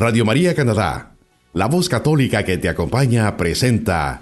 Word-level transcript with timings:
Radio 0.00 0.24
María 0.24 0.54
Canadá, 0.54 1.10
la 1.52 1.66
voz 1.66 1.88
católica 1.88 2.44
que 2.44 2.56
te 2.56 2.68
acompaña, 2.68 3.36
presenta 3.36 4.20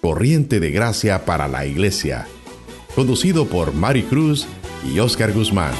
Corriente 0.00 0.60
de 0.60 0.70
Gracia 0.70 1.24
para 1.24 1.48
la 1.48 1.66
Iglesia, 1.66 2.28
conducido 2.94 3.48
por 3.48 3.74
Mari 3.74 4.04
Cruz 4.04 4.46
y 4.88 5.00
Oscar 5.00 5.32
Guzmán. 5.32 5.72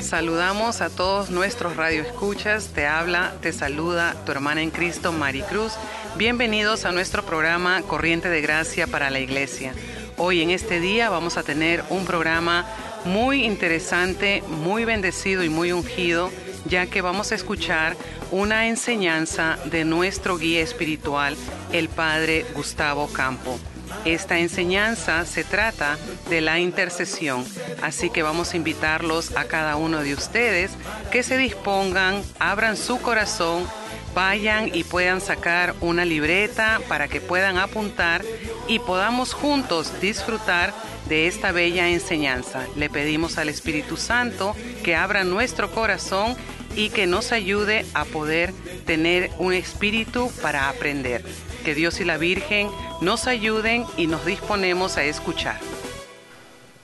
Saludamos 0.00 0.80
a 0.80 0.88
todos 0.88 1.28
nuestros 1.28 1.76
radioescuchas. 1.76 2.68
Te 2.68 2.86
habla, 2.86 3.34
te 3.42 3.52
saluda 3.52 4.16
tu 4.24 4.32
hermana 4.32 4.62
en 4.62 4.70
Cristo, 4.70 5.12
Mari 5.12 5.42
Cruz. 5.42 5.74
Bienvenidos 6.16 6.86
a 6.86 6.92
nuestro 6.92 7.26
programa 7.26 7.82
Corriente 7.82 8.30
de 8.30 8.40
Gracia 8.40 8.86
para 8.86 9.10
la 9.10 9.20
Iglesia. 9.20 9.74
Hoy 10.16 10.40
en 10.40 10.48
este 10.48 10.80
día 10.80 11.10
vamos 11.10 11.36
a 11.36 11.42
tener 11.42 11.84
un 11.90 12.06
programa 12.06 12.64
muy 13.04 13.44
interesante, 13.44 14.42
muy 14.48 14.86
bendecido 14.86 15.44
y 15.44 15.50
muy 15.50 15.72
ungido, 15.72 16.30
ya 16.66 16.86
que 16.86 17.02
vamos 17.02 17.32
a 17.32 17.34
escuchar 17.34 17.96
una 18.30 18.66
enseñanza 18.66 19.58
de 19.66 19.84
nuestro 19.84 20.38
guía 20.38 20.60
espiritual, 20.60 21.36
el 21.72 21.88
Padre 21.88 22.44
Gustavo 22.54 23.08
Campo. 23.08 23.58
Esta 24.04 24.38
enseñanza 24.38 25.24
se 25.24 25.44
trata 25.44 25.98
de 26.28 26.40
la 26.40 26.58
intercesión, 26.58 27.44
así 27.82 28.10
que 28.10 28.22
vamos 28.22 28.52
a 28.52 28.56
invitarlos 28.56 29.36
a 29.36 29.44
cada 29.44 29.76
uno 29.76 30.00
de 30.00 30.14
ustedes 30.14 30.72
que 31.10 31.22
se 31.22 31.38
dispongan, 31.38 32.22
abran 32.38 32.76
su 32.76 33.00
corazón, 33.00 33.66
vayan 34.14 34.70
y 34.74 34.84
puedan 34.84 35.20
sacar 35.20 35.74
una 35.80 36.04
libreta 36.04 36.80
para 36.88 37.08
que 37.08 37.20
puedan 37.20 37.58
apuntar 37.58 38.24
y 38.66 38.78
podamos 38.78 39.32
juntos 39.32 40.00
disfrutar 40.00 40.74
de 41.08 41.26
esta 41.26 41.52
bella 41.52 41.88
enseñanza. 41.88 42.66
Le 42.76 42.90
pedimos 42.90 43.38
al 43.38 43.48
Espíritu 43.48 43.96
Santo 43.96 44.54
que 44.82 44.96
abra 44.96 45.24
nuestro 45.24 45.70
corazón 45.70 46.36
y 46.78 46.90
que 46.90 47.08
nos 47.08 47.32
ayude 47.32 47.84
a 47.92 48.04
poder 48.04 48.54
tener 48.86 49.32
un 49.38 49.52
espíritu 49.52 50.30
para 50.40 50.68
aprender. 50.68 51.24
Que 51.64 51.74
Dios 51.74 51.98
y 51.98 52.04
la 52.04 52.18
Virgen 52.18 52.70
nos 53.00 53.26
ayuden 53.26 53.84
y 53.96 54.06
nos 54.06 54.24
disponemos 54.24 54.96
a 54.96 55.02
escuchar. 55.02 55.58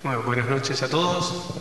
Bueno, 0.03 0.23
buenas 0.23 0.47
noches 0.47 0.83
a 0.83 0.89
todos. 0.89 1.61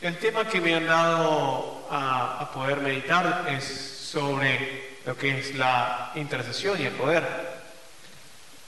El 0.00 0.16
tema 0.18 0.46
que 0.46 0.60
me 0.60 0.76
han 0.76 0.86
dado 0.86 1.84
a, 1.90 2.38
a, 2.38 2.52
poder 2.52 2.78
meditar 2.78 3.46
es 3.50 3.64
sobre 3.64 4.98
lo 5.04 5.16
que 5.16 5.36
es 5.36 5.56
la 5.56 6.12
intercesión 6.14 6.80
y 6.80 6.84
el 6.84 6.92
poder. 6.92 7.24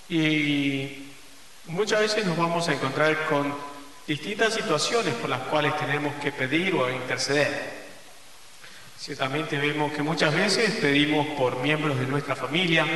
Y 0.08 1.10
muchas 1.66 2.00
veces 2.00 2.26
nos 2.26 2.36
vamos 2.36 2.68
a 2.68 2.72
encontrar 2.72 3.24
con 3.26 3.54
distintas 4.06 4.54
situaciones 4.54 5.14
por 5.14 5.30
las 5.30 5.40
cuales 5.42 5.76
tenemos 5.78 6.14
que 6.16 6.32
pedir 6.32 6.74
o 6.74 6.90
interceder. 6.90 7.84
Ciertamente 8.98 9.58
vemos 9.58 9.92
que 9.92 10.02
muchas 10.02 10.34
veces 10.34 10.72
pedimos 10.80 11.26
por 11.38 11.58
miembros 11.60 11.98
de 11.98 12.06
nuestra 12.06 12.36
familia, 12.36 12.86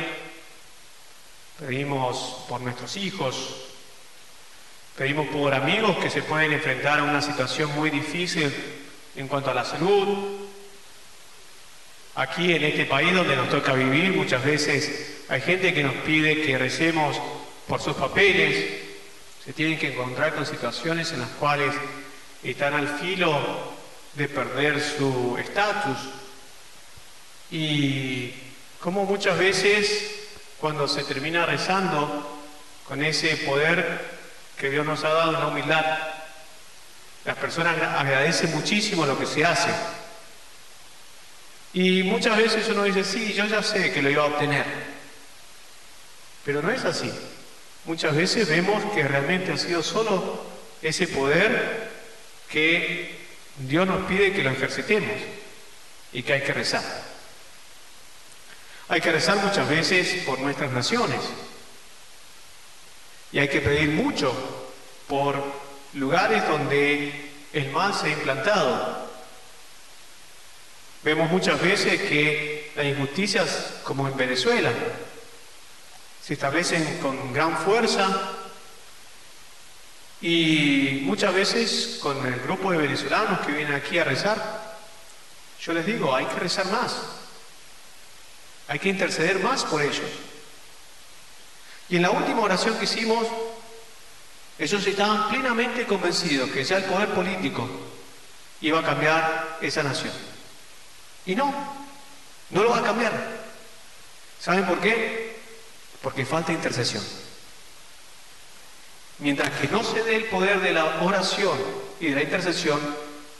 pedimos 1.59 2.45
por 2.47 2.61
nuestros 2.61 2.95
hijos, 2.97 3.55
pedimos 4.97 5.27
por 5.27 5.53
amigos 5.53 5.97
que 5.97 6.09
se 6.09 6.23
pueden 6.23 6.53
enfrentar 6.53 6.99
a 6.99 7.03
una 7.03 7.21
situación 7.21 7.71
muy 7.75 7.89
difícil 7.89 8.51
en 9.15 9.27
cuanto 9.27 9.51
a 9.51 9.53
la 9.53 9.65
salud. 9.65 10.47
Aquí 12.15 12.53
en 12.53 12.63
este 12.63 12.85
país 12.85 13.13
donde 13.13 13.35
nos 13.35 13.49
toca 13.49 13.73
vivir, 13.73 14.13
muchas 14.13 14.43
veces 14.43 15.23
hay 15.29 15.41
gente 15.41 15.73
que 15.73 15.83
nos 15.83 15.93
pide 15.95 16.41
que 16.41 16.57
recemos 16.57 17.19
por 17.67 17.81
sus 17.81 17.95
papeles, 17.95 18.88
se 19.43 19.53
tienen 19.53 19.79
que 19.79 19.93
encontrar 19.93 20.35
con 20.35 20.45
situaciones 20.45 21.11
en 21.11 21.21
las 21.21 21.29
cuales 21.31 21.73
están 22.43 22.73
al 22.73 22.99
filo 22.99 23.39
de 24.13 24.27
perder 24.27 24.81
su 24.81 25.37
estatus. 25.39 25.97
Y 27.51 28.33
como 28.79 29.05
muchas 29.05 29.37
veces 29.37 30.27
cuando 30.59 30.87
se 30.87 31.03
termina 31.03 31.45
rezando 31.45 32.39
con 32.87 33.03
ese 33.03 33.37
poder 33.37 34.19
que 34.57 34.69
Dios 34.69 34.85
nos 34.85 35.03
ha 35.03 35.09
dado, 35.09 35.31
la 35.31 35.47
humildad, 35.47 35.85
las 37.25 37.37
personas 37.37 37.81
agradecen 37.81 38.51
muchísimo 38.51 39.05
lo 39.05 39.17
que 39.17 39.25
se 39.25 39.45
hace. 39.45 39.69
Y 41.73 42.03
muchas 42.03 42.35
veces 42.37 42.67
uno 42.69 42.83
dice, 42.83 43.03
sí, 43.03 43.33
yo 43.33 43.45
ya 43.45 43.61
sé 43.61 43.93
que 43.93 44.01
lo 44.01 44.09
iba 44.09 44.23
a 44.23 44.27
obtener. 44.27 44.65
Pero 46.43 46.61
no 46.61 46.71
es 46.71 46.83
así. 46.83 47.11
Muchas 47.89 48.15
veces 48.15 48.47
vemos 48.47 48.83
que 48.93 49.01
realmente 49.01 49.51
ha 49.51 49.57
sido 49.57 49.81
solo 49.81 50.45
ese 50.79 51.07
poder 51.07 51.89
que 52.47 53.17
Dios 53.57 53.87
nos 53.87 54.05
pide 54.05 54.31
que 54.31 54.43
lo 54.43 54.51
ejercitemos 54.51 55.09
y 56.13 56.21
que 56.21 56.33
hay 56.33 56.43
que 56.43 56.53
rezar. 56.53 56.83
Hay 58.89 59.01
que 59.01 59.11
rezar 59.11 59.37
muchas 59.37 59.67
veces 59.67 60.21
por 60.23 60.37
nuestras 60.37 60.71
naciones 60.71 61.19
y 63.31 63.39
hay 63.39 63.47
que 63.47 63.59
pedir 63.59 63.89
mucho 63.89 64.35
por 65.07 65.43
lugares 65.93 66.47
donde 66.47 67.11
el 67.53 67.71
mal 67.71 67.95
se 67.95 68.05
ha 68.05 68.11
implantado. 68.11 69.09
Vemos 71.01 71.31
muchas 71.31 71.59
veces 71.59 71.99
que 72.03 72.71
las 72.75 72.85
injusticias, 72.85 73.79
como 73.83 74.07
en 74.07 74.15
Venezuela, 74.15 74.71
se 76.29 76.35
establecen 76.35 76.99
con 76.99 77.33
gran 77.33 77.57
fuerza 77.57 78.07
y 80.21 80.99
muchas 81.01 81.33
veces 81.33 81.97
con 82.03 82.23
el 82.23 82.39
grupo 82.41 82.71
de 82.71 82.77
venezolanos 82.77 83.39
que 83.39 83.51
vienen 83.51 83.73
aquí 83.73 83.97
a 83.97 84.03
rezar, 84.03 84.77
yo 85.59 85.73
les 85.73 85.87
digo, 85.87 86.15
hay 86.15 86.27
que 86.27 86.35
rezar 86.35 86.67
más, 86.67 86.95
hay 88.67 88.77
que 88.77 88.89
interceder 88.89 89.39
más 89.39 89.63
por 89.63 89.81
ellos. 89.81 90.05
Y 91.89 91.95
en 91.95 92.03
la 92.03 92.11
última 92.11 92.41
oración 92.41 92.77
que 92.77 92.83
hicimos, 92.83 93.25
ellos 94.59 94.85
estaban 94.85 95.29
plenamente 95.29 95.87
convencidos 95.87 96.51
que 96.51 96.63
ya 96.63 96.77
el 96.77 96.83
poder 96.83 97.09
político 97.09 97.67
iba 98.61 98.81
a 98.81 98.85
cambiar 98.85 99.57
esa 99.61 99.81
nación. 99.81 100.13
Y 101.25 101.33
no, 101.33 101.51
no 102.51 102.63
lo 102.63 102.69
va 102.69 102.77
a 102.77 102.83
cambiar. 102.83 103.13
¿Saben 104.39 104.67
por 104.67 104.79
qué? 104.79 105.28
Porque 106.01 106.25
falta 106.25 106.53
intercesión. 106.53 107.03
Mientras 109.19 109.49
que 109.59 109.67
no 109.67 109.83
se 109.83 110.03
dé 110.03 110.15
el 110.15 110.25
poder 110.25 110.61
de 110.61 110.71
la 110.71 111.01
oración 111.01 111.57
y 111.99 112.07
de 112.07 112.15
la 112.15 112.23
intercesión, 112.23 112.79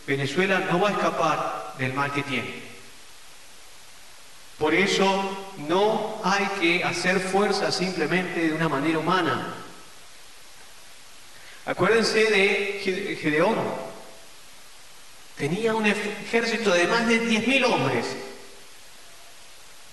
Venezuela 0.06 0.60
no 0.72 0.82
va 0.82 0.90
a 0.90 0.92
escapar 0.92 1.76
del 1.78 1.94
mal 1.94 2.12
que 2.12 2.24
tiene. 2.24 2.70
Por 4.58 4.74
eso 4.74 5.56
no 5.70 6.20
hay 6.22 6.46
que 6.60 6.84
hacer 6.84 7.22
fuerza 7.22 7.72
simplemente 7.72 8.50
de 8.50 8.54
una 8.54 8.68
manera 8.68 9.00
humana. 9.00 9.54
Acuérdense 11.66 12.26
de 12.26 13.18
Gedeón. 13.22 13.56
Tenía 15.38 15.74
un 15.74 15.86
ejército 15.86 16.72
de 16.72 16.88
más 16.88 17.08
de 17.08 17.22
10.000 17.22 17.66
hombres. 17.66 18.06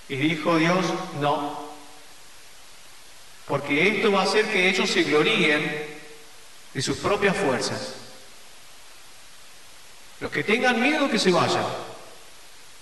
Y 0.09 0.15
dijo 0.17 0.57
Dios, 0.57 0.85
no, 1.21 1.66
porque 3.47 3.97
esto 3.97 4.11
va 4.11 4.21
a 4.21 4.25
hacer 4.25 4.45
que 4.45 4.69
ellos 4.69 4.89
se 4.89 5.03
gloríen 5.03 5.85
de 6.73 6.81
sus 6.81 6.97
propias 6.97 7.35
fuerzas. 7.35 7.93
Los 10.19 10.31
que 10.31 10.43
tengan 10.43 10.81
miedo 10.81 11.09
que 11.09 11.17
se 11.17 11.31
vayan. 11.31 11.65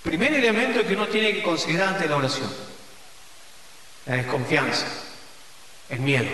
Primer 0.01 0.33
elemento 0.33 0.85
que 0.85 0.93
uno 0.93 1.07
tiene 1.07 1.33
que 1.33 1.43
considerar 1.43 1.89
ante 1.89 2.07
la 2.07 2.17
oración. 2.17 2.51
La 4.07 4.15
desconfianza, 4.15 4.87
el 5.89 5.99
miedo. 5.99 6.29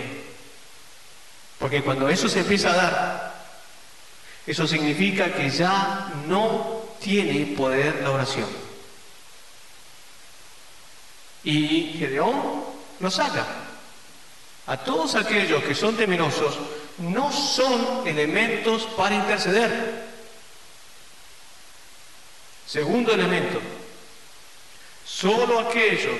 Porque 1.58 1.82
cuando 1.82 2.08
eso 2.08 2.28
se 2.28 2.40
empieza 2.40 2.70
a 2.70 2.76
dar, 2.76 3.44
eso 4.46 4.66
significa 4.66 5.32
que 5.34 5.50
ya 5.50 6.12
no 6.26 6.82
tiene 7.00 7.54
poder 7.56 8.02
la 8.02 8.10
oración. 8.10 8.48
Y 11.44 11.96
Gedeón 11.98 12.64
lo 13.00 13.10
saca. 13.10 13.61
A 14.66 14.76
todos 14.76 15.14
aquellos 15.16 15.62
que 15.64 15.74
son 15.74 15.96
temerosos 15.96 16.56
no 16.98 17.32
son 17.32 18.06
elementos 18.06 18.84
para 18.96 19.14
interceder. 19.14 20.04
Segundo 22.66 23.12
elemento, 23.12 23.60
solo 25.04 25.58
aquellos 25.58 26.16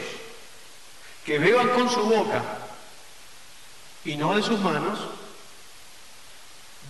que 1.24 1.38
beban 1.38 1.68
con 1.68 1.88
su 1.88 2.02
boca 2.02 2.42
y 4.04 4.16
no 4.16 4.34
de 4.34 4.42
sus 4.42 4.58
manos 4.58 4.98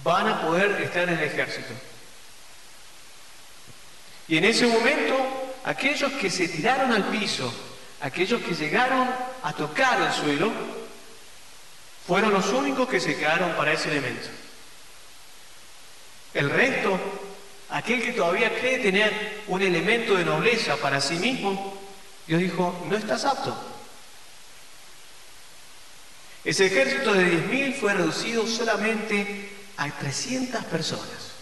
van 0.03 0.29
a 0.29 0.43
poder 0.43 0.83
estar 0.83 1.09
en 1.09 1.19
el 1.19 1.25
ejército. 1.25 1.73
Y 4.27 4.39
en 4.39 4.45
ese 4.45 4.67
momento, 4.67 5.15
aquellos 5.65 6.11
que 6.13 6.31
se 6.31 6.49
tiraron 6.49 6.93
al 6.93 7.05
piso, 7.05 7.53
aquellos 8.01 8.41
que 8.43 8.55
llegaron 8.55 9.09
a 9.43 9.53
tocar 9.53 10.01
el 10.01 10.13
suelo, 10.13 10.51
fueron 12.13 12.35
los 12.35 12.53
únicos 12.53 12.87
que 12.91 13.01
se 13.01 13.17
quedaron 13.17 13.57
para 13.57 13.73
ese 13.73 13.91
elemento. 13.91 14.29
El 16.35 16.51
resto, 16.51 17.01
aquel 17.71 18.03
que 18.03 18.13
todavía 18.13 18.55
cree 18.61 18.81
tener 18.81 19.41
un 19.47 19.63
elemento 19.63 20.17
de 20.17 20.27
nobleza 20.27 20.77
para 20.77 21.01
sí 21.01 21.15
mismo, 21.15 21.81
Dios 22.27 22.43
dijo, 22.43 22.85
no 22.91 22.99
estás 22.99 23.25
apto. 23.25 23.57
Ese 26.45 26.67
ejército 26.67 27.15
de 27.15 27.49
10.000 27.49 27.75
fue 27.77 27.95
reducido 27.95 28.47
solamente 28.47 29.49
a 29.79 29.91
300 29.91 30.67
personas. 30.67 31.33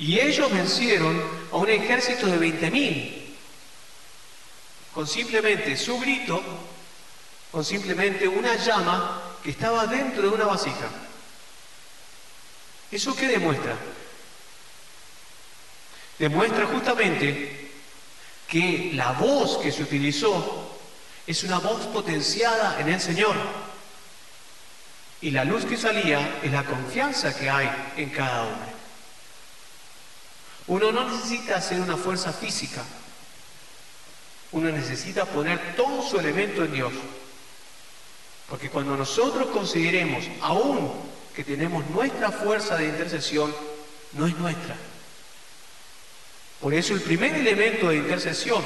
Y 0.00 0.18
ellos 0.18 0.50
vencieron 0.50 1.22
a 1.52 1.56
un 1.58 1.70
ejército 1.70 2.26
de 2.26 2.40
20.000 2.40 3.20
con 4.92 5.06
simplemente 5.06 5.76
su 5.76 5.96
grito, 6.00 6.42
con 7.54 7.64
simplemente 7.64 8.26
una 8.26 8.56
llama 8.56 9.22
que 9.40 9.50
estaba 9.50 9.86
dentro 9.86 10.22
de 10.22 10.28
una 10.28 10.44
vasija. 10.44 10.88
¿Eso 12.90 13.14
qué 13.14 13.28
demuestra? 13.28 13.76
Demuestra 16.18 16.66
justamente 16.66 17.70
que 18.48 18.90
la 18.94 19.12
voz 19.12 19.58
que 19.58 19.70
se 19.70 19.84
utilizó 19.84 20.76
es 21.28 21.44
una 21.44 21.60
voz 21.60 21.82
potenciada 21.86 22.80
en 22.80 22.88
el 22.88 23.00
Señor. 23.00 23.36
Y 25.20 25.30
la 25.30 25.44
luz 25.44 25.64
que 25.64 25.76
salía 25.76 26.40
es 26.42 26.50
la 26.50 26.64
confianza 26.64 27.38
que 27.38 27.48
hay 27.48 27.70
en 27.96 28.10
cada 28.10 28.46
hombre. 28.46 28.68
Uno 30.66 30.90
no 30.90 31.08
necesita 31.08 31.58
hacer 31.58 31.80
una 31.80 31.96
fuerza 31.96 32.32
física. 32.32 32.82
Uno 34.50 34.70
necesita 34.70 35.24
poner 35.24 35.76
todo 35.76 36.02
su 36.02 36.18
elemento 36.18 36.64
en 36.64 36.72
Dios. 36.72 36.92
Porque 38.48 38.70
cuando 38.70 38.96
nosotros 38.96 39.48
consideremos 39.48 40.24
aún 40.40 40.92
que 41.34 41.44
tenemos 41.44 41.84
nuestra 41.90 42.30
fuerza 42.30 42.76
de 42.76 42.86
intercesión, 42.86 43.54
no 44.12 44.26
es 44.26 44.36
nuestra. 44.36 44.76
Por 46.60 46.72
eso 46.72 46.94
el 46.94 47.00
primer 47.00 47.34
elemento 47.34 47.88
de 47.88 47.96
intercesión 47.96 48.62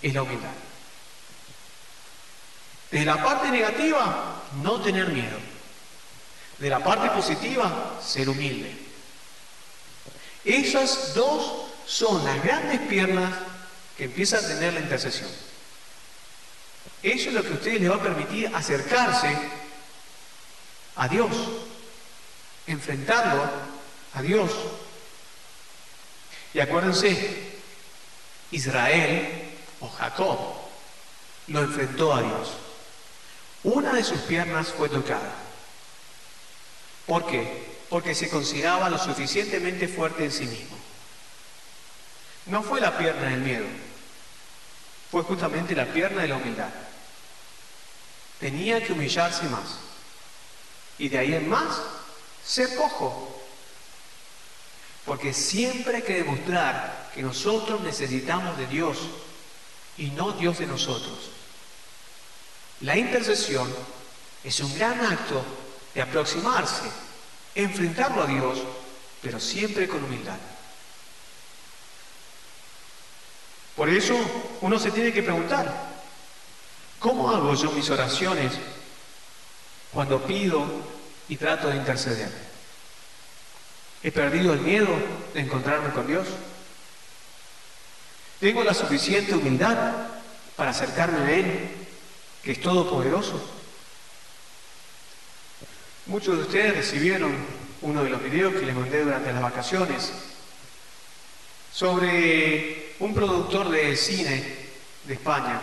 es 0.00 0.14
la 0.14 0.22
humildad. 0.22 0.50
De 2.90 3.04
la 3.04 3.22
parte 3.22 3.50
negativa, 3.50 4.42
no 4.62 4.80
tener 4.80 5.08
miedo. 5.08 5.38
De 6.58 6.68
la 6.68 6.78
parte 6.78 7.08
positiva, 7.10 7.98
ser 8.02 8.28
humilde. 8.28 8.76
Esas 10.44 11.14
dos 11.14 11.66
son 11.86 12.24
las 12.24 12.42
grandes 12.42 12.80
piernas 12.80 13.32
que 13.96 14.04
empieza 14.04 14.38
a 14.38 14.46
tener 14.46 14.74
la 14.74 14.80
intercesión. 14.80 15.28
Eso 17.02 17.28
es 17.28 17.34
lo 17.34 17.42
que 17.42 17.48
a 17.48 17.52
ustedes 17.52 17.80
les 17.80 17.90
va 17.90 17.96
a 17.96 18.02
permitir 18.02 18.50
acercarse 18.54 19.36
a 20.96 21.08
Dios, 21.08 21.30
enfrentarlo 22.66 23.42
a 24.14 24.22
Dios. 24.22 24.50
Y 26.54 26.60
acuérdense, 26.60 27.52
Israel 28.50 29.50
o 29.80 29.88
Jacob 29.88 30.38
lo 31.48 31.60
enfrentó 31.60 32.14
a 32.14 32.22
Dios. 32.22 32.50
Una 33.64 33.94
de 33.94 34.04
sus 34.04 34.20
piernas 34.20 34.68
fue 34.68 34.88
tocada. 34.88 35.34
¿Por 37.06 37.26
qué? 37.26 37.72
porque 37.92 38.14
se 38.14 38.30
consideraba 38.30 38.88
lo 38.88 38.96
suficientemente 38.96 39.86
fuerte 39.86 40.24
en 40.24 40.32
sí 40.32 40.46
mismo. 40.46 40.78
No 42.46 42.62
fue 42.62 42.80
la 42.80 42.96
pierna 42.96 43.28
del 43.28 43.40
miedo, 43.40 43.66
fue 45.10 45.22
justamente 45.24 45.74
la 45.74 45.84
pierna 45.84 46.22
de 46.22 46.28
la 46.28 46.38
humildad. 46.38 46.70
Tenía 48.42 48.82
que 48.82 48.92
humillarse 48.92 49.44
más. 49.44 49.78
Y 50.98 51.08
de 51.08 51.18
ahí 51.18 51.32
en 51.32 51.48
más, 51.48 51.80
ser 52.44 52.74
cojo. 52.74 53.40
Porque 55.06 55.32
siempre 55.32 55.98
hay 55.98 56.02
que 56.02 56.24
demostrar 56.24 57.12
que 57.14 57.22
nosotros 57.22 57.80
necesitamos 57.82 58.58
de 58.58 58.66
Dios 58.66 58.98
y 59.96 60.08
no 60.10 60.32
Dios 60.32 60.58
de 60.58 60.66
nosotros. 60.66 61.30
La 62.80 62.98
intercesión 62.98 63.72
es 64.42 64.58
un 64.58 64.76
gran 64.76 65.00
acto 65.06 65.44
de 65.94 66.02
aproximarse 66.02 66.90
enfrentarlo 67.54 68.22
a 68.22 68.26
Dios, 68.26 68.58
pero 69.20 69.38
siempre 69.38 69.86
con 69.86 70.02
humildad. 70.02 70.38
Por 73.76 73.88
eso 73.88 74.16
uno 74.62 74.80
se 74.80 74.90
tiene 74.90 75.12
que 75.12 75.22
preguntar, 75.22 75.91
¿cómo 77.02 77.30
hago 77.30 77.54
yo 77.54 77.70
mis 77.72 77.90
oraciones 77.90 78.52
cuando 79.92 80.22
pido 80.22 80.64
y 81.28 81.36
trato 81.36 81.68
de 81.68 81.76
interceder? 81.76 82.30
¿He 84.02 84.10
perdido 84.10 84.54
el 84.54 84.60
miedo 84.60 84.88
de 85.34 85.40
encontrarme 85.40 85.90
con 85.90 86.06
Dios? 86.06 86.26
¿Tengo 88.40 88.64
la 88.64 88.72
suficiente 88.72 89.34
humildad 89.34 89.76
para 90.56 90.70
acercarme 90.70 91.18
a 91.18 91.30
Él, 91.30 91.70
que 92.42 92.52
es 92.52 92.60
todopoderoso? 92.60 93.40
Muchos 96.06 96.36
de 96.36 96.42
ustedes 96.42 96.76
recibieron 96.76 97.32
uno 97.82 98.02
de 98.02 98.10
los 98.10 98.22
videos 98.22 98.54
que 98.54 98.66
les 98.66 98.74
mandé 98.74 99.04
durante 99.04 99.32
las 99.32 99.42
vacaciones 99.42 100.12
sobre 101.72 102.94
un 102.98 103.14
productor 103.14 103.68
de 103.70 103.96
cine 103.96 104.56
de 105.04 105.14
España, 105.14 105.60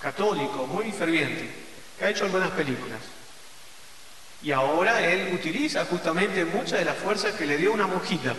católico, 0.00 0.66
muy 0.66 0.90
ferviente, 0.92 1.50
que 1.98 2.04
ha 2.04 2.10
hecho 2.10 2.24
algunas 2.24 2.50
películas. 2.50 3.00
Y 4.42 4.52
ahora 4.52 5.04
él 5.06 5.34
utiliza 5.34 5.84
justamente 5.84 6.44
muchas 6.44 6.78
de 6.78 6.84
las 6.86 6.96
fuerzas 6.96 7.34
que 7.34 7.46
le 7.46 7.58
dio 7.58 7.72
una 7.72 7.86
monjita. 7.86 8.34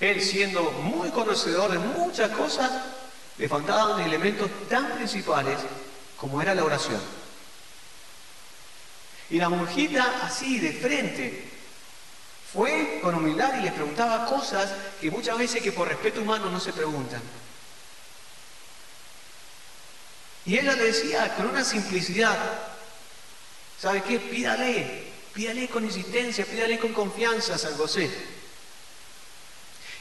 Él 0.00 0.20
siendo 0.22 0.62
muy 0.72 1.10
conocedor 1.10 1.70
de 1.70 1.78
muchas 1.78 2.30
cosas, 2.30 2.70
le 3.38 3.48
faltaban 3.48 4.00
elementos 4.00 4.50
tan 4.68 4.92
principales 4.92 5.58
como 6.16 6.40
era 6.40 6.54
la 6.54 6.64
oración. 6.64 7.00
Y 9.30 9.38
la 9.38 9.48
monjita 9.48 10.20
así, 10.22 10.58
de 10.58 10.72
frente, 10.72 11.48
fue 12.52 13.00
con 13.02 13.14
humildad 13.14 13.58
y 13.58 13.62
les 13.62 13.72
preguntaba 13.72 14.26
cosas 14.26 14.70
que 15.00 15.10
muchas 15.10 15.38
veces 15.38 15.62
que 15.62 15.72
por 15.72 15.88
respeto 15.88 16.20
humano 16.20 16.50
no 16.50 16.60
se 16.60 16.72
preguntan. 16.72 17.22
Y 20.44 20.58
ella 20.58 20.74
le 20.74 20.84
decía 20.84 21.34
con 21.36 21.46
una 21.46 21.64
simplicidad, 21.64 22.36
¿sabe 23.80 24.02
qué? 24.02 24.18
Pídale, 24.18 25.04
pídale 25.32 25.68
con 25.68 25.84
insistencia, 25.84 26.44
pídale 26.44 26.78
con 26.78 26.92
confianza 26.92 27.54
a 27.54 27.58
San 27.58 27.76
José. 27.76 28.10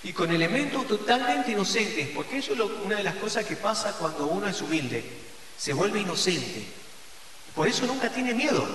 Y 0.03 0.13
con 0.13 0.31
elementos 0.31 0.87
totalmente 0.87 1.51
inocentes, 1.51 2.09
porque 2.15 2.39
eso 2.39 2.53
es 2.53 2.59
una 2.83 2.95
de 2.95 3.03
las 3.03 3.15
cosas 3.15 3.45
que 3.45 3.55
pasa 3.55 3.93
cuando 3.93 4.25
uno 4.25 4.47
es 4.47 4.59
humilde, 4.61 5.03
se 5.57 5.73
vuelve 5.73 5.99
inocente. 5.99 6.65
Por 7.53 7.67
eso 7.67 7.85
nunca 7.85 8.09
tiene 8.09 8.33
miedo. 8.33 8.67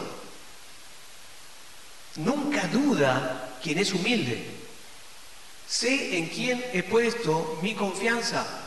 Nunca 2.16 2.66
duda 2.68 3.58
quien 3.60 3.78
es 3.78 3.92
humilde. 3.92 4.46
Sé 5.68 6.16
en 6.16 6.28
quién 6.28 6.64
he 6.72 6.84
puesto 6.84 7.58
mi 7.60 7.74
confianza. 7.74 8.65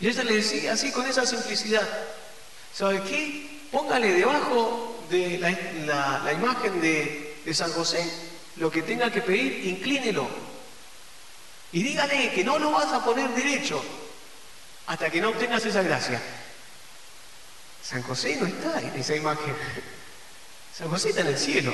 Y 0.00 0.08
ella 0.08 0.24
le 0.24 0.36
decía 0.36 0.72
así 0.72 0.90
con 0.90 1.06
esa 1.06 1.24
simplicidad. 1.24 1.86
¿Sabe 2.74 3.02
qué? 3.02 3.60
Póngale 3.72 4.12
debajo 4.12 5.04
de 5.10 5.38
la, 5.38 6.32
imagen 6.32 6.80
de, 6.80 7.36
San 7.52 7.72
José 7.72 8.04
lo 8.56 8.70
que 8.70 8.82
tenga 8.82 9.10
que 9.10 9.22
pedir, 9.22 9.66
inclínelo. 9.66 10.28
Y 11.72 11.82
dígale 11.82 12.32
que 12.32 12.44
no 12.44 12.58
lo 12.58 12.70
vas 12.70 12.92
a 12.92 13.04
poner 13.04 13.30
derecho 13.30 13.82
hasta 14.86 15.10
que 15.10 15.20
no 15.20 15.30
obtengas 15.30 15.64
esa 15.64 15.82
gracia. 15.82 16.20
San 17.82 18.02
José 18.02 18.36
no 18.36 18.46
está 18.46 18.80
en 18.80 18.98
esa 18.98 19.14
imagen. 19.14 19.54
San 20.76 20.88
José 20.88 21.10
está 21.10 21.20
en 21.22 21.28
el 21.28 21.38
cielo. 21.38 21.72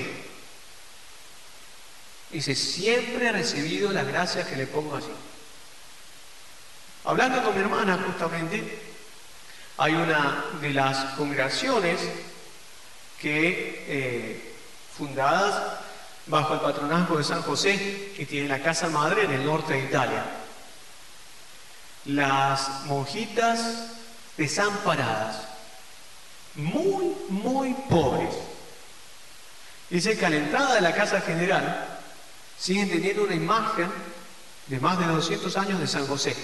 Dice, 2.30 2.54
siempre 2.54 3.28
he 3.28 3.32
recibido 3.32 3.92
las 3.92 4.06
gracias 4.06 4.46
que 4.46 4.56
le 4.56 4.66
pongo 4.66 4.96
allí. 4.96 5.06
Hablando 7.04 7.42
con 7.42 7.54
mi 7.54 7.60
hermana 7.60 7.98
justamente, 8.06 8.80
hay 9.78 9.94
una 9.94 10.44
de 10.60 10.70
las 10.70 11.14
congregaciones 11.16 12.00
que, 13.20 13.84
eh, 13.88 14.54
fundadas 14.96 15.80
bajo 16.26 16.54
el 16.54 16.60
patronazgo 16.60 17.18
de 17.18 17.24
San 17.24 17.42
José, 17.42 18.12
que 18.16 18.26
tiene 18.26 18.48
la 18.48 18.62
casa 18.62 18.88
madre 18.88 19.24
en 19.24 19.32
el 19.32 19.44
norte 19.44 19.72
de 19.72 19.84
Italia. 19.84 20.24
Las 22.04 22.84
monjitas 22.86 23.88
desamparadas, 24.36 25.48
muy, 26.54 27.16
muy 27.28 27.74
pobres 27.88 28.34
Dice 29.92 30.16
que 30.16 30.24
a 30.24 30.30
la 30.30 30.36
entrada 30.36 30.74
de 30.76 30.80
la 30.80 30.94
casa 30.94 31.20
general 31.20 31.86
siguen 32.58 32.88
teniendo 32.88 33.24
una 33.24 33.34
imagen 33.34 33.92
de 34.68 34.80
más 34.80 34.98
de 34.98 35.04
200 35.04 35.54
años 35.58 35.78
de 35.80 35.86
San 35.86 36.06
José. 36.06 36.34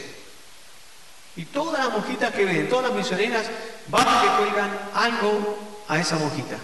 Y 1.38 1.44
todas 1.44 1.84
las 1.84 1.92
monjitas 1.92 2.34
que 2.34 2.44
ven, 2.44 2.68
todas 2.68 2.90
las 2.90 2.98
misioneras, 2.98 3.46
van 3.86 4.08
y 4.08 4.26
le 4.26 4.36
cuelgan 4.38 4.76
algo 4.92 5.56
a 5.86 5.96
esa 6.00 6.16
monjita. 6.16 6.58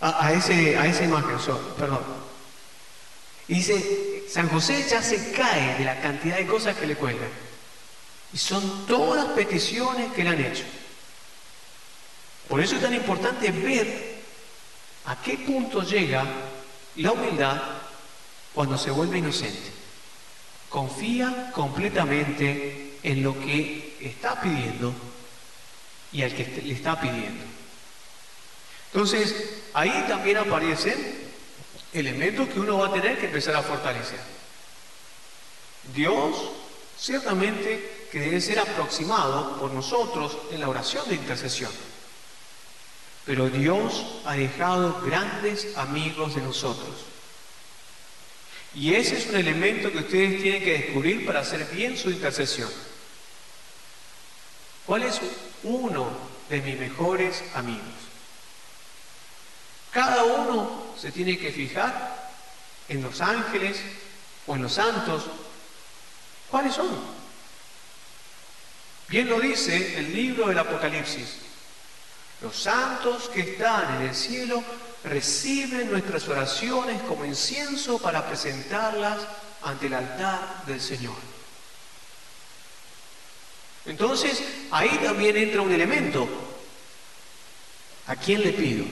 a, 0.00 0.32
ese, 0.32 0.78
a 0.78 0.86
esa 0.86 1.04
imagen, 1.04 1.36
perdón. 1.78 2.00
Y 3.46 3.56
dice, 3.56 4.24
San 4.26 4.48
José 4.48 4.86
ya 4.88 5.02
se 5.02 5.32
cae 5.32 5.76
de 5.76 5.84
la 5.84 6.00
cantidad 6.00 6.38
de 6.38 6.46
cosas 6.46 6.74
que 6.78 6.86
le 6.86 6.96
cuelgan. 6.96 7.28
Y 8.32 8.38
son 8.38 8.86
todas 8.86 9.26
peticiones 9.32 10.10
que 10.14 10.24
le 10.24 10.30
han 10.30 10.40
hecho. 10.40 10.64
Por 12.48 12.58
eso 12.62 12.76
es 12.76 12.80
tan 12.80 12.94
importante 12.94 13.50
ver 13.50 14.22
a 15.04 15.16
qué 15.20 15.36
punto 15.36 15.82
llega 15.82 16.24
la 16.96 17.12
humildad 17.12 17.60
cuando 18.54 18.78
se 18.78 18.90
vuelve 18.90 19.18
inocente. 19.18 19.72
Confía 20.70 21.50
completamente 21.52 22.89
en 23.02 23.22
lo 23.22 23.38
que 23.38 23.96
está 24.00 24.40
pidiendo 24.40 24.92
y 26.12 26.22
al 26.22 26.34
que 26.34 26.62
le 26.64 26.72
está 26.72 27.00
pidiendo. 27.00 27.44
Entonces, 28.92 29.34
ahí 29.72 30.04
también 30.08 30.38
aparecen 30.38 31.30
elementos 31.92 32.48
que 32.48 32.60
uno 32.60 32.78
va 32.78 32.88
a 32.88 32.92
tener 32.92 33.18
que 33.18 33.26
empezar 33.26 33.54
a 33.54 33.62
fortalecer. 33.62 34.18
Dios 35.94 36.36
ciertamente 36.98 38.08
que 38.12 38.20
debe 38.20 38.40
ser 38.40 38.58
aproximado 38.58 39.56
por 39.58 39.70
nosotros 39.72 40.36
en 40.50 40.60
la 40.60 40.68
oración 40.68 41.08
de 41.08 41.14
intercesión. 41.14 41.70
Pero 43.24 43.48
Dios 43.48 44.20
ha 44.24 44.34
dejado 44.34 45.00
grandes 45.02 45.76
amigos 45.76 46.34
de 46.34 46.42
nosotros. 46.42 46.96
Y 48.74 48.94
ese 48.94 49.18
es 49.18 49.26
un 49.28 49.36
elemento 49.36 49.90
que 49.90 49.98
ustedes 49.98 50.42
tienen 50.42 50.62
que 50.62 50.78
descubrir 50.78 51.26
para 51.26 51.40
hacer 51.40 51.64
bien 51.72 51.96
su 51.96 52.10
intercesión. 52.10 52.70
¿Cuál 54.90 55.04
es 55.04 55.20
uno 55.62 56.08
de 56.48 56.60
mis 56.62 56.76
mejores 56.76 57.44
amigos? 57.54 57.94
Cada 59.92 60.24
uno 60.24 60.86
se 60.98 61.12
tiene 61.12 61.38
que 61.38 61.52
fijar 61.52 62.32
en 62.88 63.00
los 63.00 63.20
ángeles 63.20 63.78
o 64.48 64.56
en 64.56 64.62
los 64.62 64.72
santos. 64.72 65.26
¿Cuáles 66.50 66.74
son? 66.74 66.88
Bien 69.06 69.28
lo 69.28 69.38
dice 69.38 69.96
el 69.96 70.12
libro 70.12 70.48
del 70.48 70.58
Apocalipsis. 70.58 71.36
Los 72.42 72.56
santos 72.56 73.28
que 73.28 73.42
están 73.42 73.94
en 73.94 74.08
el 74.08 74.14
cielo 74.16 74.60
reciben 75.04 75.88
nuestras 75.88 76.26
oraciones 76.26 77.00
como 77.02 77.24
incienso 77.24 78.00
para 78.00 78.26
presentarlas 78.26 79.20
ante 79.62 79.86
el 79.86 79.94
altar 79.94 80.64
del 80.66 80.80
Señor. 80.80 81.29
Entonces, 83.86 84.42
ahí 84.70 85.00
también 85.02 85.36
entra 85.36 85.62
un 85.62 85.72
elemento. 85.72 86.28
¿A 88.06 88.16
quién 88.16 88.42
le 88.42 88.52
pido? 88.52 88.84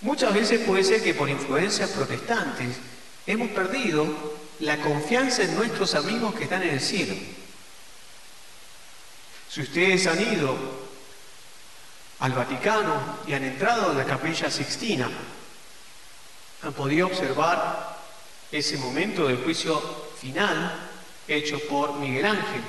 Muchas 0.00 0.32
veces 0.32 0.60
puede 0.60 0.84
ser 0.84 1.02
que 1.02 1.14
por 1.14 1.28
influencias 1.28 1.90
protestantes 1.90 2.76
hemos 3.26 3.48
perdido 3.50 4.06
la 4.60 4.78
confianza 4.78 5.42
en 5.42 5.54
nuestros 5.56 5.94
amigos 5.94 6.34
que 6.34 6.44
están 6.44 6.62
en 6.62 6.70
el 6.70 6.80
cielo. 6.80 7.14
Si 9.48 9.62
ustedes 9.62 10.06
han 10.06 10.20
ido 10.20 10.56
al 12.20 12.32
Vaticano 12.32 13.18
y 13.26 13.32
han 13.32 13.44
entrado 13.44 13.92
en 13.92 13.98
la 13.98 14.04
capilla 14.04 14.50
Sixtina, 14.50 15.10
han 16.62 16.72
podido 16.72 17.06
observar 17.06 17.98
ese 18.50 18.76
momento 18.78 19.26
del 19.26 19.38
juicio 19.38 19.80
final 20.20 20.87
hecho 21.28 21.58
por 21.68 21.94
Miguel 21.94 22.26
Ángel. 22.26 22.62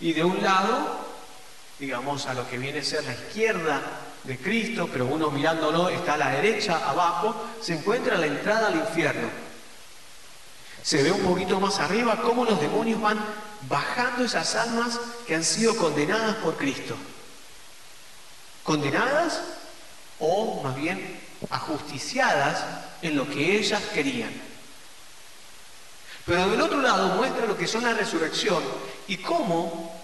Y 0.00 0.12
de 0.12 0.24
un 0.24 0.42
lado, 0.42 0.98
digamos 1.78 2.26
a 2.26 2.34
lo 2.34 2.48
que 2.48 2.58
viene 2.58 2.80
a 2.80 2.84
ser 2.84 3.04
la 3.04 3.12
izquierda 3.12 3.80
de 4.24 4.38
Cristo, 4.38 4.88
pero 4.92 5.06
uno 5.06 5.30
mirándolo 5.30 5.88
está 5.88 6.14
a 6.14 6.18
la 6.18 6.30
derecha, 6.30 6.88
abajo, 6.88 7.34
se 7.60 7.74
encuentra 7.74 8.18
la 8.18 8.26
entrada 8.26 8.68
al 8.68 8.76
infierno. 8.76 9.28
Se 10.82 11.02
ve 11.02 11.12
un 11.12 11.22
poquito 11.22 11.60
más 11.60 11.78
arriba 11.78 12.20
cómo 12.22 12.44
los 12.44 12.60
demonios 12.60 13.00
van 13.00 13.24
bajando 13.68 14.24
esas 14.24 14.54
almas 14.56 14.98
que 15.26 15.36
han 15.36 15.44
sido 15.44 15.76
condenadas 15.76 16.36
por 16.36 16.56
Cristo. 16.56 16.96
Condenadas 18.64 19.40
o 20.18 20.62
más 20.62 20.74
bien 20.74 21.20
ajusticiadas 21.50 22.64
en 23.02 23.16
lo 23.16 23.28
que 23.28 23.58
ellas 23.58 23.82
querían. 23.94 24.51
Pero 26.26 26.48
del 26.48 26.60
otro 26.60 26.80
lado 26.80 27.16
muestra 27.16 27.46
lo 27.46 27.56
que 27.56 27.66
son 27.66 27.84
la 27.84 27.94
resurrección 27.94 28.62
y 29.08 29.16
cómo 29.18 30.00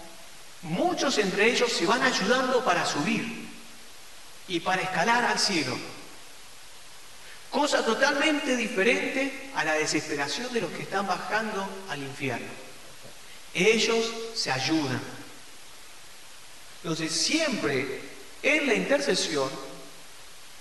muchos 0.63 1.17
entre 1.17 1.49
ellos 1.49 1.71
se 1.71 1.85
van 1.85 2.01
ayudando 2.01 2.63
para 2.63 2.85
subir 2.85 3.47
y 4.47 4.59
para 4.59 4.81
escalar 4.81 5.23
al 5.23 5.39
cielo. 5.39 5.77
Cosa 7.49 7.83
totalmente 7.83 8.55
diferente 8.55 9.51
a 9.55 9.63
la 9.63 9.73
desesperación 9.73 10.51
de 10.53 10.61
los 10.61 10.71
que 10.71 10.83
están 10.83 11.07
bajando 11.07 11.67
al 11.89 11.99
infierno. 11.99 12.51
Ellos 13.53 14.05
se 14.35 14.51
ayudan. 14.51 15.01
Entonces 16.83 17.11
siempre 17.11 18.01
en 18.43 18.67
la 18.67 18.73
intercesión 18.73 19.49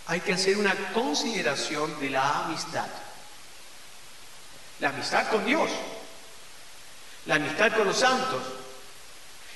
hay 0.07 0.21
que 0.21 0.33
hacer 0.33 0.57
una 0.57 0.75
consideración 0.93 1.99
de 2.01 2.11
la 2.11 2.45
amistad. 2.45 2.87
La 4.81 4.91
amistad 4.91 5.29
con 5.29 5.45
Dios, 5.45 5.71
la 7.27 7.37
amistad 7.37 7.73
con 7.73 7.87
los 7.87 7.99
santos 7.99 8.43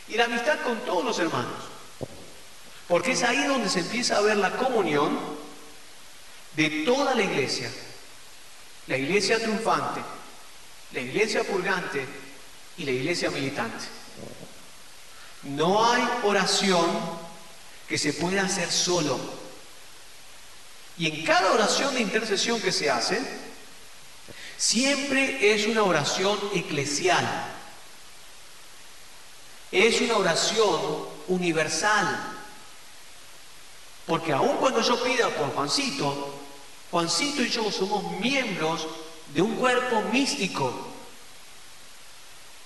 y 0.08 0.14
la 0.14 0.24
amistad 0.24 0.60
con 0.60 0.80
todos 0.80 1.04
los 1.04 1.18
hermanos. 1.18 1.72
Porque 2.88 3.12
es 3.12 3.22
ahí 3.22 3.44
donde 3.46 3.68
se 3.68 3.80
empieza 3.80 4.16
a 4.16 4.20
ver 4.20 4.36
la 4.36 4.50
comunión 4.52 5.18
de 6.56 6.84
toda 6.84 7.14
la 7.14 7.22
iglesia. 7.22 7.70
La 8.88 8.96
iglesia 8.96 9.38
triunfante, 9.38 10.00
la 10.92 11.00
iglesia 11.00 11.44
purgante 11.44 12.04
y 12.76 12.84
la 12.84 12.90
iglesia 12.90 13.30
militante. 13.30 13.84
No 15.44 15.90
hay 15.90 16.06
oración 16.24 16.86
que 17.88 17.96
se 17.96 18.12
pueda 18.12 18.42
hacer 18.42 18.70
solo. 18.70 19.18
Y 20.98 21.06
en 21.06 21.24
cada 21.24 21.52
oración 21.52 21.94
de 21.94 22.00
intercesión 22.00 22.60
que 22.60 22.72
se 22.72 22.90
hace, 22.90 23.20
siempre 24.56 25.54
es 25.54 25.66
una 25.66 25.82
oración 25.82 26.38
eclesial. 26.54 27.26
Es 29.70 30.00
una 30.00 30.16
oración 30.16 30.80
universal. 31.28 32.38
Porque 34.06 34.32
aun 34.32 34.56
cuando 34.56 34.82
yo 34.82 35.02
pida 35.02 35.28
por 35.30 35.54
Juancito, 35.54 36.34
Juancito 36.90 37.42
y 37.42 37.48
yo 37.48 37.70
somos 37.70 38.20
miembros 38.20 38.86
de 39.32 39.42
un 39.42 39.56
cuerpo 39.56 40.02
místico. 40.12 40.88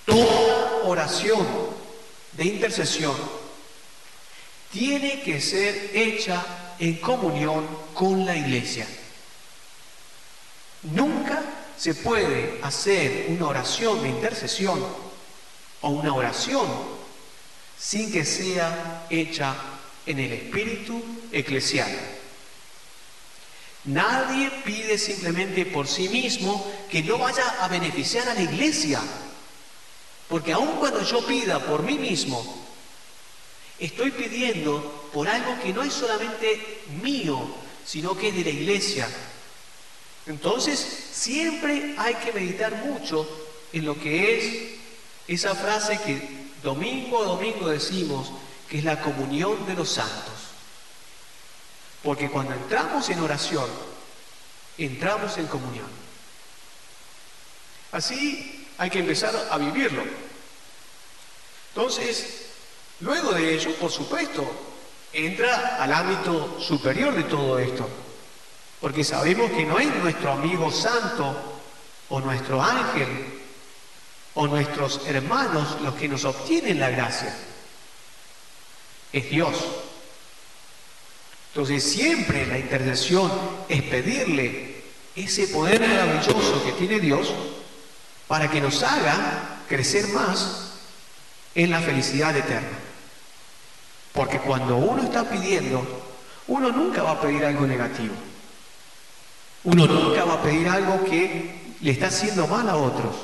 Toda 0.04 0.82
oración 0.84 1.46
de 2.32 2.44
intercesión 2.44 3.14
tiene 4.72 5.22
que 5.22 5.40
ser 5.40 5.90
hecha 5.94 6.44
en 6.78 6.96
comunión 6.96 7.66
con 7.94 8.24
la 8.26 8.36
iglesia. 8.36 8.86
Nunca 10.82 11.42
se 11.76 11.94
puede 11.94 12.58
hacer 12.62 13.26
una 13.28 13.48
oración 13.48 14.02
de 14.02 14.08
intercesión 14.08 14.84
o 15.82 15.88
una 15.90 16.14
oración 16.14 16.66
sin 17.78 18.10
que 18.10 18.24
sea 18.24 19.06
hecha 19.10 19.54
en 20.06 20.18
el 20.18 20.32
espíritu 20.32 21.02
eclesial. 21.32 21.90
Nadie 23.84 24.50
pide 24.64 24.98
simplemente 24.98 25.66
por 25.66 25.86
sí 25.86 26.08
mismo 26.08 26.66
que 26.90 27.02
no 27.02 27.18
vaya 27.18 27.44
a 27.60 27.68
beneficiar 27.68 28.28
a 28.28 28.34
la 28.34 28.42
iglesia. 28.42 29.00
Porque 30.28 30.52
aun 30.52 30.78
cuando 30.78 31.02
yo 31.02 31.24
pida 31.24 31.64
por 31.64 31.82
mí 31.84 31.96
mismo, 31.96 32.66
estoy 33.78 34.10
pidiendo 34.10 35.08
por 35.12 35.28
algo 35.28 35.60
que 35.62 35.72
no 35.72 35.82
es 35.82 35.92
solamente 35.92 36.82
mío, 37.00 37.38
sino 37.84 38.16
que 38.16 38.28
es 38.28 38.34
de 38.34 38.44
la 38.44 38.50
iglesia. 38.50 39.08
Entonces, 40.26 40.78
siempre 41.12 41.94
hay 41.98 42.14
que 42.16 42.32
meditar 42.32 42.74
mucho 42.84 43.28
en 43.72 43.84
lo 43.84 43.98
que 43.98 44.36
es 44.36 44.76
esa 45.28 45.54
frase 45.54 46.00
que 46.04 46.46
domingo 46.62 47.22
a 47.22 47.26
domingo 47.26 47.68
decimos, 47.68 48.32
que 48.68 48.78
es 48.78 48.84
la 48.84 49.00
comunión 49.00 49.66
de 49.66 49.74
los 49.74 49.90
santos. 49.90 50.34
Porque 52.02 52.28
cuando 52.30 52.54
entramos 52.54 53.08
en 53.08 53.20
oración, 53.20 53.68
entramos 54.78 55.38
en 55.38 55.46
comunión. 55.46 55.86
Así 57.92 58.66
hay 58.78 58.90
que 58.90 58.98
empezar 58.98 59.34
a 59.50 59.58
vivirlo. 59.58 60.02
Entonces, 61.68 62.46
luego 63.00 63.32
de 63.32 63.54
ello, 63.54 63.74
por 63.76 63.90
supuesto, 63.90 64.44
entra 65.12 65.82
al 65.82 65.92
ámbito 65.92 66.60
superior 66.60 67.14
de 67.14 67.24
todo 67.24 67.58
esto. 67.58 67.88
Porque 68.80 69.04
sabemos 69.04 69.50
que 69.50 69.64
no 69.64 69.78
es 69.78 69.94
nuestro 69.96 70.32
amigo 70.32 70.70
santo 70.70 71.34
o 72.08 72.20
nuestro 72.20 72.62
ángel 72.62 73.08
o 74.34 74.46
nuestros 74.46 75.00
hermanos 75.06 75.80
los 75.82 75.94
que 75.94 76.08
nos 76.08 76.24
obtienen 76.24 76.78
la 76.78 76.90
gracia 76.90 77.34
es 79.12 79.30
Dios. 79.30 79.54
Entonces 81.52 81.82
siempre 81.82 82.46
la 82.46 82.58
intercesión 82.58 83.32
es 83.68 83.82
pedirle 83.82 84.82
ese 85.14 85.48
poder 85.48 85.80
maravilloso 85.80 86.62
que 86.64 86.72
tiene 86.72 87.00
Dios 87.00 87.32
para 88.28 88.50
que 88.50 88.60
nos 88.60 88.82
haga 88.82 89.60
crecer 89.66 90.08
más 90.08 90.74
en 91.54 91.70
la 91.70 91.80
felicidad 91.80 92.36
eterna. 92.36 92.78
Porque 94.12 94.38
cuando 94.38 94.76
uno 94.76 95.02
está 95.02 95.28
pidiendo, 95.28 95.82
uno 96.48 96.70
nunca 96.70 97.02
va 97.02 97.12
a 97.12 97.20
pedir 97.20 97.44
algo 97.44 97.66
negativo. 97.66 98.14
Uno 99.66 99.84
nunca 99.84 100.24
va 100.24 100.34
a 100.34 100.42
pedir 100.42 100.68
algo 100.68 101.04
que 101.04 101.74
le 101.80 101.90
está 101.90 102.06
haciendo 102.06 102.46
mal 102.46 102.68
a 102.68 102.76
otros. 102.76 103.16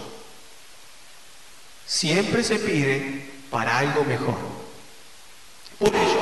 Siempre 1.87 2.43
se 2.43 2.57
pide 2.57 3.31
para 3.49 3.79
algo 3.79 4.03
mejor. 4.05 4.35
Por 5.79 5.95
ello, 5.95 6.21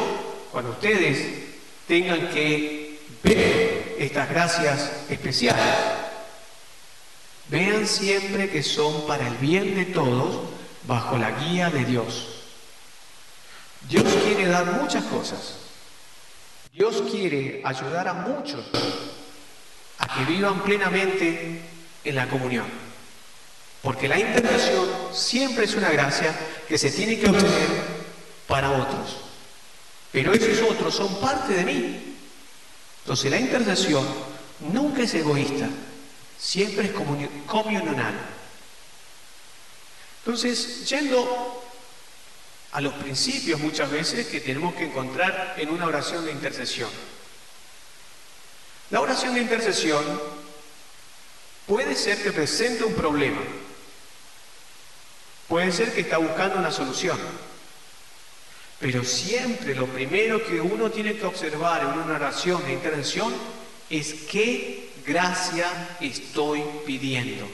cuando 0.52 0.72
ustedes 0.72 1.26
tengan 1.88 2.28
que 2.28 3.00
ver 3.22 3.96
estas 3.98 4.28
gracias 4.28 4.92
especiales, 5.08 5.64
vean 7.48 7.86
siempre 7.86 8.50
que 8.50 8.62
son 8.62 9.06
para 9.06 9.26
el 9.26 9.36
bien 9.36 9.74
de 9.74 9.86
todos 9.86 10.50
bajo 10.86 11.16
la 11.16 11.30
guía 11.30 11.70
de 11.70 11.86
Dios. 11.86 12.44
Dios 13.88 14.04
quiere 14.22 14.48
dar 14.48 14.66
muchas 14.66 15.04
cosas. 15.04 15.54
Dios 16.74 17.04
quiere 17.10 17.62
ayudar 17.64 18.06
a 18.06 18.12
muchos 18.12 18.66
a 20.00 20.08
que 20.08 20.24
vivan 20.24 20.64
plenamente 20.64 21.60
en 22.02 22.14
la 22.14 22.28
comunión. 22.28 22.66
Porque 23.82 24.08
la 24.08 24.18
intercesión 24.18 24.88
siempre 25.12 25.64
es 25.64 25.74
una 25.74 25.90
gracia 25.90 26.34
que 26.68 26.76
se 26.76 26.90
tiene 26.90 27.18
que 27.18 27.28
obtener 27.28 27.68
para 28.46 28.70
otros. 28.70 29.18
Pero 30.12 30.32
esos 30.32 30.68
otros 30.68 30.94
son 30.94 31.20
parte 31.20 31.54
de 31.54 31.64
mí. 31.64 32.16
Entonces 33.02 33.30
la 33.30 33.38
intercesión 33.38 34.06
nunca 34.72 35.02
es 35.02 35.14
egoísta, 35.14 35.68
siempre 36.38 36.86
es 36.86 36.92
comunional. 37.46 38.14
Entonces, 40.24 40.88
yendo 40.88 41.64
a 42.72 42.80
los 42.80 42.92
principios 42.94 43.58
muchas 43.60 43.90
veces 43.90 44.26
que 44.26 44.40
tenemos 44.40 44.74
que 44.74 44.84
encontrar 44.84 45.54
en 45.56 45.70
una 45.70 45.86
oración 45.86 46.24
de 46.24 46.32
intercesión. 46.32 46.90
La 48.90 49.00
oración 49.00 49.34
de 49.34 49.40
intercesión 49.40 50.04
puede 51.66 51.94
ser 51.94 52.20
que 52.22 52.32
presente 52.32 52.82
un 52.82 52.94
problema, 52.94 53.40
puede 55.48 55.70
ser 55.70 55.92
que 55.92 56.00
está 56.00 56.18
buscando 56.18 56.58
una 56.58 56.72
solución, 56.72 57.18
pero 58.80 59.04
siempre 59.04 59.76
lo 59.76 59.86
primero 59.86 60.44
que 60.44 60.60
uno 60.60 60.90
tiene 60.90 61.16
que 61.16 61.24
observar 61.24 61.82
en 61.82 62.00
una 62.00 62.16
oración 62.16 62.64
de 62.64 62.72
intercesión 62.72 63.32
es 63.88 64.12
qué 64.28 64.90
gracia 65.06 65.96
estoy 66.00 66.64
pidiendo. 66.84 67.48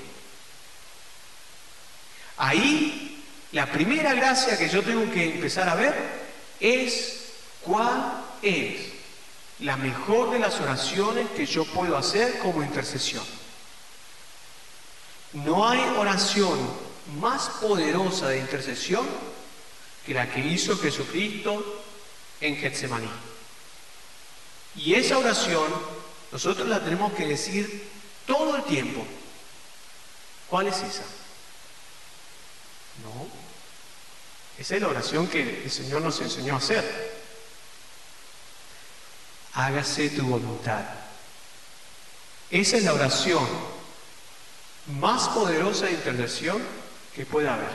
Ahí, 2.38 3.22
la 3.52 3.66
primera 3.66 4.14
gracia 4.14 4.56
que 4.56 4.70
yo 4.70 4.82
tengo 4.82 5.10
que 5.10 5.34
empezar 5.34 5.68
a 5.68 5.74
ver 5.74 5.94
es 6.60 7.32
cuál 7.62 8.24
es 8.40 8.95
la 9.60 9.76
mejor 9.76 10.30
de 10.30 10.38
las 10.38 10.60
oraciones 10.60 11.28
que 11.30 11.46
yo 11.46 11.64
puedo 11.64 11.96
hacer 11.96 12.38
como 12.40 12.62
intercesión. 12.62 13.24
No 15.32 15.68
hay 15.68 15.80
oración 15.96 16.58
más 17.20 17.48
poderosa 17.60 18.28
de 18.28 18.38
intercesión 18.38 19.06
que 20.04 20.14
la 20.14 20.30
que 20.30 20.40
hizo 20.40 20.76
Jesucristo 20.76 21.82
en 22.40 22.56
Getsemaní. 22.56 23.08
Y 24.76 24.94
esa 24.94 25.18
oración 25.18 25.72
nosotros 26.30 26.68
la 26.68 26.84
tenemos 26.84 27.12
que 27.14 27.26
decir 27.26 27.88
todo 28.26 28.56
el 28.56 28.62
tiempo. 28.64 29.06
¿Cuál 30.48 30.66
es 30.68 30.76
esa? 30.76 31.02
No. 33.02 33.26
Esa 34.58 34.76
es 34.76 34.82
la 34.82 34.88
oración 34.88 35.26
que 35.28 35.64
el 35.64 35.70
Señor 35.70 36.02
nos 36.02 36.20
enseñó 36.20 36.54
a 36.54 36.58
hacer. 36.58 37.15
Hágase 39.56 40.10
tu 40.10 40.22
voluntad. 40.26 40.84
Esa 42.50 42.76
es 42.76 42.84
la 42.84 42.92
oración 42.92 43.44
más 45.00 45.28
poderosa 45.30 45.86
de 45.86 45.92
intercesión 45.92 46.62
que 47.14 47.24
pueda 47.24 47.54
haber. 47.54 47.70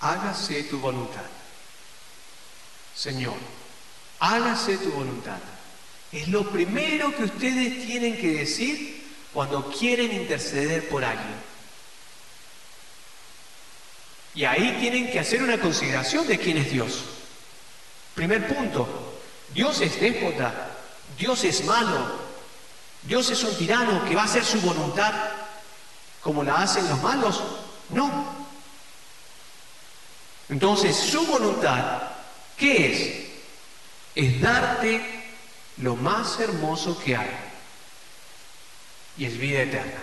Hágase 0.00 0.64
tu 0.64 0.78
voluntad. 0.78 1.26
Señor, 2.96 3.36
hágase 4.18 4.78
tu 4.78 4.90
voluntad. 4.92 5.38
Es 6.10 6.26
lo 6.28 6.50
primero 6.50 7.14
que 7.14 7.24
ustedes 7.24 7.86
tienen 7.86 8.16
que 8.16 8.32
decir 8.32 9.06
cuando 9.34 9.70
quieren 9.70 10.10
interceder 10.10 10.88
por 10.88 11.04
alguien. 11.04 11.36
Y 14.34 14.44
ahí 14.44 14.78
tienen 14.80 15.10
que 15.10 15.20
hacer 15.20 15.42
una 15.42 15.60
consideración 15.60 16.26
de 16.26 16.38
quién 16.38 16.56
es 16.56 16.70
Dios. 16.72 17.04
Primer 18.14 18.48
punto, 18.48 19.07
Dios 19.54 19.80
es 19.80 20.00
déspota, 20.00 20.52
Dios 21.18 21.44
es 21.44 21.64
malo, 21.64 22.28
Dios 23.02 23.30
es 23.30 23.42
un 23.42 23.56
tirano 23.56 24.04
que 24.04 24.14
va 24.14 24.22
a 24.22 24.26
hacer 24.26 24.44
su 24.44 24.60
voluntad 24.60 25.12
como 26.20 26.42
la 26.42 26.56
hacen 26.56 26.88
los 26.88 27.00
malos. 27.02 27.42
No. 27.90 28.36
Entonces, 30.48 30.96
su 30.96 31.26
voluntad, 31.26 32.02
¿qué 32.56 32.92
es? 32.92 33.28
Es 34.14 34.40
darte 34.40 35.02
lo 35.78 35.96
más 35.96 36.38
hermoso 36.40 36.98
que 36.98 37.16
hay. 37.16 37.30
Y 39.16 39.24
es 39.24 39.38
vida 39.38 39.62
eterna. 39.62 40.00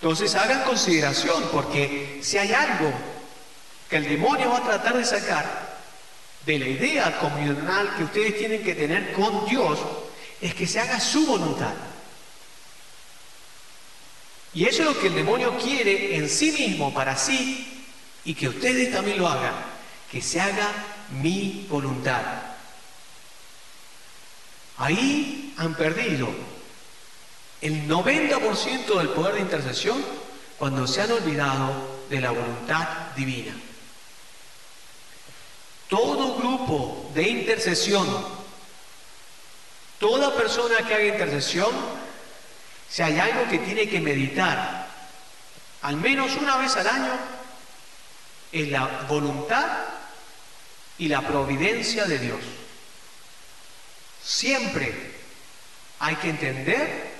Entonces 0.00 0.34
hagan 0.34 0.64
consideración, 0.64 1.44
porque 1.52 2.20
si 2.22 2.36
hay 2.36 2.52
algo 2.52 2.92
que 3.88 3.98
el 3.98 4.08
demonio 4.08 4.50
va 4.50 4.58
a 4.58 4.64
tratar 4.64 4.96
de 4.96 5.04
sacar 5.04 5.71
de 6.46 6.58
la 6.58 6.66
idea 6.66 7.18
comunal 7.18 7.94
que 7.96 8.04
ustedes 8.04 8.38
tienen 8.38 8.62
que 8.62 8.74
tener 8.74 9.12
con 9.12 9.46
Dios, 9.46 9.78
es 10.40 10.54
que 10.54 10.66
se 10.66 10.80
haga 10.80 10.98
su 10.98 11.26
voluntad. 11.26 11.74
Y 14.54 14.66
eso 14.66 14.82
es 14.82 14.88
lo 14.88 15.00
que 15.00 15.06
el 15.06 15.14
demonio 15.14 15.56
quiere 15.56 16.16
en 16.16 16.28
sí 16.28 16.52
mismo, 16.52 16.92
para 16.92 17.16
sí, 17.16 17.86
y 18.24 18.34
que 18.34 18.48
ustedes 18.48 18.92
también 18.92 19.18
lo 19.18 19.28
hagan, 19.28 19.54
que 20.10 20.20
se 20.20 20.40
haga 20.40 20.68
mi 21.22 21.66
voluntad. 21.70 22.22
Ahí 24.78 25.54
han 25.56 25.74
perdido 25.74 26.28
el 27.60 27.88
90% 27.88 28.98
del 28.98 29.08
poder 29.10 29.34
de 29.34 29.40
intercesión 29.40 30.04
cuando 30.58 30.86
se 30.86 31.02
han 31.02 31.12
olvidado 31.12 32.02
de 32.10 32.20
la 32.20 32.32
voluntad 32.32 32.88
divina. 33.16 33.54
Todo 35.92 36.36
grupo 36.36 37.10
de 37.12 37.28
intercesión, 37.28 38.06
toda 39.98 40.34
persona 40.34 40.78
que 40.88 40.94
haga 40.94 41.04
intercesión, 41.04 41.68
si 42.88 43.02
hay 43.02 43.18
algo 43.20 43.46
que 43.50 43.58
tiene 43.58 43.86
que 43.86 44.00
meditar, 44.00 44.88
al 45.82 45.96
menos 45.96 46.34
una 46.36 46.56
vez 46.56 46.74
al 46.76 46.86
año, 46.86 47.12
es 48.52 48.70
la 48.70 49.04
voluntad 49.06 49.66
y 50.96 51.08
la 51.08 51.20
providencia 51.20 52.06
de 52.06 52.18
Dios. 52.20 52.40
Siempre 54.24 54.94
hay 55.98 56.16
que 56.16 56.30
entender 56.30 57.10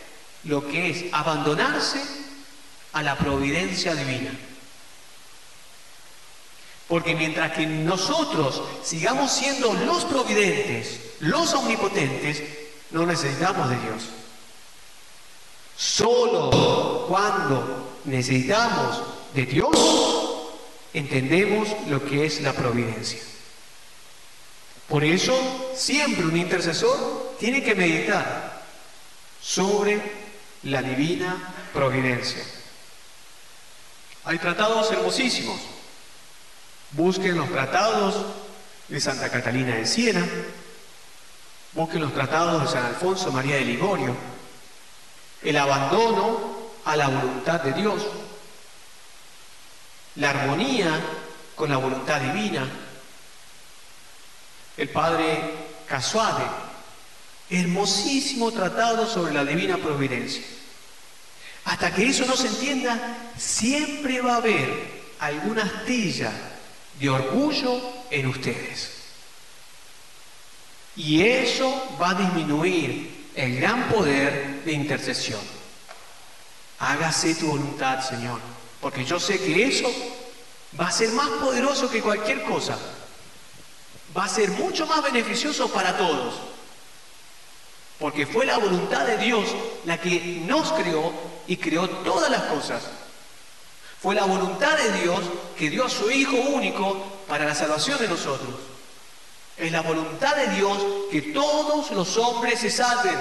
lo 0.45 0.67
que 0.67 0.89
es 0.89 1.13
abandonarse 1.13 2.03
a 2.95 3.03
la 3.03 3.19
providencia 3.19 3.95
divina. 3.95 4.31
Porque 6.93 7.15
mientras 7.15 7.53
que 7.53 7.65
nosotros 7.65 8.61
sigamos 8.85 9.33
siendo 9.33 9.73
los 9.73 10.05
providentes, 10.05 11.01
los 11.21 11.55
omnipotentes, 11.55 12.43
no 12.91 13.07
necesitamos 13.07 13.71
de 13.71 13.77
Dios. 13.79 14.03
Solo 15.75 17.07
cuando 17.09 17.97
necesitamos 18.05 19.01
de 19.33 19.47
Dios, 19.47 19.71
entendemos 20.93 21.67
lo 21.89 22.05
que 22.05 22.27
es 22.27 22.43
la 22.43 22.53
providencia. 22.53 23.23
Por 24.87 25.03
eso, 25.03 25.35
siempre 25.75 26.27
un 26.27 26.37
intercesor 26.37 27.37
tiene 27.41 27.63
que 27.63 27.75
meditar 27.75 28.65
sobre 29.41 29.99
la 30.65 30.83
divina 30.83 31.55
providencia. 31.73 32.45
Hay 34.25 34.37
tratados 34.37 34.93
hermosísimos. 34.93 35.59
Busquen 36.93 37.39
los 37.39 37.51
tratados 37.51 38.15
de 38.89 39.01
Santa 39.01 39.31
Catalina 39.31 39.77
de 39.77 39.87
Siena, 39.87 40.27
busquen 41.73 42.03
los 42.03 42.13
tratados 42.13 42.63
de 42.63 42.69
San 42.69 42.85
Alfonso 42.85 43.33
María 43.33 43.57
de 43.57 43.65
Ligorio, 43.65 44.15
el 45.43 45.57
abandono 45.57 46.39
a 46.85 46.95
la 46.97 47.09
voluntad 47.09 47.63
de 47.63 47.73
Dios, 47.73 48.07
la 50.17 50.31
armonía 50.31 51.01
con 51.55 51.71
la 51.71 51.79
voluntad 51.79 52.21
divina, 52.21 52.69
el 54.77 54.89
padre 54.91 55.41
Casuade, 55.89 56.45
hermosísimo 57.49 58.53
tratado 58.53 59.07
sobre 59.07 59.33
la 59.33 59.47
divina 59.47 59.79
providencia. 59.79 60.45
Hasta 61.65 61.95
que 61.95 62.09
eso 62.09 62.27
no 62.27 62.37
se 62.37 62.49
entienda, 62.49 63.33
siempre 63.39 64.21
va 64.21 64.35
a 64.35 64.37
haber 64.37 65.03
alguna 65.19 65.63
astilla 65.63 66.52
de 67.03 67.11
orgullo 67.11 67.81
en 68.11 68.29
ustedes. 68.29 68.93
Y 70.95 71.23
eso 71.23 71.97
va 72.01 72.11
a 72.11 72.15
disminuir 72.15 73.29
el 73.35 73.57
gran 73.57 73.89
poder 73.89 74.63
de 74.65 74.73
intercesión. 74.73 75.41
Hágase 76.79 77.35
tu 77.35 77.49
voluntad, 77.49 78.09
Señor, 78.09 78.39
porque 78.81 79.05
yo 79.05 79.19
sé 79.19 79.41
que 79.41 79.67
eso 79.67 79.91
va 80.79 80.87
a 80.87 80.93
ser 80.93 81.11
más 81.11 81.29
poderoso 81.29 81.91
que 81.91 82.01
cualquier 82.01 82.45
cosa. 82.45 82.79
Va 84.17 84.25
a 84.25 84.29
ser 84.29 84.51
mucho 84.51 84.87
más 84.87 85.03
beneficioso 85.03 85.73
para 85.73 85.97
todos. 85.97 86.35
Porque 87.99 88.27
fue 88.27 88.47
la 88.47 88.59
voluntad 88.59 89.07
de 89.07 89.19
Dios 89.19 89.45
la 89.87 90.01
que 90.01 90.43
nos 90.47 90.71
creó 90.73 91.13
y 91.49 91.57
creó 91.57 91.89
todas 91.89 92.31
las 92.31 92.43
cosas. 92.45 92.83
Fue 94.03 94.17
la 94.17 94.25
voluntad 94.25 94.77
de 94.77 95.01
Dios 95.01 95.21
que 95.57 95.71
dio 95.71 95.85
a 95.85 95.89
su 95.89 96.11
Hijo 96.11 96.37
único 96.37 97.23
para 97.29 97.45
la 97.45 97.55
salvación 97.55 98.01
de 98.01 98.09
nosotros. 98.09 98.51
Es 99.57 99.71
la 99.71 99.83
voluntad 99.83 100.35
de 100.35 100.49
Dios 100.57 100.79
que 101.11 101.23
todos 101.23 101.93
los 101.93 102.17
hombres 102.17 102.59
se 102.59 102.71
salven. 102.71 103.17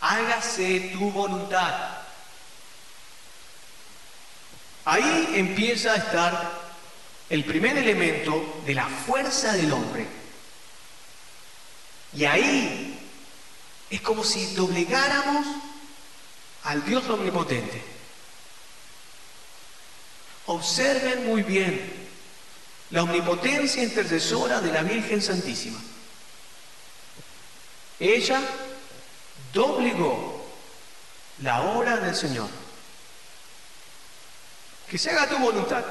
Hágase 0.00 0.92
tu 0.92 1.10
voluntad. 1.10 1.74
Ahí 4.84 5.32
empieza 5.34 5.94
a 5.94 5.96
estar 5.96 6.52
el 7.30 7.44
primer 7.44 7.76
elemento 7.78 8.60
de 8.64 8.74
la 8.74 8.86
fuerza 8.86 9.54
del 9.54 9.72
hombre. 9.72 10.06
Y 12.12 12.26
ahí 12.26 12.96
es 13.90 14.00
como 14.02 14.22
si 14.22 14.54
doblegáramos 14.54 15.46
al 16.62 16.84
Dios 16.84 17.08
omnipotente. 17.08 17.93
Observen 20.46 21.26
muy 21.26 21.42
bien 21.42 22.04
la 22.90 23.02
omnipotencia 23.02 23.82
intercesora 23.82 24.60
de 24.60 24.72
la 24.72 24.82
Virgen 24.82 25.22
Santísima. 25.22 25.80
Ella 27.98 28.40
doblegó 29.52 30.44
la 31.42 31.62
hora 31.62 31.96
del 31.96 32.14
Señor. 32.14 32.48
Que 34.88 34.98
se 34.98 35.10
haga 35.10 35.28
tu 35.28 35.38
voluntad. 35.38 35.84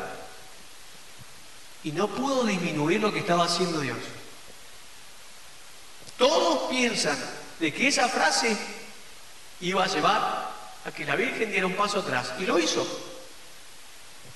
Y 1.83 1.91
no 1.91 2.07
pudo 2.07 2.45
disminuir 2.45 3.01
lo 3.01 3.11
que 3.11 3.19
estaba 3.19 3.45
haciendo 3.45 3.79
Dios. 3.79 3.97
Todos 6.17 6.69
piensan 6.69 7.17
de 7.59 7.73
que 7.73 7.87
esa 7.87 8.07
frase 8.07 8.55
iba 9.59 9.83
a 9.83 9.87
llevar 9.87 10.53
a 10.85 10.91
que 10.91 11.05
la 11.05 11.15
Virgen 11.15 11.49
diera 11.49 11.65
un 11.65 11.75
paso 11.75 11.99
atrás. 11.99 12.33
Y 12.39 12.45
lo 12.45 12.59
hizo. 12.59 13.12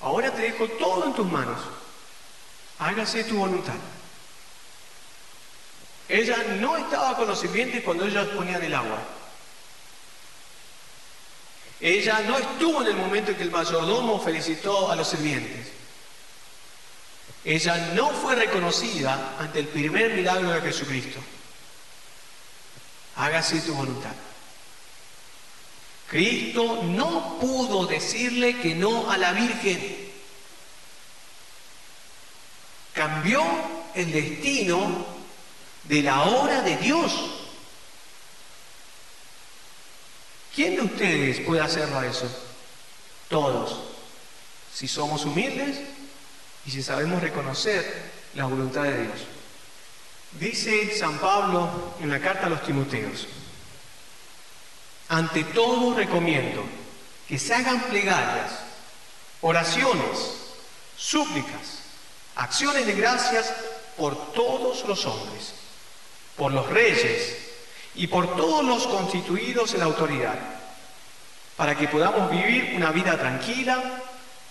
Ahora 0.01 0.31
te 0.31 0.43
dejo 0.43 0.67
todo 0.67 1.05
en 1.05 1.13
tus 1.13 1.29
manos. 1.31 1.59
Hágase 2.79 3.23
tu 3.23 3.37
voluntad. 3.37 3.73
Ella 6.09 6.37
no 6.59 6.77
estaba 6.77 7.17
con 7.17 7.27
los 7.27 7.39
sirvientes 7.39 7.83
cuando 7.83 8.05
ellos 8.05 8.27
ponían 8.29 8.63
el 8.63 8.73
agua. 8.73 8.99
Ella 11.79 12.21
no 12.21 12.37
estuvo 12.37 12.81
en 12.81 12.87
el 12.87 12.95
momento 12.95 13.31
en 13.31 13.37
que 13.37 13.43
el 13.43 13.51
mayordomo 13.51 14.19
felicitó 14.19 14.89
a 14.89 14.95
los 14.95 15.09
sirvientes. 15.09 15.67
Ella 17.43 17.93
no 17.93 18.09
fue 18.11 18.35
reconocida 18.35 19.35
ante 19.39 19.59
el 19.59 19.67
primer 19.67 20.13
milagro 20.13 20.49
de 20.49 20.61
Jesucristo. 20.61 21.19
Hágase 23.15 23.61
tu 23.61 23.73
voluntad. 23.73 24.13
Cristo 26.09 26.83
no 26.83 27.37
pudo 27.39 27.85
decirle 27.85 28.59
que 28.59 28.75
no 28.75 29.11
a 29.11 29.17
la 29.17 29.33
Virgen. 29.33 30.07
Cambió 32.93 33.43
el 33.93 34.11
destino 34.11 35.05
de 35.83 36.01
la 36.01 36.23
obra 36.23 36.61
de 36.61 36.77
Dios. 36.77 37.13
¿Quién 40.55 40.75
de 40.75 40.81
ustedes 40.81 41.41
puede 41.41 41.61
hacerlo 41.61 42.01
eso? 42.01 42.27
Todos. 43.29 43.79
Si 44.73 44.87
somos 44.87 45.25
humildes 45.25 45.79
y 46.65 46.71
si 46.71 46.81
sabemos 46.81 47.21
reconocer 47.21 48.11
la 48.33 48.45
voluntad 48.45 48.83
de 48.83 49.03
Dios. 49.03 49.19
Dice 50.39 50.97
San 50.97 51.17
Pablo 51.19 51.95
en 51.99 52.09
la 52.09 52.19
carta 52.19 52.47
a 52.47 52.49
los 52.49 52.63
Timoteos, 52.63 53.27
ante 55.09 55.43
todo 55.45 55.95
recomiendo 55.95 56.63
que 57.27 57.39
se 57.39 57.53
hagan 57.53 57.81
plegarias, 57.83 58.51
oraciones, 59.41 60.37
súplicas, 60.97 61.79
acciones 62.35 62.85
de 62.85 62.93
gracias 62.93 63.53
por 63.97 64.33
todos 64.33 64.85
los 64.85 65.05
hombres, 65.05 65.53
por 66.35 66.51
los 66.51 66.67
reyes 66.69 67.37
y 67.95 68.07
por 68.07 68.35
todos 68.35 68.63
los 68.63 68.87
constituidos 68.87 69.73
en 69.73 69.79
la 69.79 69.85
autoridad, 69.85 70.35
para 71.55 71.75
que 71.75 71.87
podamos 71.87 72.29
vivir 72.29 72.73
una 72.75 72.91
vida 72.91 73.17
tranquila, 73.17 74.03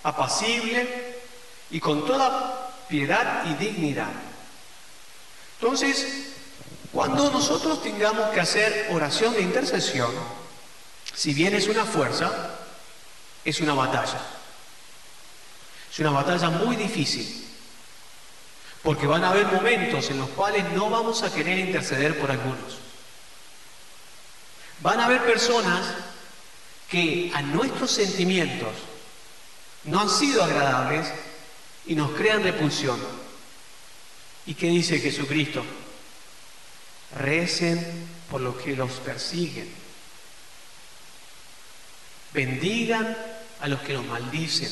apacible 0.03 1.17
y 1.71 1.81
con 1.81 2.07
toda 2.07 2.73
piedad 2.89 3.45
y 3.47 3.55
dignidad. 3.55 4.13
Entonces, 5.61 6.33
cuando 6.93 7.31
nosotros 7.31 7.83
tengamos 7.83 8.31
que 8.31 8.41
hacer 8.41 8.89
oración 8.93 9.35
de 9.35 9.43
intercesión, 9.43 10.11
si 11.17 11.33
bien 11.33 11.55
es 11.55 11.67
una 11.67 11.87
fuerza, 11.87 12.31
es 13.43 13.61
una 13.61 13.73
batalla. 13.73 14.21
Es 15.91 15.99
una 15.99 16.11
batalla 16.11 16.51
muy 16.51 16.77
difícil. 16.77 17.43
Porque 18.83 19.07
van 19.07 19.25
a 19.25 19.31
haber 19.31 19.47
momentos 19.47 20.11
en 20.11 20.19
los 20.19 20.29
cuales 20.29 20.71
no 20.75 20.91
vamos 20.91 21.23
a 21.23 21.33
querer 21.33 21.59
interceder 21.59 22.21
por 22.21 22.31
algunos. 22.31 22.79
Van 24.83 25.01
a 25.01 25.07
haber 25.07 25.25
personas 25.25 25.87
que 26.91 27.33
a 27.35 27.41
nuestros 27.41 27.91
sentimientos 27.91 28.75
no 29.85 30.01
han 30.01 30.11
sido 30.11 30.45
agradables 30.45 31.11
y 31.87 31.95
nos 31.95 32.11
crean 32.11 32.43
repulsión. 32.43 33.01
¿Y 34.45 34.53
qué 34.53 34.69
dice 34.69 35.01
Jesucristo? 35.01 35.65
Recen 37.17 38.07
por 38.31 38.43
los 38.43 38.57
que 38.57 38.77
los 38.77 38.93
persiguen 38.93 39.86
bendigan 42.37 43.17
a 43.61 43.67
los 43.67 43.81
que 43.81 43.95
nos 43.95 44.05
maldicen. 44.05 44.71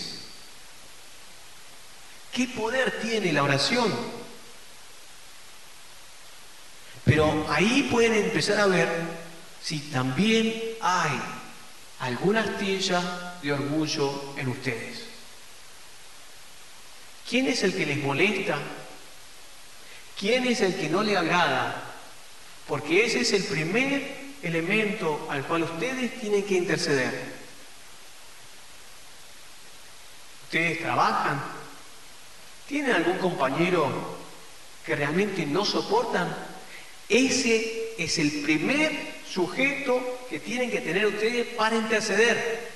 ¿Qué 2.31 2.47
poder 2.49 3.01
tiene 3.01 3.33
la 3.33 3.43
oración? 3.43 3.91
Pero 7.05 7.47
ahí 7.49 7.89
pueden 7.91 8.13
empezar 8.15 8.61
a 8.61 8.67
ver 8.67 8.89
si 9.63 9.79
también 9.91 10.53
hay 10.83 11.19
alguna 12.01 12.41
astilla 12.41 13.39
de 13.43 13.53
orgullo 13.53 14.35
en 14.37 14.49
ustedes. 14.49 15.05
¿Quién 17.29 17.47
es 17.47 17.63
el 17.63 17.75
que 17.75 17.87
les 17.87 17.99
molesta? 17.99 18.59
¿Quién 20.19 20.47
es 20.47 20.61
el 20.61 20.77
que 20.77 20.91
no 20.91 21.03
le 21.03 21.17
agrada? 21.17 21.83
Porque 22.69 23.07
ese 23.07 23.21
es 23.21 23.33
el 23.33 23.45
primer 23.45 24.35
elemento 24.43 25.27
al 25.31 25.45
cual 25.45 25.63
ustedes 25.63 26.21
tienen 26.21 26.45
que 26.45 26.55
interceder. 26.55 27.44
Ustedes 30.55 30.79
trabajan, 30.79 31.43
tienen 32.69 32.93
algún 32.95 33.19
compañero 33.19 33.91
que 34.87 34.95
realmente 34.95 35.45
no 35.45 35.65
soportan, 35.65 36.33
ese 37.09 37.95
es 37.99 38.19
el 38.19 38.31
primer 38.43 38.93
sujeto 39.29 40.01
que 40.31 40.39
tienen 40.39 40.71
que 40.71 40.81
tener 40.81 41.07
ustedes 41.07 41.49
para 41.57 41.75
interceder. 41.75 42.71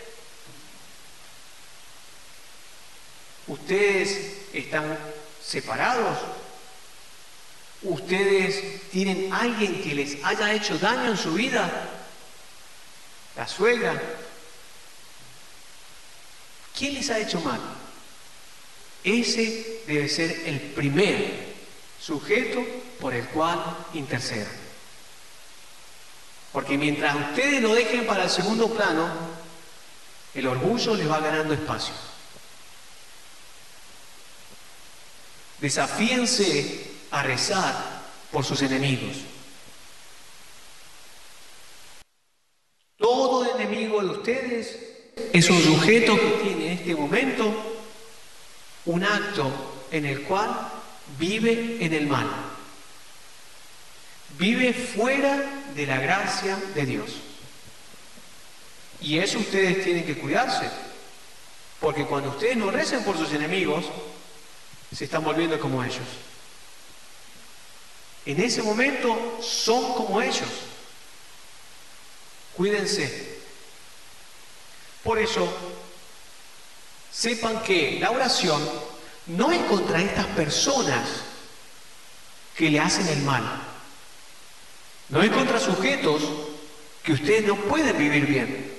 Ustedes 3.47 4.39
están 4.53 4.99
separados. 5.41 6.19
Ustedes 7.83 8.91
tienen 8.91 9.33
alguien 9.33 9.81
que 9.83 9.95
les 9.95 10.25
haya 10.25 10.53
hecho 10.53 10.77
daño 10.81 11.13
en 11.13 11.17
su 11.17 11.33
vida. 11.35 11.91
La 13.37 13.47
suegra, 13.47 14.03
¿Quién 16.79 16.95
les 16.95 17.11
ha 17.11 17.19
hecho 17.19 17.41
mal? 17.41 17.61
Ese 19.03 19.83
debe 19.85 20.09
ser 20.09 20.31
el 20.47 20.61
primer 20.61 21.49
sujeto 22.01 22.65
por 23.01 23.13
el 23.13 23.27
cual 23.31 23.59
interceder. 23.95 24.47
Porque 26.53 26.79
mientras 26.79 27.17
ustedes 27.17 27.61
lo 27.61 27.75
dejen 27.75 28.07
para 28.07 28.25
el 28.25 28.31
segundo 28.31 28.73
plano, 28.73 29.09
el 30.35 30.47
orgullo 30.47 30.95
les 30.95 31.11
va 31.11 31.19
ganando 31.19 31.53
espacio. 31.53 31.95
Desafíense 35.61 36.93
a 37.11 37.25
rezar 37.25 37.75
por 38.31 38.45
sus 38.45 38.63
enemigos. 38.63 39.17
Todo 42.97 43.53
enemigo 43.57 44.01
de 44.01 44.11
ustedes 44.11 44.88
es 45.33 45.51
un 45.51 45.63
sujeto 45.63 46.17
que 46.17 46.31
tiene 46.43 46.67
en 46.67 46.79
este 46.79 46.95
momento 46.95 47.79
un 48.87 49.05
acto 49.05 49.87
en 49.91 50.07
el 50.07 50.23
cual 50.23 50.51
vive 51.19 51.79
en 51.81 51.93
el 51.93 52.07
mal. 52.07 52.27
Vive 54.39 54.73
fuera 54.73 55.43
de 55.75 55.87
la 55.87 55.99
gracia 55.99 56.59
de 56.75 56.87
Dios. 56.87 57.11
Y 59.01 59.19
eso 59.19 59.39
ustedes 59.39 59.85
tienen 59.85 60.05
que 60.05 60.19
cuidarse. 60.19 60.69
Porque 61.81 62.05
cuando 62.05 62.31
ustedes 62.31 62.57
no 62.57 62.71
recen 62.71 63.05
por 63.05 63.17
sus 63.17 63.33
enemigos, 63.33 63.85
se 64.95 65.05
están 65.05 65.23
volviendo 65.23 65.59
como 65.61 65.83
ellos. 65.85 66.07
En 68.27 68.41
ese 68.41 68.63
momento 68.63 69.39
son 69.41 69.95
como 69.95 70.21
ellos. 70.21 70.49
Cuídense. 72.57 73.38
Por 75.09 75.19
eso, 75.19 75.49
sepan 77.11 77.63
que 77.63 77.97
la 77.99 78.11
oración 78.11 78.61
no 79.29 79.51
es 79.51 79.63
contra 79.63 80.03
estas 80.03 80.27
personas 80.27 81.09
que 82.55 82.69
le 82.69 82.79
hacen 82.79 83.09
el 83.09 83.23
mal. 83.23 83.43
No 85.09 85.23
es 85.23 85.31
contra 85.31 85.59
sujetos 85.59 86.21
que 87.03 87.15
ustedes 87.15 87.47
no 87.47 87.57
pueden 87.57 87.97
vivir 87.97 88.27
bien. 88.27 88.71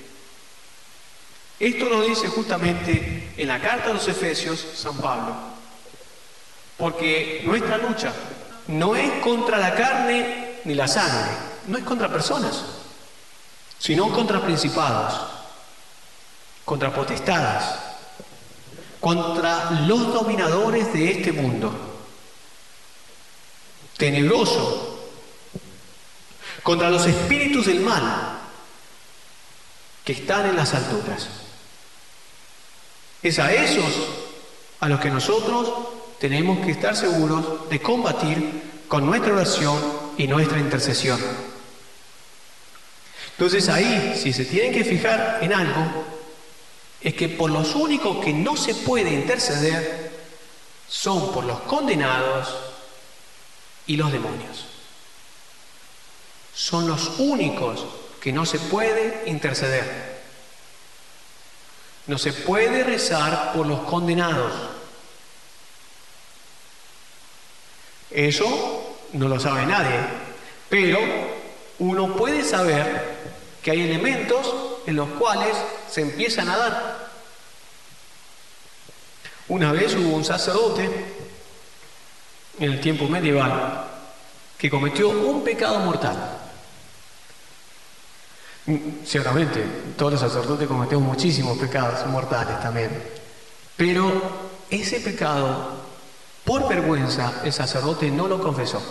Esto 1.59 1.85
lo 1.85 2.03
dice 2.03 2.27
justamente 2.27 3.31
en 3.35 3.47
la 3.47 3.59
carta 3.59 3.89
a 3.89 3.93
los 3.93 4.07
Efesios 4.07 4.63
San 4.75 4.97
Pablo. 4.97 5.35
Porque 6.77 7.41
nuestra 7.43 7.79
lucha 7.79 8.13
no 8.67 8.95
es 8.95 9.13
contra 9.23 9.57
la 9.57 9.73
carne 9.73 10.59
ni 10.63 10.75
la 10.75 10.87
sangre, 10.87 11.31
no 11.65 11.79
es 11.79 11.83
contra 11.83 12.07
personas, 12.07 12.65
sino 13.79 14.11
contra 14.11 14.39
principados, 14.39 15.38
contra 16.69 16.93
potestades, 16.93 17.63
contra 18.99 19.71
los 19.87 20.13
dominadores 20.13 20.93
de 20.93 21.09
este 21.09 21.31
mundo, 21.31 21.73
tenebroso, 23.97 24.99
contra 26.61 26.91
los 26.91 27.07
espíritus 27.07 27.65
del 27.65 27.79
mal 27.79 28.37
que 30.05 30.13
están 30.13 30.45
en 30.45 30.55
las 30.55 30.75
alturas. 30.75 31.27
Es 33.23 33.39
a 33.39 33.51
esos 33.51 33.91
a 34.79 34.89
los 34.89 34.99
que 34.99 35.09
nosotros 35.09 35.73
tenemos 36.19 36.63
que 36.63 36.73
estar 36.73 36.95
seguros 36.95 37.67
de 37.67 37.81
combatir 37.81 38.83
con 38.87 39.07
nuestra 39.07 39.33
oración 39.33 39.81
y 40.19 40.27
nuestra 40.27 40.59
intercesión. 40.59 41.19
Entonces 43.31 43.67
ahí, 43.69 44.13
si 44.21 44.31
se 44.31 44.45
tienen 44.45 44.71
que 44.71 44.83
fijar 44.83 45.39
en 45.41 45.51
algo, 45.51 46.18
es 47.01 47.13
que 47.13 47.29
por 47.29 47.49
los 47.49 47.75
únicos 47.75 48.23
que 48.23 48.33
no 48.33 48.55
se 48.57 48.75
puede 48.75 49.13
interceder 49.13 50.11
son 50.87 51.31
por 51.31 51.45
los 51.45 51.59
condenados 51.61 52.55
y 53.87 53.95
los 53.95 54.11
demonios. 54.11 54.65
Son 56.53 56.87
los 56.87 57.19
únicos 57.19 57.85
que 58.19 58.33
no 58.33 58.45
se 58.45 58.59
puede 58.59 59.23
interceder. 59.27 60.19
No 62.07 62.17
se 62.17 62.33
puede 62.33 62.83
rezar 62.83 63.53
por 63.53 63.65
los 63.65 63.81
condenados. 63.81 64.51
Eso 68.11 68.97
no 69.13 69.27
lo 69.27 69.39
sabe 69.39 69.65
nadie, 69.65 69.99
pero 70.67 70.99
uno 71.77 72.15
puede 72.15 72.43
saber 72.43 73.19
que 73.61 73.71
hay 73.71 73.81
elementos 73.81 74.68
en 74.89 74.95
los 74.95 75.07
cuales 75.09 75.55
se 75.87 76.01
empiezan 76.01 76.49
a 76.49 76.57
dar. 76.57 77.09
Una 79.47 79.71
vez 79.71 79.93
hubo 79.93 80.15
un 80.15 80.25
sacerdote 80.25 80.89
en 82.59 82.71
el 82.71 82.81
tiempo 82.81 83.07
medieval 83.07 83.85
que 84.57 84.67
cometió 84.67 85.09
un 85.09 85.43
pecado 85.43 85.79
mortal. 85.81 86.39
Ciertamente, 89.05 89.63
todos 89.95 90.13
los 90.13 90.21
sacerdotes 90.21 90.67
cometemos 90.67 91.05
muchísimos 91.05 91.55
pecados 91.59 92.05
mortales 92.07 92.59
también. 92.59 92.89
Pero 93.77 94.21
ese 94.71 94.99
pecado, 95.01 95.83
por 96.43 96.67
vergüenza, 96.67 97.41
el 97.43 97.53
sacerdote 97.53 98.09
no 98.09 98.27
lo 98.27 98.41
confesó. 98.41 98.81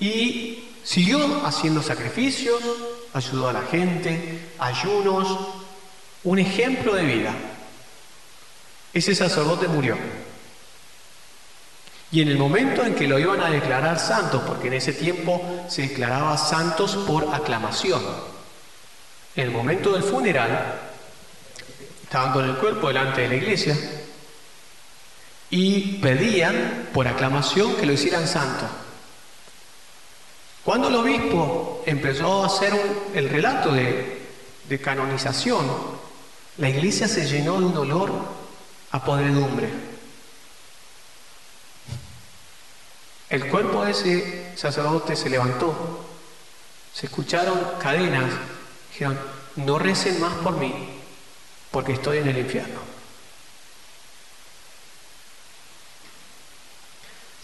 Y 0.00 0.70
siguió 0.82 1.46
haciendo 1.46 1.80
sacrificios, 1.80 2.60
ayudó 3.14 3.48
a 3.48 3.52
la 3.52 3.62
gente, 3.62 4.50
ayunos, 4.58 5.38
un 6.24 6.38
ejemplo 6.38 6.94
de 6.94 7.02
vida. 7.02 7.34
Ese 8.92 9.14
sacerdote 9.14 9.68
murió. 9.68 9.96
Y 12.12 12.22
en 12.22 12.28
el 12.28 12.38
momento 12.38 12.84
en 12.84 12.94
que 12.94 13.06
lo 13.06 13.18
iban 13.18 13.40
a 13.40 13.50
declarar 13.50 13.98
santo, 13.98 14.44
porque 14.44 14.66
en 14.66 14.74
ese 14.74 14.92
tiempo 14.92 15.64
se 15.68 15.82
declaraba 15.82 16.36
santos 16.36 16.96
por 17.06 17.32
aclamación, 17.32 18.02
en 19.36 19.44
el 19.44 19.50
momento 19.52 19.92
del 19.92 20.02
funeral, 20.02 20.80
estaban 22.02 22.32
con 22.32 22.44
el 22.44 22.56
cuerpo 22.56 22.88
delante 22.88 23.22
de 23.22 23.28
la 23.28 23.34
iglesia 23.36 23.76
y 25.50 25.98
pedían 25.98 26.88
por 26.92 27.06
aclamación 27.06 27.76
que 27.76 27.86
lo 27.86 27.92
hicieran 27.92 28.26
santo. 28.26 28.66
Cuando 30.64 30.88
el 30.88 30.96
obispo 30.96 31.82
empezó 31.86 32.42
a 32.42 32.46
hacer 32.46 32.72
el 33.14 33.28
relato 33.28 33.72
de, 33.72 34.20
de 34.68 34.80
canonización, 34.80 35.66
la 36.58 36.68
iglesia 36.68 37.08
se 37.08 37.26
llenó 37.26 37.58
de 37.58 37.66
un 37.66 37.76
olor 37.76 38.12
a 38.90 39.04
podredumbre. 39.04 39.68
El 43.30 43.48
cuerpo 43.48 43.84
de 43.84 43.92
ese 43.92 44.52
sacerdote 44.56 45.14
se 45.16 45.30
levantó, 45.30 46.04
se 46.92 47.06
escucharon 47.06 47.58
cadenas, 47.80 48.32
dijeron, 48.90 49.18
no 49.56 49.78
recen 49.78 50.20
más 50.20 50.34
por 50.34 50.56
mí, 50.58 50.90
porque 51.70 51.92
estoy 51.92 52.18
en 52.18 52.28
el 52.28 52.38
infierno. 52.38 52.89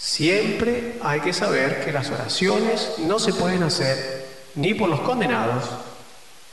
Siempre 0.07 0.95
hay 1.03 1.19
que 1.19 1.33
saber 1.33 1.85
que 1.85 1.91
las 1.91 2.11
oraciones 2.11 2.93
no 2.99 3.19
se 3.19 3.35
pueden 3.35 3.65
hacer 3.65 4.25
ni 4.55 4.73
por 4.73 4.89
los 4.89 5.01
condenados 5.01 5.65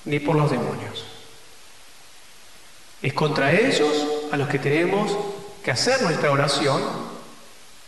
ni 0.06 0.20
por 0.20 0.36
los 0.36 0.50
demonios. 0.50 1.06
Es 3.04 3.14
contra 3.14 3.54
ellos 3.54 3.94
a 4.32 4.38
los 4.38 4.50
que 4.50 4.58
tenemos 4.58 5.16
que 5.64 5.70
hacer 5.70 6.02
nuestra 6.02 6.32
oración 6.32 6.82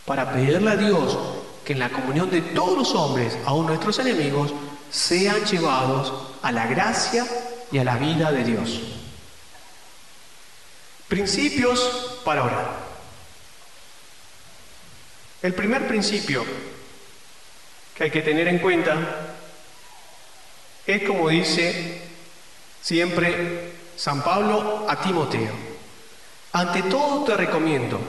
para 0.04 0.30
pedirle 0.32 0.70
a 0.70 0.76
Dios 0.76 1.18
que 1.64 1.72
en 1.72 1.80
la 1.80 1.90
comunión 1.90 2.30
de 2.30 2.42
todos 2.42 2.78
los 2.78 2.94
hombres, 2.94 3.36
aun 3.44 3.66
nuestros 3.66 3.98
enemigos, 3.98 4.54
sean 4.88 5.44
llevados 5.46 6.12
a 6.42 6.52
la 6.52 6.68
gracia 6.68 7.26
y 7.72 7.78
a 7.78 7.84
la 7.84 7.96
vida 7.96 8.30
de 8.30 8.44
Dios. 8.44 8.82
Principios 11.08 12.20
para 12.24 12.44
orar. 12.44 12.85
El 15.46 15.54
primer 15.54 15.86
principio 15.86 16.44
que 17.94 18.02
hay 18.02 18.10
que 18.10 18.22
tener 18.22 18.48
en 18.48 18.58
cuenta 18.58 18.96
es 20.84 21.04
como 21.04 21.28
dice 21.28 22.02
siempre 22.82 23.70
San 23.96 24.24
Pablo 24.24 24.86
a 24.88 25.00
Timoteo. 25.00 25.52
Ante 26.50 26.82
todo 26.82 27.22
te 27.22 27.36
recomiendo 27.36 28.00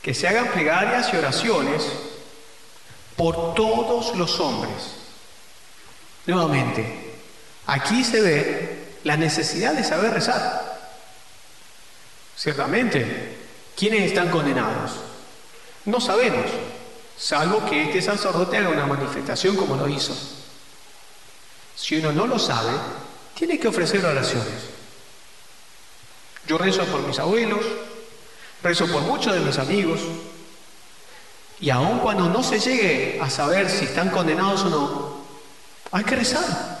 que 0.00 0.14
se 0.14 0.28
hagan 0.28 0.52
plegarias 0.52 1.12
y 1.12 1.16
oraciones 1.16 1.90
por 3.16 3.54
todos 3.54 4.14
los 4.14 4.38
hombres. 4.38 4.94
Nuevamente, 6.26 7.14
aquí 7.66 8.04
se 8.04 8.20
ve 8.20 8.78
la 9.02 9.16
necesidad 9.16 9.72
de 9.72 9.82
saber 9.82 10.12
rezar. 10.12 10.78
Ciertamente, 12.36 13.38
¿quiénes 13.76 14.02
están 14.02 14.30
condenados? 14.30 15.09
No 15.84 16.00
sabemos, 16.00 16.46
salvo 17.16 17.64
que 17.68 17.84
este 17.84 18.02
sacerdote 18.02 18.56
haga 18.56 18.68
una 18.70 18.86
manifestación 18.86 19.56
como 19.56 19.76
lo 19.76 19.88
hizo. 19.88 20.14
Si 21.76 21.96
uno 21.96 22.12
no 22.12 22.26
lo 22.26 22.38
sabe, 22.38 22.72
tiene 23.34 23.58
que 23.58 23.68
ofrecer 23.68 24.04
oraciones. 24.04 24.70
Yo 26.46 26.58
rezo 26.58 26.84
por 26.86 27.00
mis 27.02 27.18
abuelos, 27.18 27.64
Rezo 28.62 28.86
por 28.88 29.02
muchos 29.02 29.32
de 29.32 29.40
mis 29.40 29.58
amigos. 29.58 30.00
Y 31.60 31.70
aun 31.70 31.98
cuando 31.98 32.28
no 32.28 32.42
se 32.42 32.58
llegue 32.58 33.18
a 33.20 33.28
saber 33.28 33.68
si 33.70 33.84
están 33.86 34.10
condenados 34.10 34.62
o 34.62 34.70
no, 34.70 35.20
hay 35.92 36.04
que 36.04 36.16
rezar. 36.16 36.80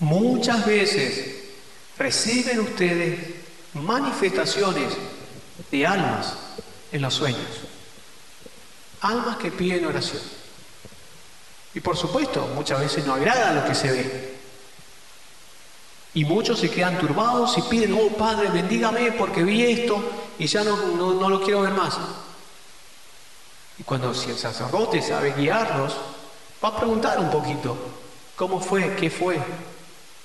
Muchas 0.00 0.66
veces 0.66 1.34
reciben 1.98 2.60
ustedes 2.60 3.18
manifestaciones 3.74 4.92
de 5.70 5.86
almas 5.86 6.34
en 6.92 7.02
los 7.02 7.14
sueños. 7.14 7.40
Almas 9.00 9.36
que 9.36 9.50
piden 9.50 9.84
oración. 9.86 10.22
Y 11.74 11.80
por 11.80 11.96
supuesto, 11.96 12.50
muchas 12.54 12.80
veces 12.80 13.06
no 13.06 13.14
agrada 13.14 13.52
lo 13.52 13.68
que 13.68 13.74
se 13.74 13.92
ve. 13.92 14.36
Y 16.14 16.24
muchos 16.24 16.58
se 16.58 16.70
quedan 16.70 16.98
turbados 16.98 17.58
y 17.58 17.62
piden, 17.62 17.92
oh 17.92 18.08
Padre, 18.16 18.48
bendígame 18.48 19.12
porque 19.12 19.44
vi 19.44 19.62
esto 19.62 20.02
y 20.38 20.46
ya 20.46 20.64
no, 20.64 20.74
no, 20.96 21.28
lo 21.28 21.42
quiero 21.42 21.60
ver 21.60 21.74
más. 21.74 21.98
Y 23.78 23.82
cuando 23.82 24.14
si 24.14 24.30
el 24.30 24.38
sacerdote 24.38 25.02
sabe 25.02 25.34
guiarlos, 25.34 25.94
va 26.64 26.68
a 26.70 26.76
preguntar 26.76 27.20
un 27.20 27.30
poquito, 27.30 27.76
¿cómo 28.34 28.58
fue? 28.60 28.96
¿Qué 28.96 29.10
fue? 29.10 29.38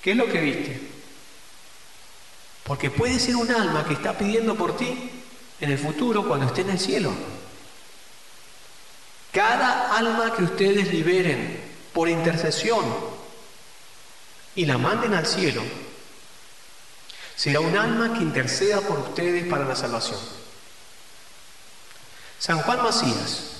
¿Qué 0.00 0.12
es 0.12 0.16
lo 0.16 0.26
que 0.26 0.40
viste? 0.40 0.90
Porque 2.64 2.90
puede 2.90 3.18
ser 3.18 3.36
un 3.36 3.50
alma 3.50 3.84
que 3.84 3.92
está 3.92 4.16
pidiendo 4.16 4.54
por 4.54 4.74
ti 4.78 5.21
en 5.62 5.70
el 5.70 5.78
futuro 5.78 6.26
cuando 6.26 6.46
esté 6.46 6.62
en 6.62 6.70
el 6.70 6.78
cielo. 6.80 7.12
Cada 9.32 9.96
alma 9.96 10.34
que 10.36 10.42
ustedes 10.42 10.92
liberen 10.92 11.62
por 11.92 12.08
intercesión 12.08 12.84
y 14.56 14.66
la 14.66 14.76
manden 14.76 15.14
al 15.14 15.24
cielo, 15.24 15.62
será 17.36 17.60
un 17.60 17.76
alma 17.78 18.12
que 18.12 18.24
interceda 18.24 18.80
por 18.80 18.98
ustedes 18.98 19.48
para 19.48 19.64
la 19.64 19.76
salvación. 19.76 20.18
San 22.40 22.58
Juan 22.58 22.82
Macías, 22.82 23.52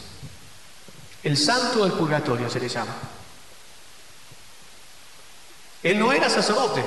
el 1.23 1.39
santo 1.39 1.85
del 1.85 1.93
purgatorio 1.93 2.51
se 2.51 2.59
le 2.59 2.69
llama. 2.69 2.97
Él 5.85 6.01
no 6.01 6.13
era 6.13 6.29
sacerdote. 6.29 6.85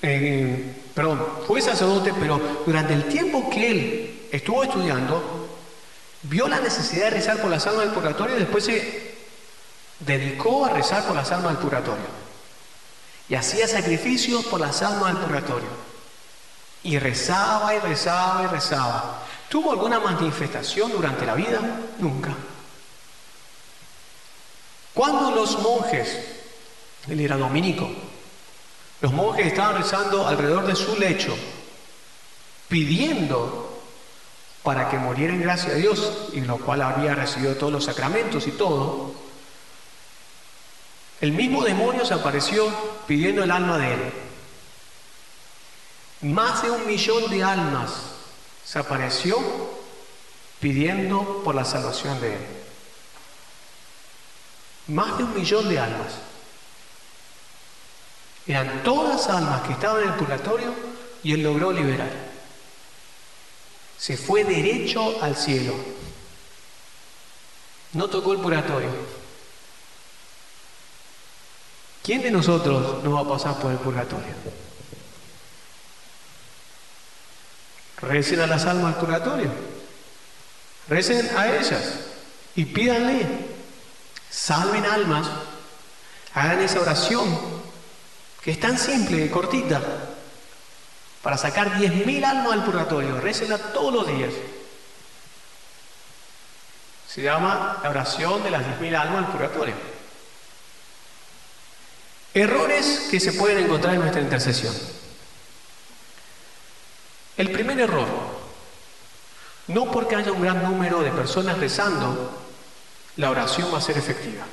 Eh, 0.00 0.81
perdón, 0.94 1.26
fue 1.46 1.60
sacerdote, 1.62 2.12
pero 2.18 2.40
durante 2.66 2.94
el 2.94 3.04
tiempo 3.04 3.48
que 3.50 3.70
él 3.70 4.28
estuvo 4.30 4.62
estudiando, 4.62 5.48
vio 6.22 6.48
la 6.48 6.60
necesidad 6.60 7.04
de 7.04 7.10
rezar 7.10 7.40
por 7.40 7.50
las 7.50 7.66
almas 7.66 7.86
del 7.86 7.94
purgatorio 7.94 8.36
y 8.36 8.40
después 8.40 8.64
se 8.64 9.14
dedicó 10.00 10.64
a 10.64 10.70
rezar 10.70 11.04
por 11.04 11.16
las 11.16 11.30
almas 11.32 11.52
del 11.52 11.62
purgatorio. 11.62 12.22
Y 13.28 13.34
hacía 13.34 13.66
sacrificios 13.66 14.44
por 14.46 14.60
las 14.60 14.82
almas 14.82 15.14
del 15.14 15.22
purgatorio. 15.22 15.68
Y 16.82 16.98
rezaba 16.98 17.74
y 17.74 17.78
rezaba 17.78 18.42
y 18.42 18.46
rezaba. 18.46 19.22
¿Tuvo 19.48 19.72
alguna 19.72 20.00
manifestación 20.00 20.90
durante 20.90 21.24
la 21.24 21.34
vida? 21.34 21.60
Nunca. 21.98 22.34
Cuando 24.92 25.30
los 25.30 25.58
monjes, 25.60 26.18
él 27.08 27.20
era 27.20 27.36
dominico, 27.36 27.90
los 29.02 29.12
monjes 29.12 29.46
estaban 29.46 29.76
rezando 29.76 30.28
alrededor 30.28 30.64
de 30.64 30.76
su 30.76 30.96
lecho, 30.96 31.36
pidiendo 32.68 33.82
para 34.62 34.88
que 34.88 34.96
muriera 34.96 35.34
en 35.34 35.42
gracia 35.42 35.74
de 35.74 35.80
Dios, 35.80 36.28
y 36.32 36.40
lo 36.40 36.56
cual 36.58 36.82
había 36.82 37.12
recibido 37.12 37.56
todos 37.56 37.72
los 37.72 37.84
sacramentos 37.84 38.46
y 38.46 38.52
todo, 38.52 39.12
el 41.20 41.32
mismo 41.32 41.64
demonio 41.64 42.04
se 42.04 42.14
apareció 42.14 42.72
pidiendo 43.06 43.42
el 43.42 43.50
alma 43.50 43.76
de 43.78 43.92
él. 43.92 44.12
Más 46.22 46.62
de 46.62 46.70
un 46.70 46.86
millón 46.86 47.28
de 47.28 47.42
almas 47.42 47.90
se 48.64 48.78
apareció 48.78 49.36
pidiendo 50.60 51.42
por 51.42 51.56
la 51.56 51.64
salvación 51.64 52.20
de 52.20 52.34
él. 52.34 52.46
Más 54.86 55.18
de 55.18 55.24
un 55.24 55.34
millón 55.34 55.68
de 55.68 55.80
almas. 55.80 56.12
Eran 58.46 58.82
todas 58.82 59.28
almas 59.28 59.62
que 59.62 59.72
estaban 59.72 60.02
en 60.02 60.08
el 60.10 60.14
purgatorio 60.14 60.74
y 61.22 61.32
él 61.32 61.42
logró 61.42 61.72
liberar 61.72 62.32
se 64.02 64.16
fue 64.16 64.42
derecho 64.42 65.22
al 65.22 65.36
cielo. 65.36 65.72
No 67.92 68.10
tocó 68.10 68.32
el 68.32 68.40
purgatorio. 68.40 68.88
¿Quién 72.02 72.20
de 72.20 72.32
nosotros 72.32 73.04
no 73.04 73.12
va 73.12 73.20
a 73.20 73.38
pasar 73.38 73.60
por 73.60 73.70
el 73.70 73.78
purgatorio? 73.78 74.34
Recen 78.00 78.40
a 78.40 78.48
las 78.48 78.64
almas 78.64 78.96
del 78.96 79.04
purgatorio. 79.04 79.50
Recen 80.88 81.38
a 81.38 81.54
ellas 81.54 82.00
y 82.56 82.64
pídanle. 82.64 83.24
Salven 84.28 84.84
almas. 84.84 85.28
Hagan 86.34 86.60
esa 86.60 86.80
oración 86.80 87.61
que 88.42 88.50
es 88.50 88.60
tan 88.60 88.78
simple 88.78 89.30
cortita 89.30 89.80
para 91.22 91.38
sacar 91.38 91.74
10.000 91.74 92.24
almas 92.24 92.50
del 92.52 92.64
purgatorio. 92.64 93.20
Récenla 93.20 93.58
todos 93.58 93.92
los 93.92 94.06
días. 94.06 94.32
Se 97.08 97.22
llama 97.22 97.78
la 97.82 97.90
oración 97.90 98.42
de 98.42 98.50
las 98.50 98.62
10.000 98.62 98.96
almas 98.98 99.22
del 99.22 99.32
purgatorio. 99.32 99.74
Errores 102.34 103.08
que 103.10 103.20
se 103.20 103.34
pueden 103.34 103.64
encontrar 103.64 103.94
en 103.94 104.00
nuestra 104.00 104.22
intercesión. 104.22 104.74
El 107.36 107.50
primer 107.50 107.78
error, 107.78 108.08
no 109.68 109.90
porque 109.90 110.16
haya 110.16 110.32
un 110.32 110.42
gran 110.42 110.62
número 110.62 111.02
de 111.02 111.10
personas 111.12 111.58
rezando, 111.58 112.38
la 113.16 113.30
oración 113.30 113.72
va 113.72 113.78
a 113.78 113.82
ser 113.82 113.98
efectiva. 113.98 114.44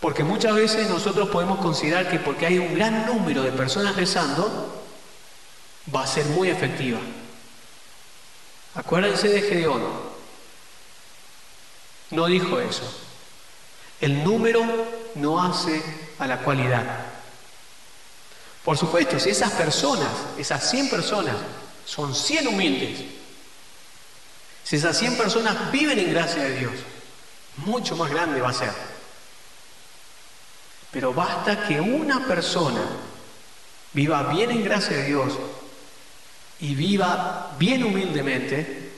Porque 0.00 0.24
muchas 0.24 0.54
veces 0.54 0.88
nosotros 0.90 1.28
podemos 1.30 1.58
considerar 1.58 2.10
que 2.10 2.18
porque 2.18 2.46
hay 2.46 2.58
un 2.58 2.74
gran 2.74 3.06
número 3.06 3.42
de 3.42 3.52
personas 3.52 3.96
rezando, 3.96 4.82
va 5.94 6.02
a 6.02 6.06
ser 6.06 6.26
muy 6.26 6.50
efectiva. 6.50 6.98
Acuérdense 8.74 9.28
de 9.28 9.40
Gedeón. 9.40 9.82
No 12.10 12.26
dijo 12.26 12.60
eso. 12.60 12.82
El 14.00 14.22
número 14.22 14.62
no 15.14 15.42
hace 15.42 15.82
a 16.18 16.26
la 16.26 16.38
cualidad. 16.38 16.84
Por 18.64 18.76
supuesto, 18.76 19.18
si 19.18 19.30
esas 19.30 19.52
personas, 19.52 20.08
esas 20.36 20.68
100 20.70 20.90
personas, 20.90 21.36
son 21.86 22.14
100 22.14 22.48
humildes, 22.48 23.04
si 24.64 24.76
esas 24.76 24.98
100 24.98 25.16
personas 25.16 25.70
viven 25.70 25.98
en 25.98 26.12
gracia 26.12 26.42
de 26.42 26.58
Dios, 26.58 26.74
mucho 27.58 27.96
más 27.96 28.10
grande 28.10 28.40
va 28.40 28.50
a 28.50 28.52
ser. 28.52 28.95
Pero 30.96 31.12
basta 31.12 31.68
que 31.68 31.78
una 31.78 32.26
persona 32.26 32.80
viva 33.92 34.22
bien 34.32 34.50
en 34.50 34.64
gracia 34.64 34.96
de 34.96 35.04
Dios 35.04 35.34
y 36.58 36.74
viva 36.74 37.54
bien 37.58 37.84
humildemente, 37.84 38.92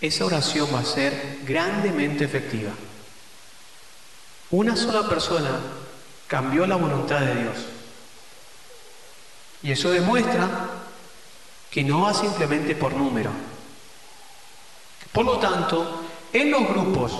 esa 0.00 0.26
oración 0.26 0.68
va 0.72 0.78
a 0.78 0.84
ser 0.84 1.40
grandemente 1.44 2.22
efectiva. 2.22 2.70
Una 4.52 4.76
sola 4.76 5.08
persona 5.08 5.58
cambió 6.28 6.68
la 6.68 6.76
voluntad 6.76 7.18
de 7.18 7.34
Dios. 7.34 7.56
Y 9.64 9.72
eso 9.72 9.90
demuestra 9.90 10.48
que 11.68 11.82
no 11.82 12.02
va 12.02 12.14
simplemente 12.14 12.76
por 12.76 12.94
número. 12.94 13.32
Por 15.10 15.24
lo 15.24 15.40
tanto, 15.40 16.04
en 16.32 16.52
los 16.52 16.68
grupos 16.68 17.12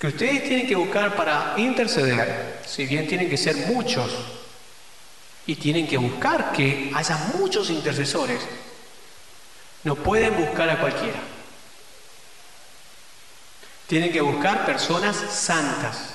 que 0.00 0.06
ustedes 0.06 0.44
tienen 0.44 0.66
que 0.66 0.74
buscar 0.74 1.14
para 1.14 1.54
interceder, 1.58 2.60
si 2.66 2.86
bien 2.86 3.06
tienen 3.06 3.28
que 3.28 3.36
ser 3.36 3.54
muchos, 3.68 4.10
y 5.46 5.56
tienen 5.56 5.86
que 5.86 5.98
buscar 5.98 6.52
que 6.52 6.90
haya 6.94 7.16
muchos 7.34 7.68
intercesores, 7.68 8.40
no 9.84 9.96
pueden 9.96 10.34
buscar 10.36 10.70
a 10.70 10.80
cualquiera. 10.80 11.20
Tienen 13.88 14.10
que 14.10 14.22
buscar 14.22 14.64
personas 14.64 15.16
santas. 15.16 16.14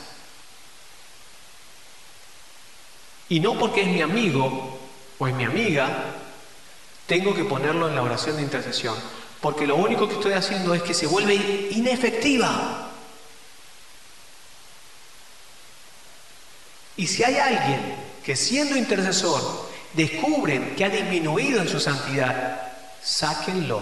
Y 3.30 3.39
no 3.39 3.60
porque 3.60 3.82
es 3.82 3.88
mi 3.88 4.01
amigo 4.01 4.80
o 5.20 5.28
es 5.28 5.36
mi 5.36 5.43
amiga, 5.43 6.16
tengo 7.05 7.36
que 7.36 7.43
ponerlo 7.43 7.88
en 7.88 7.95
la 7.95 8.01
oración 8.01 8.38
de 8.38 8.41
intercesión. 8.41 8.95
Porque 9.41 9.68
lo 9.68 9.76
único 9.76 10.07
que 10.07 10.16
estoy 10.16 10.34
haciendo 10.34 10.74
es 10.74 10.82
que 10.82 10.95
se 10.95 11.05
vuelve 11.05 11.36
inefectiva. 11.72 12.85
Y 16.98 17.08
si 17.08 17.24
hay 17.24 17.36
alguien 17.36 17.96
que 18.24 18.36
siendo 18.36 18.78
intercesor 18.78 19.70
descubren 19.93 20.76
que 20.76 20.86
ha 20.86 20.89
disminuido 20.89 21.62
en 21.62 21.70
su 21.70 21.80
santidad, 21.80 22.74
sáquenlo. 23.02 23.82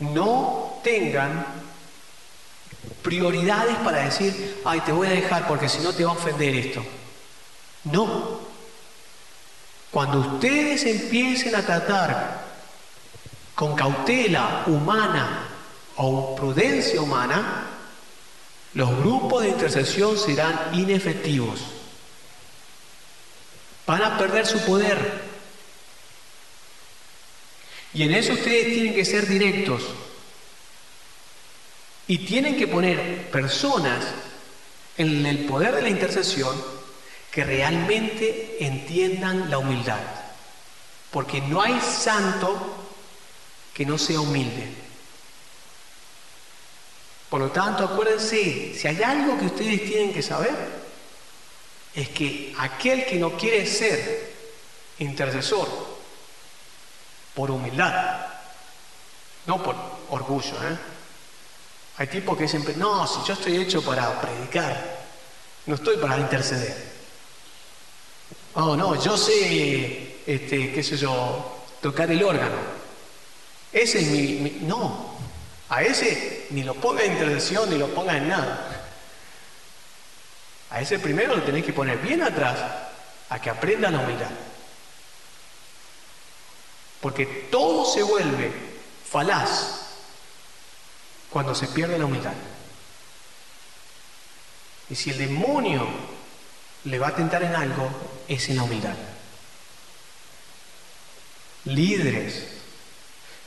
No 0.00 0.80
tengan 0.82 1.46
prioridades 3.02 3.76
para 3.76 4.04
decir, 4.04 4.60
ay, 4.64 4.80
te 4.80 4.92
voy 4.92 5.06
a 5.06 5.10
dejar 5.10 5.46
porque 5.46 5.68
si 5.68 5.78
no 5.80 5.92
te 5.92 6.04
va 6.04 6.12
a 6.12 6.14
ofender 6.14 6.54
esto. 6.54 6.84
No. 7.84 8.40
Cuando 9.90 10.18
ustedes 10.18 10.84
empiecen 10.84 11.54
a 11.54 11.62
tratar 11.62 12.44
con 13.54 13.76
cautela 13.76 14.64
humana 14.66 15.48
o 15.96 16.34
prudencia 16.34 17.00
humana, 17.00 17.73
los 18.74 18.90
grupos 18.98 19.42
de 19.42 19.50
intercesión 19.50 20.18
serán 20.18 20.70
inefectivos. 20.74 21.60
van 23.86 24.02
a 24.02 24.18
perder 24.18 24.46
su 24.46 24.58
poder. 24.60 25.22
Y 27.92 28.02
en 28.02 28.14
eso 28.14 28.32
ustedes 28.32 28.72
tienen 28.72 28.94
que 28.94 29.04
ser 29.04 29.28
directos. 29.28 29.82
Y 32.08 32.18
tienen 32.18 32.56
que 32.56 32.66
poner 32.66 33.30
personas 33.30 34.04
en 34.96 35.24
el 35.26 35.44
poder 35.44 35.74
de 35.76 35.82
la 35.82 35.88
intercesión 35.90 36.54
que 37.30 37.44
realmente 37.44 38.56
entiendan 38.60 39.50
la 39.50 39.58
humildad. 39.58 40.00
Porque 41.10 41.40
no 41.42 41.62
hay 41.62 41.78
santo 41.80 42.86
que 43.72 43.86
no 43.86 43.98
sea 43.98 44.20
humilde. 44.20 44.83
Por 47.34 47.40
lo 47.40 47.50
tanto, 47.50 47.82
acuérdense, 47.82 48.72
si 48.78 48.86
hay 48.86 49.02
algo 49.02 49.36
que 49.36 49.46
ustedes 49.46 49.84
tienen 49.84 50.12
que 50.12 50.22
saber, 50.22 50.54
es 51.92 52.08
que 52.10 52.54
aquel 52.56 53.04
que 53.06 53.16
no 53.16 53.36
quiere 53.36 53.66
ser 53.66 54.32
intercesor 55.00 55.68
por 57.34 57.50
humildad, 57.50 58.24
no 59.46 59.60
por 59.60 59.74
orgullo, 60.10 60.54
¿eh? 60.62 60.78
Hay 61.96 62.06
tipos 62.06 62.36
que 62.36 62.44
dicen, 62.44 62.64
no, 62.76 63.04
si 63.04 63.26
yo 63.26 63.34
estoy 63.34 63.56
hecho 63.56 63.82
para 63.82 64.20
predicar, 64.20 65.00
no 65.66 65.74
estoy 65.74 65.96
para 65.96 66.16
interceder. 66.16 66.92
Oh, 68.52 68.76
no, 68.76 68.94
yo 69.02 69.16
sé, 69.16 70.20
este, 70.24 70.72
qué 70.72 70.84
sé 70.84 70.96
yo, 70.96 71.64
tocar 71.82 72.08
el 72.12 72.22
órgano. 72.22 72.58
Ese 73.72 74.02
es 74.02 74.06
mi, 74.06 74.58
No, 74.68 75.13
a 75.74 75.82
ese 75.82 76.46
ni 76.50 76.62
lo 76.62 76.74
ponga 76.74 77.02
en 77.02 77.12
intercesión 77.12 77.68
ni 77.68 77.76
lo 77.76 77.92
ponga 77.92 78.16
en 78.16 78.28
nada. 78.28 78.70
A 80.70 80.80
ese 80.80 81.00
primero 81.00 81.34
lo 81.34 81.42
tenéis 81.42 81.64
que 81.64 81.72
poner 81.72 81.98
bien 81.98 82.22
atrás 82.22 82.60
a 83.28 83.40
que 83.40 83.50
aprenda 83.50 83.90
la 83.90 83.98
humildad. 83.98 84.30
Porque 87.00 87.26
todo 87.50 87.92
se 87.92 88.04
vuelve 88.04 88.52
falaz 89.04 89.80
cuando 91.28 91.56
se 91.56 91.66
pierde 91.66 91.98
la 91.98 92.04
humildad. 92.04 92.34
Y 94.90 94.94
si 94.94 95.10
el 95.10 95.18
demonio 95.18 95.88
le 96.84 96.98
va 97.00 97.08
a 97.08 97.16
tentar 97.16 97.42
en 97.42 97.56
algo, 97.56 97.90
es 98.28 98.48
en 98.48 98.56
la 98.58 98.62
humildad. 98.62 98.94
Líderes, 101.64 102.53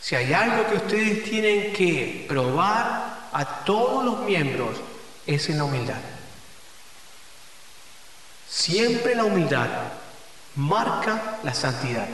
si 0.08 0.16
hay 0.16 0.34
algo 0.34 0.66
que 0.70 0.78
ustedes 0.78 1.26
tienen 1.26 1.74
que 1.74 2.26
probar 2.30 3.28
a 3.34 3.66
todos 3.66 4.06
los 4.06 4.20
miembros, 4.20 4.78
es 5.26 5.50
en 5.50 5.58
la 5.58 5.66
humildad. 5.66 5.98
Siempre 8.48 9.16
la 9.16 9.26
humildad 9.26 9.68
marca 10.56 11.40
la 11.44 11.54
santidad. 11.54 12.08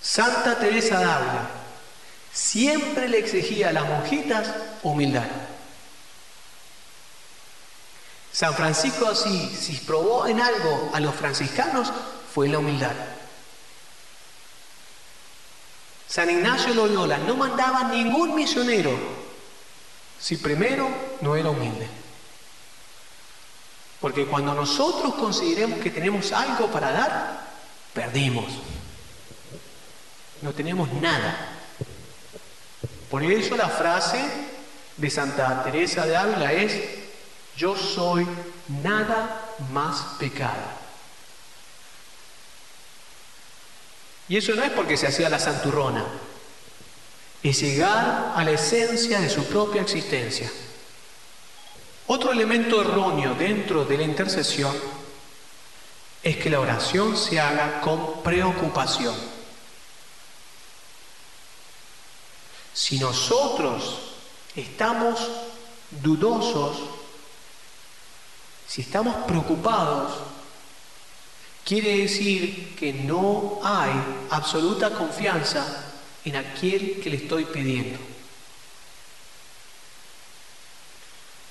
Santa 0.00 0.58
Teresa 0.58 0.98
d'Ávila 0.98 1.50
siempre 2.32 3.06
le 3.06 3.18
exigía 3.18 3.68
a 3.68 3.72
las 3.74 3.86
monjitas 3.86 4.48
humildad. 4.82 5.28
San 8.32 8.54
Francisco 8.54 9.08
así, 9.08 9.54
si 9.54 9.74
probó 9.84 10.26
en 10.26 10.40
algo 10.40 10.90
a 10.94 11.00
los 11.00 11.14
franciscanos, 11.14 11.92
fue 12.32 12.48
la 12.48 12.60
humildad. 12.60 13.17
San 16.08 16.30
Ignacio 16.30 16.72
Loyola 16.72 17.18
no 17.18 17.36
mandaba 17.36 17.84
ningún 17.84 18.34
misionero 18.34 18.90
si 20.18 20.36
primero 20.38 20.88
no 21.20 21.36
era 21.36 21.50
humilde. 21.50 21.86
Porque 24.00 24.26
cuando 24.26 24.54
nosotros 24.54 25.14
consideremos 25.14 25.80
que 25.80 25.90
tenemos 25.90 26.32
algo 26.32 26.68
para 26.68 26.92
dar, 26.92 27.48
perdimos. 27.92 28.46
No 30.40 30.52
tenemos 30.52 30.90
nada. 30.94 31.58
Por 33.10 33.22
eso 33.22 33.56
la 33.56 33.68
frase 33.68 34.24
de 34.96 35.10
Santa 35.10 35.62
Teresa 35.64 36.06
de 36.06 36.16
Ávila 36.16 36.52
es, 36.52 36.80
yo 37.56 37.76
soy 37.76 38.26
nada 38.82 39.44
más 39.72 40.16
pecado. 40.18 40.77
Y 44.28 44.36
eso 44.36 44.54
no 44.54 44.62
es 44.62 44.70
porque 44.72 44.96
se 44.96 45.06
hacía 45.06 45.28
la 45.28 45.38
santurrona, 45.38 46.04
es 47.42 47.60
llegar 47.60 48.32
a 48.34 48.44
la 48.44 48.50
esencia 48.50 49.20
de 49.20 49.30
su 49.30 49.44
propia 49.44 49.82
existencia. 49.82 50.50
Otro 52.06 52.32
elemento 52.32 52.80
erróneo 52.80 53.34
dentro 53.34 53.84
de 53.84 53.96
la 53.96 54.02
intercesión 54.02 54.74
es 56.22 56.36
que 56.36 56.50
la 56.50 56.60
oración 56.60 57.16
se 57.16 57.40
haga 57.40 57.80
con 57.80 58.22
preocupación. 58.22 59.14
Si 62.72 62.98
nosotros 62.98 63.98
estamos 64.54 65.20
dudosos, 66.02 66.78
si 68.66 68.82
estamos 68.82 69.14
preocupados, 69.26 70.12
quiere 71.68 71.98
decir 71.98 72.74
que 72.76 72.94
no 72.94 73.60
hay 73.62 73.90
absoluta 74.30 74.88
confianza 74.88 75.84
en 76.24 76.36
aquel 76.36 76.98
que 77.02 77.10
le 77.10 77.16
estoy 77.16 77.44
pidiendo. 77.44 77.98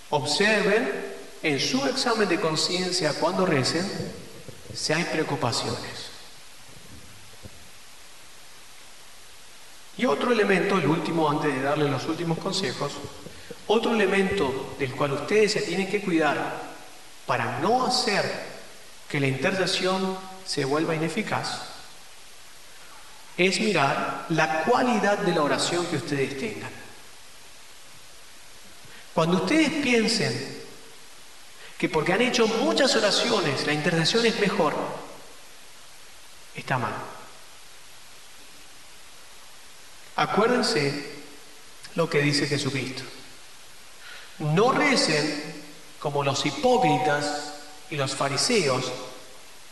Observen 0.09 1.05
en 1.43 1.59
su 1.59 1.85
examen 1.85 2.27
de 2.27 2.39
conciencia 2.39 3.13
cuando 3.19 3.45
recen 3.45 3.87
si 4.73 4.91
hay 4.91 5.03
preocupaciones. 5.03 6.07
Y 9.97 10.05
otro 10.07 10.31
elemento, 10.31 10.79
el 10.79 10.87
último 10.87 11.29
antes 11.29 11.53
de 11.53 11.61
darle 11.61 11.91
los 11.91 12.05
últimos 12.05 12.39
consejos, 12.39 12.93
otro 13.67 13.93
elemento 13.93 14.75
del 14.79 14.95
cual 14.95 15.11
ustedes 15.11 15.51
se 15.51 15.61
tienen 15.61 15.87
que 15.87 16.01
cuidar 16.01 16.59
para 17.27 17.59
no 17.59 17.85
hacer 17.85 18.56
que 19.09 19.19
la 19.19 19.27
intercesión 19.27 20.17
se 20.45 20.65
vuelva 20.65 20.95
ineficaz, 20.95 21.61
es 23.37 23.59
mirar 23.59 24.25
la 24.29 24.63
cualidad 24.63 25.19
de 25.19 25.33
la 25.33 25.43
oración 25.43 25.85
que 25.85 25.97
ustedes 25.97 26.37
tengan. 26.39 26.71
Cuando 29.13 29.37
ustedes 29.37 29.69
piensen 29.83 30.57
que 31.77 31.89
porque 31.89 32.13
han 32.13 32.21
hecho 32.21 32.47
muchas 32.47 32.95
oraciones 32.95 33.65
la 33.65 33.73
intercesión 33.73 34.25
es 34.25 34.39
mejor, 34.39 34.75
está 36.55 36.77
mal. 36.77 36.93
Acuérdense 40.15 41.17
lo 41.93 42.09
que 42.09 42.21
dice 42.21 42.47
Jesucristo. 42.47 43.03
No 44.39 44.71
recen 44.71 45.63
como 45.99 46.23
los 46.23 46.43
hipócritas 46.45 47.56
y 47.89 47.95
los 47.95 48.15
fariseos, 48.15 48.91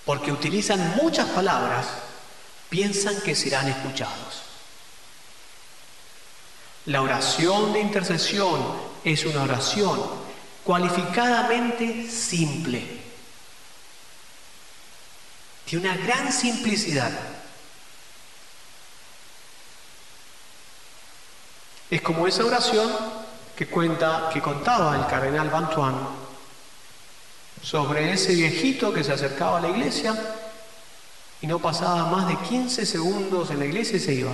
porque 0.05 0.32
utilizan 0.32 0.95
muchas 0.95 1.28
palabras, 1.30 1.88
piensan 2.70 3.20
que 3.22 3.36
serán 3.36 3.68
escuchados. 3.68 4.43
La 6.86 7.01
oración 7.01 7.74
de 7.74 7.82
intercesión 7.82 8.61
es 9.03 9.26
una 9.26 9.43
oración 9.43 9.99
cualificadamente 10.63 12.09
simple, 12.09 13.01
de 15.70 15.78
una 15.78 15.97
gran 15.97 16.32
simplicidad. 16.32 17.11
Es 21.89 22.01
como 22.01 22.28
esa 22.28 22.45
oración 22.45 22.91
que 23.55 23.68
que 23.68 24.41
contaba 24.41 24.95
el 24.95 25.07
cardenal 25.07 25.49
Bantuan 25.49 26.24
sobre 27.66 28.13
ese 28.13 28.36
viejito 28.36 28.93
que 28.93 29.03
se 29.03 29.11
acercaba 29.11 29.57
a 29.57 29.61
la 29.61 29.70
iglesia 29.70 30.16
y 31.41 31.47
no 31.47 31.57
pasaba 31.57 32.05
más 32.05 32.28
de 32.28 32.38
15 32.38 32.86
segundos 32.86 33.49
en 33.49 33.57
la 33.57 33.66
iglesia 33.66 33.97
y 33.97 33.99
se 33.99 34.13
iba. 34.13 34.32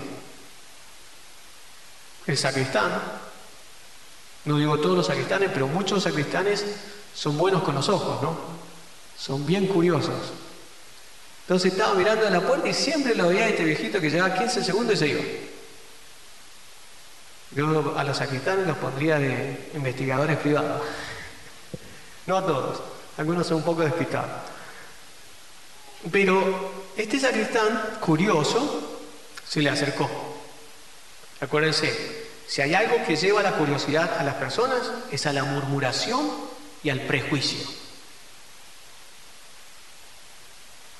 El 2.27 2.37
sacristán, 2.37 2.91
no 4.43 4.57
digo 4.57 4.77
todos 4.79 4.97
los 4.97 5.07
sacristanes, 5.07 5.49
pero 5.53 5.67
muchos 5.67 6.03
sacristanes 6.03 6.65
son 7.15 7.37
buenos 7.37 7.63
con 7.63 7.73
los 7.73 7.87
ojos, 7.87 8.21
¿no? 8.21 8.37
Son 9.17 9.45
bien 9.45 9.67
curiosos. 9.67 10.33
Entonces 11.43 11.71
estaba 11.71 11.93
mirando 11.93 12.27
a 12.27 12.31
la 12.31 12.41
puerta 12.41 12.67
y 12.67 12.73
siempre 12.73 13.15
lo 13.15 13.29
veía 13.29 13.47
este 13.47 13.63
viejito 13.63 14.01
que 14.01 14.09
llevaba 14.09 14.37
15 14.37 14.61
segundos 14.61 14.95
y 14.95 14.97
se 14.97 15.07
iba. 15.07 15.21
Yo 17.51 17.97
a 17.97 18.03
los 18.03 18.17
sacristanes 18.17 18.67
los 18.67 18.77
pondría 18.77 19.19
de 19.19 19.69
investigadores 19.73 20.37
privados. 20.37 20.81
No 22.27 22.37
a 22.37 22.45
todos, 22.45 22.81
algunos 23.21 23.45
son 23.45 23.57
un 23.57 23.63
poco 23.63 23.83
despistados. 23.83 24.31
Pero 26.11 26.71
este 26.97 27.19
sacristán, 27.19 27.97
curioso, 27.99 28.99
se 29.47 29.61
le 29.61 29.69
acercó. 29.69 30.09
Acuérdense, 31.39 32.25
si 32.47 32.61
hay 32.61 32.73
algo 32.73 33.05
que 33.05 33.15
lleva 33.15 33.43
la 33.43 33.53
curiosidad 33.53 34.17
a 34.17 34.23
las 34.23 34.35
personas, 34.35 34.81
es 35.11 35.25
a 35.27 35.33
la 35.33 35.43
murmuración 35.43 36.31
y 36.83 36.89
al 36.89 37.01
prejuicio. 37.01 37.59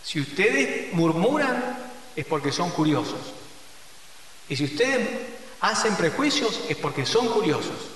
Si 0.03 0.19
ustedes 0.19 0.93
murmuran 0.93 1.91
es 2.15 2.25
porque 2.25 2.51
son 2.51 2.69
curiosos. 2.69 3.33
Y 4.47 4.55
si 4.55 4.65
ustedes 4.65 5.09
hacen 5.61 5.95
prejuicios 5.95 6.61
es 6.69 6.77
porque 6.77 7.05
son 7.05 7.27
curiosos. 7.29 7.89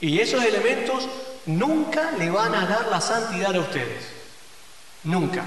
Y 0.00 0.18
esos 0.18 0.42
elementos 0.44 1.08
nunca 1.46 2.12
le 2.12 2.30
van 2.30 2.54
a 2.54 2.66
dar 2.66 2.88
la 2.88 3.00
santidad 3.00 3.54
a 3.54 3.60
ustedes. 3.60 4.04
Nunca. 5.04 5.44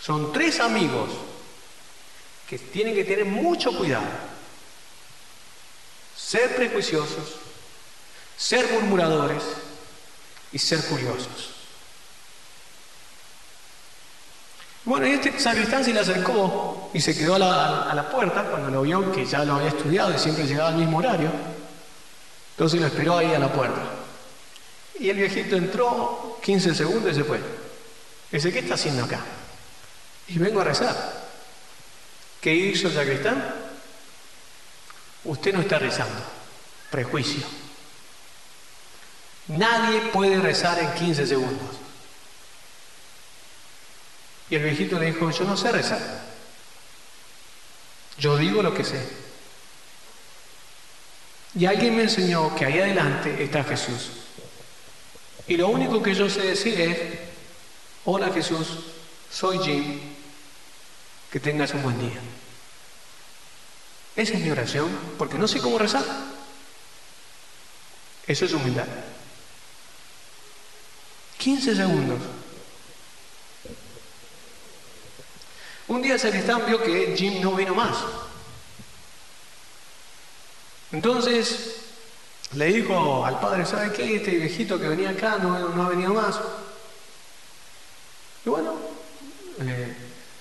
Son 0.00 0.32
tres 0.32 0.60
amigos 0.60 1.10
que 2.48 2.58
tienen 2.58 2.94
que 2.94 3.04
tener 3.04 3.24
mucho 3.24 3.76
cuidado. 3.76 4.06
Ser 6.16 6.56
prejuiciosos, 6.56 7.36
ser 8.36 8.70
murmuradores 8.72 9.42
y 10.52 10.58
ser 10.58 10.82
curiosos. 10.84 11.54
Bueno, 14.84 15.06
y 15.06 15.10
este 15.10 15.38
sacristán 15.38 15.84
se 15.84 15.92
le 15.92 16.00
acercó 16.00 16.90
y 16.94 17.00
se 17.00 17.16
quedó 17.16 17.34
a 17.34 17.38
la, 17.38 17.82
a 17.82 17.94
la, 17.94 18.08
puerta 18.08 18.44
cuando 18.44 18.70
lo 18.70 18.82
vio, 18.82 19.12
que 19.12 19.26
ya 19.26 19.44
lo 19.44 19.56
había 19.56 19.68
estudiado 19.68 20.14
y 20.14 20.18
siempre 20.18 20.46
llegaba 20.46 20.70
al 20.70 20.76
mismo 20.76 20.98
horario. 20.98 21.30
Entonces 22.58 22.80
lo 22.80 22.88
esperó 22.88 23.16
ahí 23.16 23.32
a 23.32 23.38
la 23.38 23.52
puerta. 23.52 23.80
Y 24.98 25.08
el 25.10 25.16
viejito 25.16 25.54
entró 25.54 26.40
15 26.42 26.74
segundos 26.74 27.12
y 27.12 27.14
se 27.14 27.22
fue. 27.22 27.38
Dice, 28.32 28.52
¿qué 28.52 28.58
está 28.58 28.74
haciendo 28.74 29.04
acá? 29.04 29.20
Y 30.26 30.38
vengo 30.38 30.60
a 30.60 30.64
rezar. 30.64 31.28
¿Qué 32.40 32.52
hizo 32.52 32.88
el 32.88 32.94
sacristán? 32.94 33.54
Usted 35.22 35.54
no 35.54 35.60
está 35.60 35.78
rezando. 35.78 36.20
Prejuicio. 36.90 37.46
Nadie 39.46 40.00
puede 40.12 40.40
rezar 40.40 40.80
en 40.80 40.92
15 40.94 41.28
segundos. 41.28 41.76
Y 44.50 44.56
el 44.56 44.64
viejito 44.64 44.98
le 44.98 45.12
dijo, 45.12 45.30
yo 45.30 45.44
no 45.44 45.56
sé 45.56 45.70
rezar. 45.70 46.00
Yo 48.18 48.36
digo 48.36 48.64
lo 48.64 48.74
que 48.74 48.82
sé. 48.82 49.27
Y 51.54 51.66
alguien 51.66 51.96
me 51.96 52.02
enseñó 52.02 52.54
que 52.54 52.64
ahí 52.64 52.78
adelante 52.78 53.42
está 53.42 53.64
Jesús. 53.64 54.10
Y 55.46 55.56
lo 55.56 55.68
único 55.68 56.02
que 56.02 56.14
yo 56.14 56.28
sé 56.28 56.42
decir 56.42 56.80
es, 56.80 56.98
hola 58.04 58.30
Jesús, 58.32 58.68
soy 59.30 59.58
Jim, 59.58 60.00
que 61.30 61.40
tengas 61.40 61.72
un 61.72 61.82
buen 61.82 61.98
día. 61.98 62.20
Esa 64.14 64.34
es 64.34 64.40
mi 64.40 64.50
oración, 64.50 64.88
porque 65.16 65.38
no 65.38 65.48
sé 65.48 65.60
cómo 65.60 65.78
rezar. 65.78 66.04
Eso 68.26 68.44
es 68.44 68.52
humildad. 68.52 68.86
15 71.38 71.76
segundos. 71.76 72.18
Un 75.86 76.02
día 76.02 76.14
el 76.14 76.20
sacristán 76.20 76.66
vio 76.66 76.82
que 76.82 77.14
Jim 77.16 77.40
no 77.40 77.52
vino 77.52 77.74
más. 77.74 77.96
Entonces 80.92 81.76
le 82.54 82.66
dijo 82.66 83.24
al 83.24 83.38
padre, 83.40 83.66
¿sabe 83.66 83.92
qué? 83.92 84.16
Este 84.16 84.30
viejito 84.32 84.78
que 84.78 84.88
venía 84.88 85.10
acá 85.10 85.38
no, 85.38 85.58
no 85.68 85.82
ha 85.82 85.88
venido 85.90 86.14
más. 86.14 86.40
Y 88.44 88.48
bueno, 88.48 88.74
eh, 89.60 89.96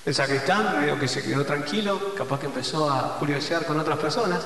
el 0.05 0.15
sacristán 0.15 0.85
vio 0.85 0.97
que 0.97 1.07
se 1.07 1.21
quedó 1.21 1.45
tranquilo, 1.45 2.15
capaz 2.15 2.39
que 2.39 2.45
empezó 2.45 2.89
a 2.89 3.17
curiosear 3.19 3.65
con 3.65 3.77
otras 3.77 3.99
personas. 3.99 4.43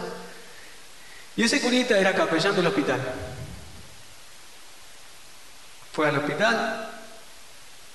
Y 1.35 1.43
ese 1.43 1.61
curita 1.61 1.99
era 1.99 2.15
capellán 2.15 2.55
del 2.55 2.67
hospital. 2.67 2.99
Fue 5.93 6.07
al 6.07 6.17
hospital 6.17 6.89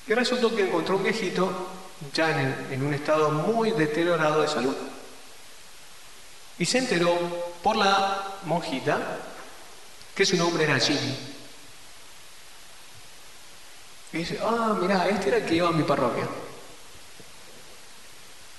y 0.07 0.14
resultó 0.14 0.54
que 0.54 0.66
encontró 0.66 0.96
un 0.96 1.02
viejito 1.02 1.70
ya 2.14 2.30
en, 2.40 2.68
en 2.70 2.82
un 2.82 2.94
estado 2.94 3.30
muy 3.30 3.72
deteriorado 3.72 4.42
de 4.42 4.48
salud. 4.48 4.76
Y 6.59 6.64
se 6.64 6.78
enteró 6.78 7.45
por 7.66 7.74
la 7.74 8.22
monjita 8.44 9.18
que 10.14 10.24
su 10.24 10.36
nombre 10.36 10.62
era 10.62 10.78
Jimmy. 10.78 11.18
Y 14.12 14.18
dice, 14.18 14.38
ah, 14.40 14.76
mira, 14.80 15.08
este 15.08 15.26
era 15.26 15.38
el 15.38 15.46
que 15.46 15.56
iba 15.56 15.68
a 15.68 15.72
mi 15.72 15.82
parroquia. 15.82 16.28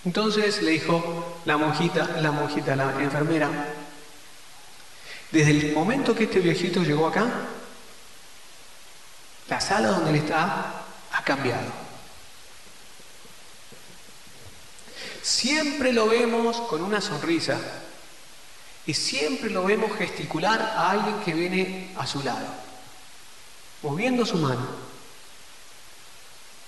Entonces 0.04 0.62
le 0.62 0.72
dijo 0.72 1.40
la 1.46 1.56
monjita, 1.56 2.18
la 2.20 2.32
monjita, 2.32 2.76
la 2.76 3.02
enfermera, 3.02 3.50
desde 5.32 5.52
el 5.52 5.74
momento 5.74 6.14
que 6.14 6.26
este 6.26 6.42
viejito 6.42 6.84
llegó 6.84 7.08
acá, 7.08 7.28
la 9.48 9.62
sala 9.62 9.88
donde 9.88 10.10
él 10.10 10.16
está 10.18 10.84
ha 11.14 11.24
cambiado. 11.24 11.72
Siempre 15.22 15.94
lo 15.94 16.10
vemos 16.10 16.58
con 16.58 16.82
una 16.82 17.00
sonrisa 17.00 17.86
y 18.88 18.94
siempre 18.94 19.50
lo 19.50 19.66
vemos 19.66 19.96
gesticular 19.98 20.62
a 20.62 20.92
alguien 20.92 21.20
que 21.20 21.34
viene 21.34 21.92
a 21.98 22.08
su 22.08 22.24
lado, 22.24 22.48
moviendo 23.84 24.26
su 24.26 24.38
mano. 24.38 24.66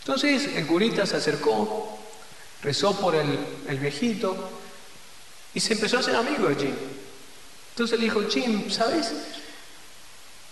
Entonces 0.02 0.54
el 0.54 0.68
curita 0.68 1.06
se 1.06 1.16
acercó, 1.16 1.98
rezó 2.62 3.00
por 3.00 3.16
el, 3.16 3.40
el 3.68 3.80
viejito 3.80 4.52
y 5.54 5.62
se 5.62 5.74
empezó 5.74 5.98
a 5.98 6.00
hacer 6.02 6.16
amigo 6.18 6.50
de 6.50 6.56
Jim. 6.56 6.76
Entonces 7.72 7.98
le 7.98 8.06
dijo, 8.06 8.22
Jim, 8.30 8.70
¿sabes? 8.70 9.14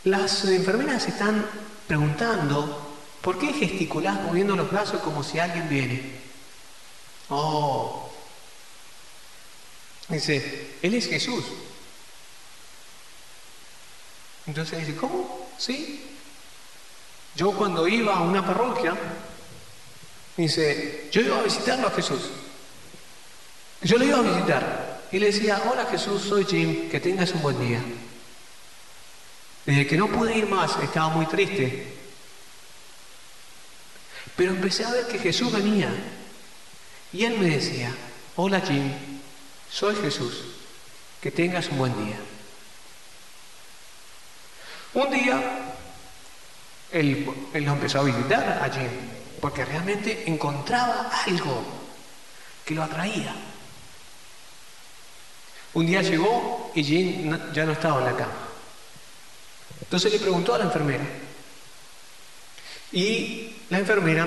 Las 0.05 0.45
enfermeras 0.45 1.05
están 1.05 1.45
preguntando, 1.85 2.95
¿por 3.21 3.37
qué 3.37 3.51
gesticulás 3.51 4.21
moviendo 4.21 4.55
los 4.55 4.71
brazos 4.71 5.01
como 5.01 5.21
si 5.21 5.37
alguien 5.37 5.67
viene? 5.67 6.13
Oh, 7.27 8.06
Dice, 10.09 10.75
Él 10.81 10.93
es 10.93 11.07
Jesús. 11.07 11.43
Entonces 14.45 14.79
dice, 14.79 14.95
¿cómo? 14.95 15.49
Sí. 15.57 16.03
Yo 17.35 17.51
cuando 17.51 17.87
iba 17.87 18.15
a 18.15 18.21
una 18.21 18.45
parroquia, 18.45 18.95
dice, 20.37 21.09
yo 21.11 21.21
iba 21.21 21.37
a 21.39 21.43
visitarlo 21.43 21.87
a 21.87 21.91
Jesús. 21.91 22.21
Yo 23.81 23.97
lo 23.97 24.05
iba 24.05 24.17
a 24.19 24.21
visitar. 24.21 25.01
Y 25.11 25.19
le 25.19 25.27
decía, 25.27 25.61
hola 25.69 25.85
Jesús, 25.85 26.23
soy 26.23 26.45
Jim, 26.45 26.89
que 26.89 26.99
tengas 26.99 27.31
un 27.33 27.41
buen 27.41 27.59
día. 27.59 27.81
Desde 29.65 29.85
que 29.85 29.97
no 29.97 30.07
pude 30.07 30.35
ir 30.35 30.47
más, 30.47 30.77
estaba 30.81 31.09
muy 31.09 31.25
triste. 31.25 31.93
Pero 34.35 34.51
empecé 34.51 34.85
a 34.85 34.91
ver 34.91 35.07
que 35.07 35.19
Jesús 35.19 35.51
venía. 35.51 35.89
Y 37.11 37.25
él 37.25 37.37
me 37.37 37.49
decía, 37.49 37.93
hola 38.35 38.61
Jim, 38.61 38.91
soy 39.77 39.95
Jesús, 39.97 40.33
que 41.21 41.29
tengas 41.29 41.67
un 41.67 41.77
buen 41.77 42.05
día. 42.05 42.17
Un 44.95 45.11
día, 45.11 45.75
él, 46.91 47.29
lo 47.53 47.73
empezó 47.73 47.99
a 47.99 48.03
visitar 48.03 48.59
allí, 48.63 48.87
porque 49.39 49.63
realmente 49.65 50.23
encontraba 50.25 51.11
algo 51.27 51.63
que 52.65 52.73
lo 52.73 52.81
atraía. 52.81 53.35
Un 55.75 55.85
día 55.85 56.01
llegó 56.01 56.71
y 56.73 56.83
Jim 56.83 57.39
ya 57.53 57.65
no 57.65 57.73
estaba 57.73 57.99
en 57.99 58.05
la 58.05 58.17
cama. 58.17 58.47
Entonces 59.81 60.11
le 60.11 60.17
preguntó 60.17 60.55
a 60.55 60.57
la 60.57 60.63
enfermera. 60.63 61.05
Y 62.91 63.57
la 63.69 63.77
enfermera 63.77 64.25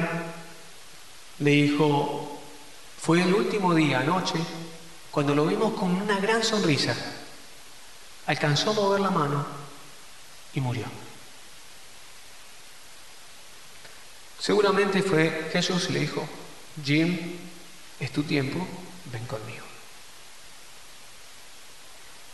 le 1.40 1.50
dijo, 1.50 2.40
fue 3.00 3.22
el 3.22 3.34
último 3.34 3.74
día, 3.74 3.98
anoche, 3.98 4.38
cuando 5.10 5.34
lo 5.34 5.46
vimos 5.46 5.74
con 5.74 5.90
una 5.90 6.18
gran 6.18 6.42
sonrisa, 6.42 6.94
alcanzó 8.26 8.70
a 8.70 8.74
mover 8.74 9.00
la 9.00 9.10
mano 9.10 9.44
y 10.54 10.60
murió. 10.60 10.84
Seguramente 14.38 15.02
fue 15.02 15.50
Jesús 15.52 15.88
y 15.90 15.92
le 15.92 16.00
dijo, 16.00 16.26
Jim, 16.82 17.36
es 17.98 18.12
tu 18.12 18.22
tiempo, 18.22 18.66
ven 19.12 19.26
conmigo. 19.26 19.64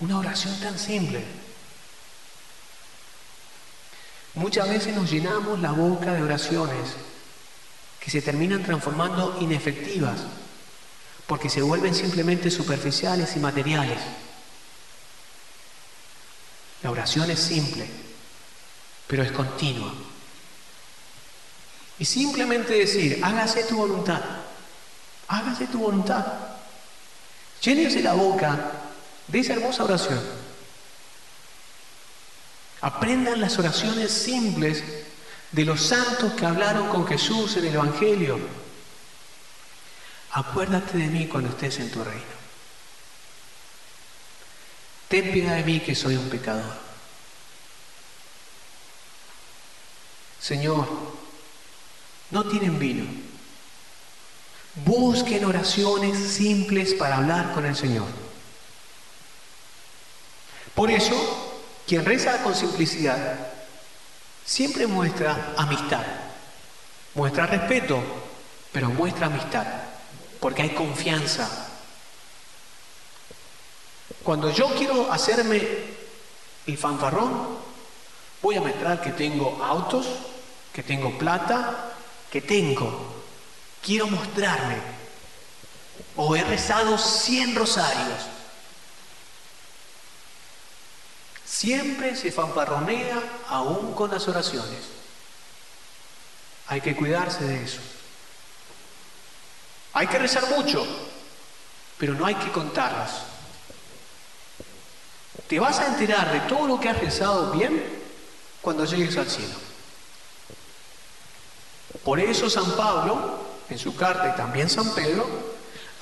Una 0.00 0.18
oración 0.18 0.58
tan 0.60 0.78
simple. 0.78 1.24
Muchas 4.34 4.68
veces 4.68 4.94
nos 4.94 5.10
llenamos 5.10 5.58
la 5.60 5.72
boca 5.72 6.12
de 6.12 6.22
oraciones 6.22 6.94
que 7.98 8.10
se 8.10 8.20
terminan 8.20 8.62
transformando 8.62 9.38
inefectivas 9.40 10.20
porque 11.26 11.50
se 11.50 11.62
vuelven 11.62 11.94
simplemente 11.94 12.50
superficiales 12.50 13.36
y 13.36 13.40
materiales. 13.40 13.98
La 16.82 16.90
oración 16.90 17.30
es 17.30 17.40
simple, 17.40 17.88
pero 19.06 19.22
es 19.22 19.32
continua. 19.32 19.92
Y 21.98 22.04
simplemente 22.04 22.74
decir, 22.74 23.20
hágase 23.22 23.64
tu 23.64 23.76
voluntad, 23.76 24.20
hágase 25.28 25.66
tu 25.66 25.78
voluntad. 25.78 26.24
Llénese 27.60 28.02
la 28.02 28.12
boca 28.12 28.72
de 29.26 29.40
esa 29.40 29.54
hermosa 29.54 29.84
oración. 29.84 30.20
Aprendan 32.82 33.40
las 33.40 33.58
oraciones 33.58 34.12
simples 34.12 34.84
de 35.50 35.64
los 35.64 35.80
santos 35.80 36.34
que 36.34 36.44
hablaron 36.44 36.88
con 36.88 37.06
Jesús 37.06 37.56
en 37.56 37.64
el 37.64 37.74
Evangelio. 37.74 38.65
Acuérdate 40.32 40.98
de 40.98 41.06
mí 41.06 41.26
cuando 41.26 41.50
estés 41.50 41.78
en 41.78 41.90
tu 41.90 42.02
reino. 42.04 42.36
Ten 45.08 45.32
piedad 45.32 45.56
de 45.56 45.64
mí 45.64 45.80
que 45.80 45.94
soy 45.94 46.16
un 46.16 46.28
pecador. 46.28 46.86
Señor, 50.40 50.86
no 52.30 52.44
tienen 52.44 52.78
vino. 52.78 53.04
Busquen 54.84 55.44
oraciones 55.44 56.18
simples 56.18 56.94
para 56.94 57.16
hablar 57.16 57.52
con 57.52 57.64
el 57.64 57.74
Señor. 57.74 58.08
Por 60.74 60.90
eso, 60.90 61.16
quien 61.86 62.04
reza 62.04 62.42
con 62.42 62.54
simplicidad 62.54 63.38
siempre 64.44 64.86
muestra 64.86 65.54
amistad, 65.56 66.04
muestra 67.14 67.46
respeto, 67.46 68.02
pero 68.72 68.90
muestra 68.90 69.26
amistad, 69.26 69.66
porque 70.40 70.62
hay 70.62 70.70
confianza. 70.70 71.48
Cuando 74.22 74.50
yo 74.50 74.68
quiero 74.74 75.12
hacerme 75.12 75.62
el 76.66 76.78
fanfarrón, 76.78 77.58
voy 78.42 78.56
a 78.56 78.60
mostrar 78.60 79.00
que 79.00 79.10
tengo 79.10 79.62
autos, 79.64 80.06
que 80.72 80.82
tengo 80.82 81.16
plata, 81.16 81.92
que 82.30 82.42
tengo. 82.42 83.14
Quiero 83.82 84.08
mostrarme. 84.08 84.76
O 86.16 86.34
he 86.34 86.42
rezado 86.42 86.98
100 86.98 87.54
rosarios. 87.54 88.18
Siempre 91.44 92.16
se 92.16 92.32
fanfarronea 92.32 93.22
aún 93.48 93.94
con 93.94 94.10
las 94.10 94.26
oraciones. 94.26 94.80
Hay 96.66 96.80
que 96.80 96.96
cuidarse 96.96 97.44
de 97.44 97.62
eso. 97.62 97.80
Hay 99.96 100.08
que 100.08 100.18
rezar 100.18 100.46
mucho, 100.50 100.86
pero 101.96 102.12
no 102.12 102.26
hay 102.26 102.34
que 102.34 102.52
contarlas. 102.52 103.22
Te 105.48 105.58
vas 105.58 105.78
a 105.78 105.86
enterar 105.86 106.30
de 106.34 106.40
todo 106.40 106.66
lo 106.66 106.78
que 106.78 106.90
has 106.90 107.00
rezado 107.00 107.50
bien 107.52 107.82
cuando 108.60 108.84
llegues 108.84 109.16
al 109.16 109.26
cielo. 109.26 109.54
Por 112.04 112.20
eso 112.20 112.50
San 112.50 112.72
Pablo, 112.72 113.38
en 113.70 113.78
su 113.78 113.96
carta 113.96 114.28
y 114.34 114.36
también 114.36 114.68
San 114.68 114.94
Pedro, 114.94 115.26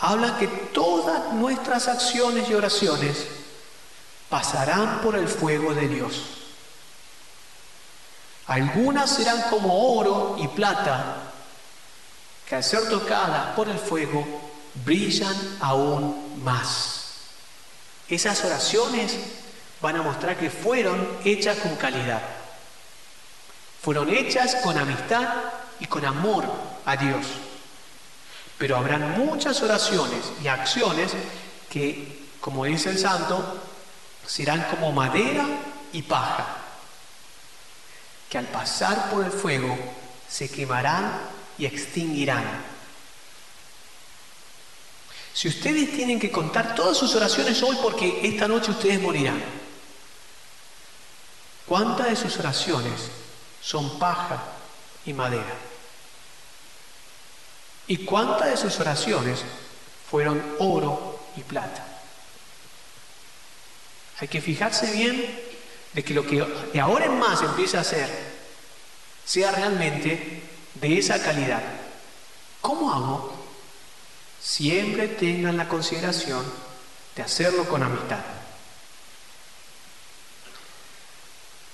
habla 0.00 0.38
que 0.38 0.48
todas 0.48 1.32
nuestras 1.32 1.86
acciones 1.86 2.50
y 2.50 2.54
oraciones 2.54 3.28
pasarán 4.28 5.02
por 5.02 5.14
el 5.14 5.28
fuego 5.28 5.72
de 5.72 5.86
Dios. 5.86 6.20
Algunas 8.48 9.08
serán 9.08 9.42
como 9.50 9.96
oro 9.96 10.34
y 10.40 10.48
plata, 10.48 11.33
que 12.48 12.56
al 12.56 12.64
ser 12.64 12.88
tocadas 12.88 13.54
por 13.54 13.68
el 13.68 13.78
fuego 13.78 14.26
brillan 14.84 15.34
aún 15.60 16.42
más. 16.42 17.04
Esas 18.08 18.44
oraciones 18.44 19.16
van 19.80 19.96
a 19.96 20.02
mostrar 20.02 20.36
que 20.36 20.50
fueron 20.50 21.06
hechas 21.24 21.58
con 21.58 21.76
calidad. 21.76 22.22
Fueron 23.82 24.08
hechas 24.10 24.56
con 24.56 24.76
amistad 24.76 25.28
y 25.80 25.86
con 25.86 26.04
amor 26.04 26.44
a 26.84 26.96
Dios. 26.96 27.26
Pero 28.58 28.76
habrán 28.76 29.18
muchas 29.18 29.60
oraciones 29.62 30.32
y 30.42 30.48
acciones 30.48 31.12
que, 31.70 32.28
como 32.40 32.64
dice 32.64 32.90
el 32.90 32.98
santo, 32.98 33.60
serán 34.26 34.62
como 34.70 34.92
madera 34.92 35.44
y 35.92 36.02
paja, 36.02 36.46
que 38.28 38.38
al 38.38 38.46
pasar 38.46 39.10
por 39.10 39.24
el 39.24 39.32
fuego 39.32 39.76
se 40.28 40.50
quemarán 40.50 41.20
y 41.58 41.66
extinguirán. 41.66 42.44
Si 45.32 45.48
ustedes 45.48 45.92
tienen 45.92 46.20
que 46.20 46.30
contar 46.30 46.74
todas 46.74 46.96
sus 46.96 47.14
oraciones 47.14 47.62
hoy 47.62 47.76
porque 47.82 48.20
esta 48.22 48.46
noche 48.46 48.70
ustedes 48.70 49.00
morirán, 49.00 49.42
¿cuántas 51.66 52.08
de 52.08 52.16
sus 52.16 52.38
oraciones 52.38 53.10
son 53.64 53.98
paja 53.98 54.42
y 55.06 55.12
madera. 55.12 55.56
¿Y 57.86 58.04
cuántas 58.04 58.50
de 58.50 58.56
sus 58.56 58.78
oraciones 58.80 59.42
fueron 60.10 60.56
oro 60.58 61.18
y 61.36 61.42
plata? 61.42 61.86
Hay 64.20 64.28
que 64.28 64.40
fijarse 64.40 64.90
bien 64.92 65.40
de 65.92 66.04
que 66.04 66.14
lo 66.14 66.26
que 66.26 66.44
de 66.72 66.80
ahora 66.80 67.06
en 67.06 67.18
más 67.18 67.42
empieza 67.42 67.78
a 67.78 67.82
hacer 67.82 68.08
sea 69.24 69.50
realmente 69.50 70.42
de 70.74 70.98
esa 70.98 71.22
calidad. 71.22 71.62
¿Cómo 72.60 72.92
hago? 72.92 73.32
Siempre 74.40 75.08
tengan 75.08 75.56
la 75.56 75.68
consideración 75.68 76.44
de 77.16 77.22
hacerlo 77.22 77.68
con 77.68 77.82
amistad. 77.82 78.20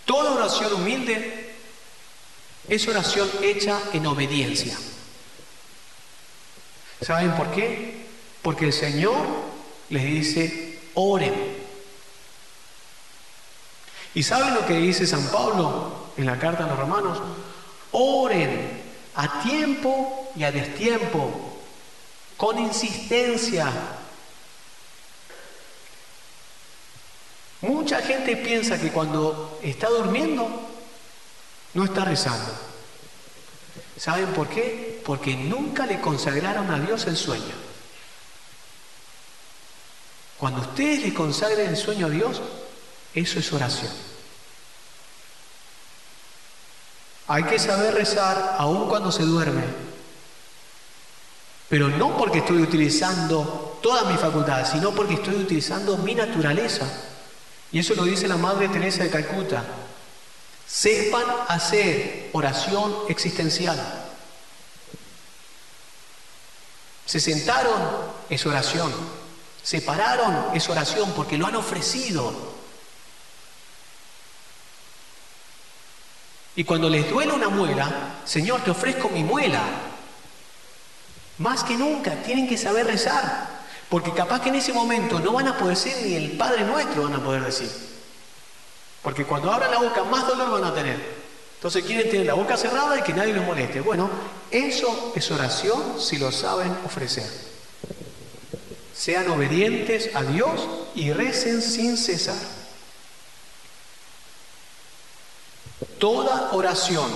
Toda 0.04 0.32
oración 0.32 0.72
humilde 0.74 1.54
es 2.68 2.88
oración 2.88 3.30
hecha 3.42 3.80
en 3.92 4.06
obediencia. 4.06 4.76
¿Saben 7.00 7.34
por 7.36 7.50
qué? 7.52 8.06
Porque 8.42 8.66
el 8.66 8.72
Señor 8.72 9.26
les 9.88 10.04
dice, 10.04 10.80
oren. 10.94 11.34
¿Y 14.14 14.22
saben 14.22 14.54
lo 14.54 14.66
que 14.66 14.74
dice 14.74 15.06
San 15.06 15.24
Pablo 15.30 16.10
en 16.16 16.26
la 16.26 16.38
carta 16.38 16.64
a 16.64 16.68
los 16.68 16.78
romanos? 16.78 17.20
Oren 17.92 18.89
a 19.20 19.42
tiempo 19.42 20.32
y 20.34 20.44
a 20.44 20.50
destiempo, 20.50 21.58
con 22.38 22.58
insistencia. 22.58 23.70
Mucha 27.60 28.00
gente 28.00 28.38
piensa 28.38 28.80
que 28.80 28.90
cuando 28.90 29.60
está 29.62 29.90
durmiendo 29.90 30.48
no 31.74 31.84
está 31.84 32.02
rezando. 32.06 32.50
¿Saben 33.98 34.28
por 34.28 34.48
qué? 34.48 35.02
Porque 35.04 35.36
nunca 35.36 35.84
le 35.84 36.00
consagraron 36.00 36.70
a 36.70 36.80
Dios 36.80 37.06
el 37.06 37.18
sueño. 37.18 37.54
Cuando 40.38 40.62
ustedes 40.62 41.02
le 41.02 41.12
consagren 41.12 41.68
el 41.68 41.76
sueño 41.76 42.06
a 42.06 42.10
Dios, 42.10 42.40
eso 43.14 43.38
es 43.38 43.52
oración. 43.52 44.09
Hay 47.30 47.44
que 47.44 47.60
saber 47.60 47.94
rezar 47.94 48.56
aun 48.58 48.88
cuando 48.88 49.12
se 49.12 49.22
duerme. 49.22 49.62
Pero 51.68 51.88
no 51.88 52.16
porque 52.16 52.38
estoy 52.38 52.60
utilizando 52.60 53.78
todas 53.80 54.04
mis 54.06 54.18
facultades, 54.18 54.70
sino 54.70 54.90
porque 54.90 55.14
estoy 55.14 55.36
utilizando 55.36 55.96
mi 55.98 56.16
naturaleza. 56.16 56.88
Y 57.70 57.78
eso 57.78 57.94
lo 57.94 58.02
dice 58.02 58.26
la 58.26 58.36
Madre 58.36 58.68
Teresa 58.68 59.04
de 59.04 59.10
Calcuta. 59.10 59.62
Sepan 60.66 61.22
hacer 61.46 62.30
oración 62.32 62.92
existencial. 63.08 63.78
Se 67.06 67.20
sentaron, 67.20 67.80
es 68.28 68.44
oración. 68.44 68.92
Se 69.62 69.80
pararon, 69.82 70.46
es 70.52 70.68
oración, 70.68 71.12
porque 71.12 71.38
lo 71.38 71.46
han 71.46 71.54
ofrecido. 71.54 72.49
Y 76.56 76.64
cuando 76.64 76.88
les 76.88 77.08
duele 77.08 77.32
una 77.32 77.48
muela, 77.48 78.20
Señor, 78.24 78.62
te 78.62 78.70
ofrezco 78.70 79.08
mi 79.08 79.22
muela. 79.22 79.62
Más 81.38 81.64
que 81.64 81.76
nunca, 81.76 82.22
tienen 82.22 82.48
que 82.48 82.58
saber 82.58 82.86
rezar. 82.86 83.60
Porque 83.88 84.12
capaz 84.12 84.40
que 84.40 84.50
en 84.50 84.56
ese 84.56 84.72
momento 84.72 85.18
no 85.20 85.32
van 85.32 85.48
a 85.48 85.58
poder 85.58 85.76
ser 85.76 86.06
ni 86.06 86.14
el 86.14 86.32
Padre 86.32 86.64
Nuestro 86.64 87.04
van 87.04 87.14
a 87.14 87.24
poder 87.24 87.44
decir. 87.44 87.70
Porque 89.02 89.24
cuando 89.24 89.50
abran 89.50 89.70
la 89.70 89.78
boca 89.78 90.04
más 90.04 90.26
dolor 90.26 90.50
van 90.50 90.64
a 90.64 90.74
tener. 90.74 91.20
Entonces 91.56 91.84
quieren 91.84 92.10
tener 92.10 92.26
la 92.26 92.34
boca 92.34 92.56
cerrada 92.56 92.98
y 92.98 93.02
que 93.02 93.12
nadie 93.12 93.32
los 93.32 93.44
moleste. 93.44 93.80
Bueno, 93.80 94.08
eso 94.50 95.12
es 95.14 95.30
oración 95.30 96.00
si 96.00 96.18
lo 96.18 96.30
saben 96.32 96.74
ofrecer. 96.84 97.28
Sean 98.94 99.28
obedientes 99.30 100.10
a 100.14 100.22
Dios 100.22 100.68
y 100.94 101.12
recen 101.12 101.62
sin 101.62 101.96
cesar. 101.96 102.59
Toda 105.98 106.52
oración 106.52 107.10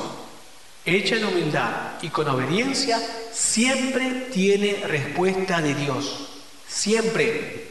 hecha 0.85 1.17
en 1.17 1.25
humildad 1.25 2.03
y 2.03 2.09
con 2.09 2.29
obediencia 2.29 3.01
siempre 3.33 4.29
tiene 4.33 4.87
respuesta 4.87 5.61
de 5.61 5.75
Dios. 5.75 6.29
Siempre. 6.69 7.69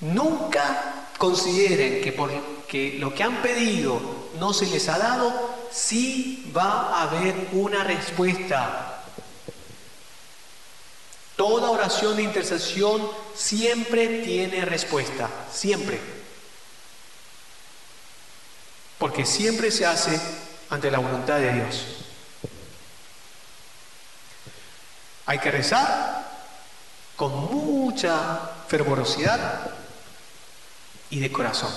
Nunca 0.00 1.08
consideren 1.18 2.02
que 2.02 2.12
porque 2.12 2.96
lo 2.98 3.14
que 3.14 3.22
han 3.22 3.42
pedido 3.42 4.00
no 4.38 4.52
se 4.52 4.66
les 4.66 4.88
ha 4.88 4.98
dado, 4.98 5.54
sí 5.70 6.50
va 6.56 6.96
a 6.96 7.02
haber 7.02 7.48
una 7.52 7.82
respuesta. 7.82 9.04
Toda 11.36 11.70
oración 11.70 12.16
de 12.16 12.22
intercesión 12.22 13.02
siempre 13.34 14.20
tiene 14.20 14.64
respuesta, 14.64 15.28
siempre. 15.52 16.00
Porque 19.16 19.30
siempre 19.30 19.70
se 19.70 19.86
hace 19.86 20.20
ante 20.68 20.90
la 20.90 20.98
voluntad 20.98 21.38
de 21.38 21.50
Dios. 21.50 21.86
Hay 25.24 25.38
que 25.38 25.50
rezar 25.50 26.52
con 27.16 27.32
mucha 27.50 28.40
fervorosidad 28.68 29.70
y 31.08 31.18
de 31.18 31.32
corazón. 31.32 31.72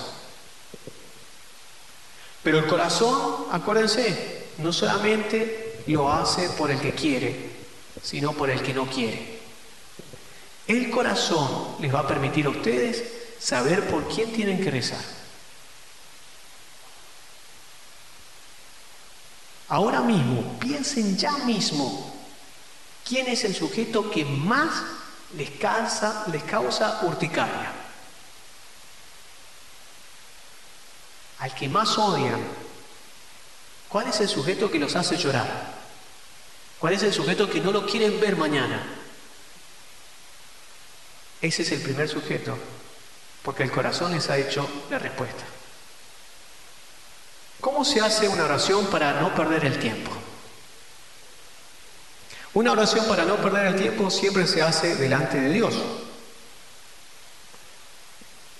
Pero 2.42 2.58
el 2.58 2.66
corazón, 2.66 3.46
acuérdense, 3.50 4.48
no 4.58 4.70
solamente 4.70 5.82
lo 5.86 6.12
hace 6.12 6.50
por 6.50 6.70
el 6.70 6.78
que 6.78 6.92
quiere, 6.92 7.52
sino 8.02 8.34
por 8.34 8.50
el 8.50 8.60
que 8.60 8.74
no 8.74 8.84
quiere. 8.84 9.40
El 10.66 10.90
corazón 10.90 11.76
les 11.80 11.94
va 11.94 12.00
a 12.00 12.06
permitir 12.06 12.44
a 12.44 12.50
ustedes 12.50 13.02
saber 13.38 13.88
por 13.88 14.06
quién 14.08 14.30
tienen 14.30 14.62
que 14.62 14.70
rezar. 14.70 15.19
Ahora 19.70 20.00
mismo, 20.00 20.58
piensen 20.58 21.16
ya 21.16 21.30
mismo, 21.44 22.12
¿quién 23.08 23.28
es 23.28 23.44
el 23.44 23.54
sujeto 23.54 24.10
que 24.10 24.24
más 24.24 24.82
les 25.36 25.50
causa, 25.50 27.00
urticaria? 27.04 27.72
Al 31.38 31.54
que 31.54 31.68
más 31.68 31.96
odian. 31.96 32.40
¿Cuál 33.88 34.08
es 34.08 34.20
el 34.20 34.28
sujeto 34.28 34.68
que 34.68 34.80
los 34.80 34.96
hace 34.96 35.16
llorar? 35.16 35.48
¿Cuál 36.80 36.94
es 36.94 37.04
el 37.04 37.12
sujeto 37.12 37.48
que 37.48 37.60
no 37.60 37.70
lo 37.70 37.86
quieren 37.86 38.18
ver 38.18 38.36
mañana? 38.36 38.84
Ese 41.40 41.62
es 41.62 41.70
el 41.70 41.80
primer 41.80 42.08
sujeto, 42.08 42.58
porque 43.44 43.62
el 43.62 43.70
corazón 43.70 44.10
les 44.10 44.28
ha 44.30 44.36
hecho 44.36 44.68
la 44.90 44.98
respuesta. 44.98 45.44
¿Cómo 47.60 47.84
se 47.84 48.00
hace 48.00 48.28
una 48.28 48.44
oración 48.44 48.86
para 48.86 49.20
no 49.20 49.34
perder 49.34 49.66
el 49.66 49.78
tiempo? 49.78 50.10
Una 52.54 52.72
oración 52.72 53.06
para 53.06 53.24
no 53.24 53.36
perder 53.36 53.66
el 53.66 53.76
tiempo 53.76 54.10
siempre 54.10 54.46
se 54.46 54.62
hace 54.62 54.96
delante 54.96 55.40
de 55.40 55.50
Dios. 55.50 55.74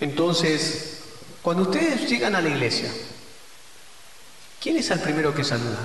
Entonces, 0.00 1.00
cuando 1.42 1.64
ustedes 1.64 2.08
llegan 2.08 2.34
a 2.36 2.40
la 2.40 2.48
iglesia, 2.48 2.90
¿quién 4.60 4.76
es 4.76 4.90
el 4.90 5.00
primero 5.00 5.34
que 5.34 5.44
saluda? 5.44 5.78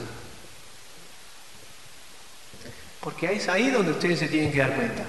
Porque 2.99 3.33
es 3.33 3.47
ahí 3.47 3.69
donde 3.69 3.91
ustedes 3.91 4.19
se 4.19 4.27
tienen 4.27 4.51
que 4.51 4.59
dar 4.59 4.75
cuenta. 4.75 5.03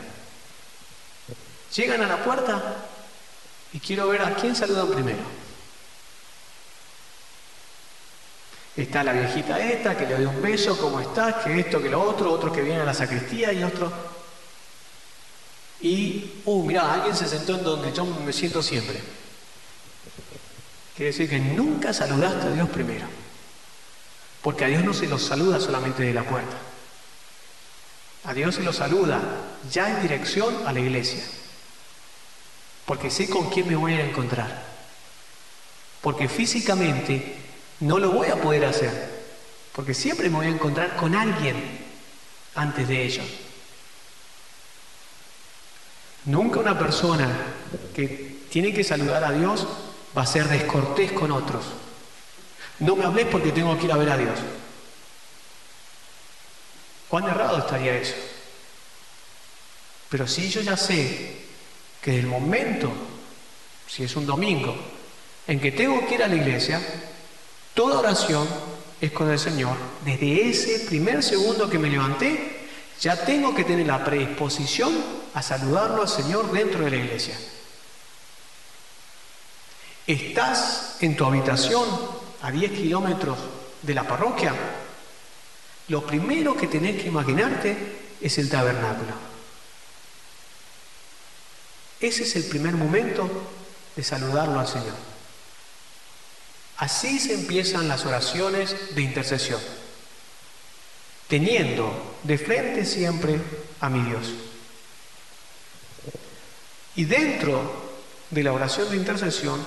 Llegan 1.74 2.02
a 2.02 2.06
la 2.06 2.24
puerta 2.24 2.76
y 3.72 3.80
quiero 3.80 4.08
ver 4.08 4.22
a 4.22 4.34
quién 4.34 4.54
saludan 4.54 4.88
primero. 4.90 5.45
Está 8.76 9.02
la 9.02 9.12
viejita 9.12 9.58
esta 9.58 9.96
que 9.96 10.04
le 10.06 10.14
doy 10.14 10.26
un 10.26 10.42
beso, 10.42 10.78
¿cómo 10.78 11.00
estás? 11.00 11.42
Que 11.42 11.60
esto, 11.60 11.80
que 11.80 11.88
lo 11.88 12.02
otro, 12.02 12.30
otro 12.30 12.52
que 12.52 12.60
viene 12.60 12.80
a 12.80 12.84
la 12.84 12.92
sacristía 12.92 13.52
y 13.52 13.62
otro. 13.62 13.90
Y, 15.80 16.42
uh, 16.44 16.62
mira, 16.62 16.92
alguien 16.92 17.16
se 17.16 17.26
sentó 17.26 17.54
en 17.54 17.64
donde 17.64 17.92
yo 17.92 18.04
me 18.04 18.32
siento 18.32 18.62
siempre. 18.62 19.00
Quiere 20.94 21.12
decir 21.12 21.28
que 21.28 21.38
nunca 21.38 21.94
saludaste 21.94 22.48
a 22.48 22.50
Dios 22.50 22.68
primero. 22.68 23.06
Porque 24.42 24.64
a 24.64 24.68
Dios 24.68 24.84
no 24.84 24.92
se 24.92 25.06
lo 25.06 25.18
saluda 25.18 25.58
solamente 25.58 26.02
de 26.02 26.14
la 26.14 26.22
puerta. 26.22 26.56
A 28.24 28.34
Dios 28.34 28.54
se 28.54 28.62
lo 28.62 28.72
saluda 28.72 29.20
ya 29.70 29.88
en 29.90 30.02
dirección 30.02 30.66
a 30.66 30.72
la 30.72 30.80
iglesia. 30.80 31.24
Porque 32.84 33.10
sé 33.10 33.28
con 33.28 33.48
quién 33.50 33.68
me 33.68 33.76
voy 33.76 33.94
a 33.94 34.04
encontrar. 34.04 34.64
Porque 36.00 36.28
físicamente 36.28 37.45
no 37.80 37.98
lo 37.98 38.10
voy 38.10 38.28
a 38.28 38.40
poder 38.40 38.64
hacer, 38.64 38.90
porque 39.72 39.94
siempre 39.94 40.28
me 40.28 40.36
voy 40.36 40.46
a 40.46 40.50
encontrar 40.50 40.96
con 40.96 41.14
alguien 41.14 41.56
antes 42.54 42.88
de 42.88 43.04
ello. 43.04 43.22
Nunca 46.24 46.60
una 46.60 46.78
persona 46.78 47.28
que 47.94 48.38
tiene 48.50 48.72
que 48.72 48.82
saludar 48.82 49.22
a 49.22 49.32
Dios 49.32 49.66
va 50.16 50.22
a 50.22 50.26
ser 50.26 50.48
descortés 50.48 51.12
con 51.12 51.30
otros. 51.30 51.64
No 52.80 52.96
me 52.96 53.04
hables 53.04 53.26
porque 53.26 53.52
tengo 53.52 53.78
que 53.78 53.84
ir 53.84 53.92
a 53.92 53.96
ver 53.96 54.10
a 54.10 54.16
Dios. 54.16 54.38
¿Cuán 57.08 57.24
errado 57.24 57.58
estaría 57.58 57.96
eso? 57.96 58.14
Pero 60.08 60.26
si 60.26 60.48
yo 60.50 60.60
ya 60.60 60.76
sé 60.76 61.36
que 62.00 62.18
el 62.18 62.26
momento, 62.26 62.92
si 63.86 64.02
es 64.02 64.16
un 64.16 64.26
domingo, 64.26 64.74
en 65.46 65.60
que 65.60 65.72
tengo 65.72 66.06
que 66.06 66.14
ir 66.14 66.22
a 66.22 66.28
la 66.28 66.34
iglesia, 66.34 66.80
Toda 67.76 67.98
oración 67.98 68.48
es 69.02 69.12
con 69.12 69.30
el 69.30 69.38
Señor. 69.38 69.76
Desde 70.02 70.48
ese 70.48 70.86
primer 70.86 71.22
segundo 71.22 71.68
que 71.68 71.78
me 71.78 71.90
levanté, 71.90 72.68
ya 72.98 73.22
tengo 73.22 73.54
que 73.54 73.64
tener 73.64 73.86
la 73.86 74.02
predisposición 74.02 74.94
a 75.34 75.42
saludarlo 75.42 76.00
al 76.00 76.08
Señor 76.08 76.50
dentro 76.50 76.82
de 76.82 76.90
la 76.90 76.96
iglesia. 76.96 77.36
Estás 80.06 80.96
en 81.00 81.16
tu 81.16 81.26
habitación 81.26 81.84
a 82.40 82.50
10 82.50 82.72
kilómetros 82.72 83.36
de 83.82 83.92
la 83.92 84.04
parroquia. 84.08 84.54
Lo 85.88 86.06
primero 86.06 86.56
que 86.56 86.68
tenés 86.68 87.02
que 87.02 87.08
imaginarte 87.08 87.76
es 88.22 88.38
el 88.38 88.48
tabernáculo. 88.48 89.12
Ese 92.00 92.22
es 92.22 92.36
el 92.36 92.44
primer 92.44 92.72
momento 92.72 93.28
de 93.94 94.02
saludarlo 94.02 94.60
al 94.60 94.66
Señor. 94.66 95.15
Así 96.78 97.18
se 97.18 97.34
empiezan 97.34 97.88
las 97.88 98.04
oraciones 98.04 98.94
de 98.94 99.02
intercesión, 99.02 99.60
teniendo 101.28 102.16
de 102.22 102.36
frente 102.36 102.84
siempre 102.84 103.40
a 103.80 103.88
mi 103.88 104.02
Dios. 104.08 104.34
Y 106.96 107.04
dentro 107.04 107.86
de 108.30 108.42
la 108.42 108.52
oración 108.52 108.90
de 108.90 108.96
intercesión, 108.96 109.66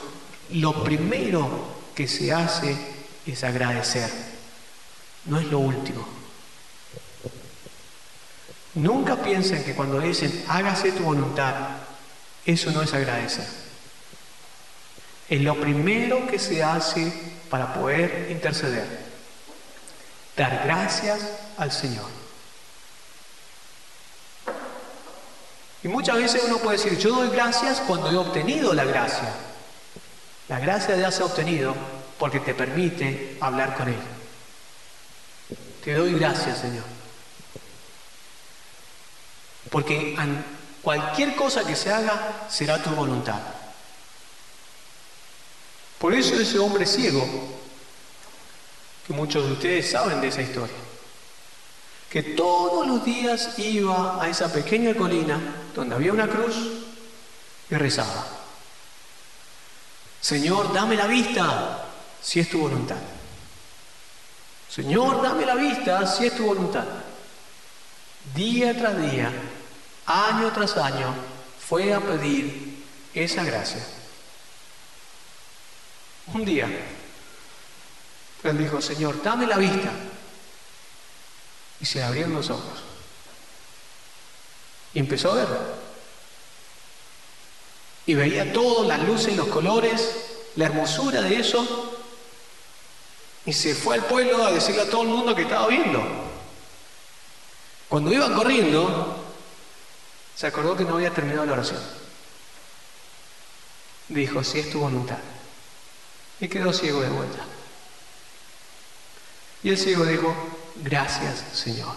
lo 0.51 0.83
primero 0.83 1.77
que 1.95 2.07
se 2.07 2.31
hace 2.31 2.77
es 3.25 3.43
agradecer, 3.43 4.09
no 5.25 5.39
es 5.39 5.47
lo 5.47 5.59
último. 5.59 6.07
Nunca 8.75 9.21
piensen 9.21 9.63
que 9.63 9.73
cuando 9.73 9.99
dicen 9.99 10.45
hágase 10.47 10.91
tu 10.91 11.03
voluntad, 11.03 11.55
eso 12.45 12.71
no 12.71 12.81
es 12.81 12.93
agradecer. 12.93 13.68
Es 15.29 15.41
lo 15.41 15.59
primero 15.59 16.25
que 16.27 16.39
se 16.39 16.63
hace 16.63 17.11
para 17.49 17.73
poder 17.73 18.27
interceder. 18.31 18.85
Dar 20.35 20.61
gracias 20.65 21.19
al 21.57 21.71
Señor. 21.71 22.09
Y 25.83 25.87
muchas 25.87 26.17
veces 26.17 26.43
uno 26.45 26.57
puede 26.57 26.77
decir, 26.77 26.97
yo 26.97 27.15
doy 27.15 27.29
gracias 27.29 27.81
cuando 27.81 28.11
he 28.11 28.17
obtenido 28.17 28.73
la 28.73 28.85
gracia. 28.85 29.33
La 30.49 30.59
gracia 30.59 30.97
ya 30.97 31.11
se 31.11 31.21
ha 31.21 31.25
obtenido 31.25 31.75
porque 32.17 32.39
te 32.39 32.53
permite 32.53 33.37
hablar 33.39 33.75
con 33.75 33.87
Él. 33.87 33.99
Te 35.83 35.93
doy 35.93 36.13
gracias, 36.15 36.57
Señor. 36.57 36.83
Porque 39.69 40.17
cualquier 40.81 41.35
cosa 41.35 41.63
que 41.63 41.75
se 41.75 41.93
haga 41.93 42.47
será 42.49 42.81
tu 42.81 42.89
voluntad. 42.89 43.39
Por 45.99 46.13
eso 46.13 46.35
ese 46.35 46.57
hombre 46.57 46.85
ciego, 46.85 47.27
que 49.05 49.13
muchos 49.13 49.45
de 49.45 49.53
ustedes 49.53 49.91
saben 49.91 50.21
de 50.21 50.29
esa 50.29 50.41
historia, 50.41 50.75
que 52.09 52.23
todos 52.23 52.87
los 52.87 53.03
días 53.03 53.59
iba 53.59 54.21
a 54.21 54.29
esa 54.29 54.51
pequeña 54.51 54.95
colina 54.95 55.39
donde 55.75 55.95
había 55.95 56.13
una 56.13 56.27
cruz 56.27 56.55
y 57.69 57.75
rezaba. 57.75 58.25
Señor, 60.21 60.73
dame 60.73 60.95
la 60.95 61.07
vista 61.07 61.85
si 62.21 62.39
es 62.39 62.49
tu 62.49 62.59
voluntad. 62.59 62.97
Señor, 64.69 65.21
dame 65.21 65.45
la 65.45 65.55
vista 65.55 66.07
si 66.07 66.27
es 66.27 66.35
tu 66.35 66.45
voluntad. 66.45 66.85
Día 68.33 68.77
tras 68.77 69.01
día, 69.01 69.31
año 70.05 70.51
tras 70.53 70.77
año, 70.77 71.13
fue 71.67 71.93
a 71.93 71.99
pedir 71.99 72.83
esa 73.13 73.43
gracia. 73.43 73.83
Un 76.33 76.45
día, 76.45 76.67
él 78.43 78.57
dijo, 78.57 78.81
Señor, 78.81 79.21
dame 79.23 79.47
la 79.47 79.57
vista. 79.57 79.91
Y 81.81 81.85
se 81.85 82.03
abrieron 82.03 82.33
los 82.33 82.49
ojos. 82.49 82.83
Y 84.93 84.99
empezó 84.99 85.31
a 85.31 85.35
ver. 85.35 85.47
Y 88.05 88.13
veía 88.13 88.53
todo, 88.53 88.85
las 88.85 89.01
luces, 89.03 89.35
los 89.35 89.47
colores, 89.47 90.15
la 90.55 90.65
hermosura 90.65 91.21
de 91.21 91.39
eso. 91.39 91.95
Y 93.45 93.53
se 93.53 93.73
fue 93.73 93.95
al 93.95 94.05
pueblo 94.05 94.45
a 94.45 94.51
decirle 94.51 94.81
a 94.81 94.89
todo 94.89 95.03
el 95.03 95.09
mundo 95.09 95.35
que 95.35 95.43
estaba 95.43 95.67
viendo. 95.67 96.03
Cuando 97.87 98.13
iba 98.13 98.31
corriendo, 98.33 99.25
se 100.35 100.47
acordó 100.47 100.75
que 100.75 100.83
no 100.83 100.95
había 100.95 101.11
terminado 101.11 101.45
la 101.45 101.53
oración. 101.53 101.81
Dijo, 104.09 104.43
si 104.43 104.59
es 104.59 104.69
tu 104.69 104.79
voluntad 104.79 105.17
y 106.39 106.47
quedó 106.47 106.73
ciego 106.73 107.01
de 107.01 107.09
vuelta. 107.09 107.45
Y 109.63 109.69
el 109.69 109.77
ciego 109.77 110.05
dijo, 110.05 110.33
gracias 110.77 111.43
Señor. 111.53 111.93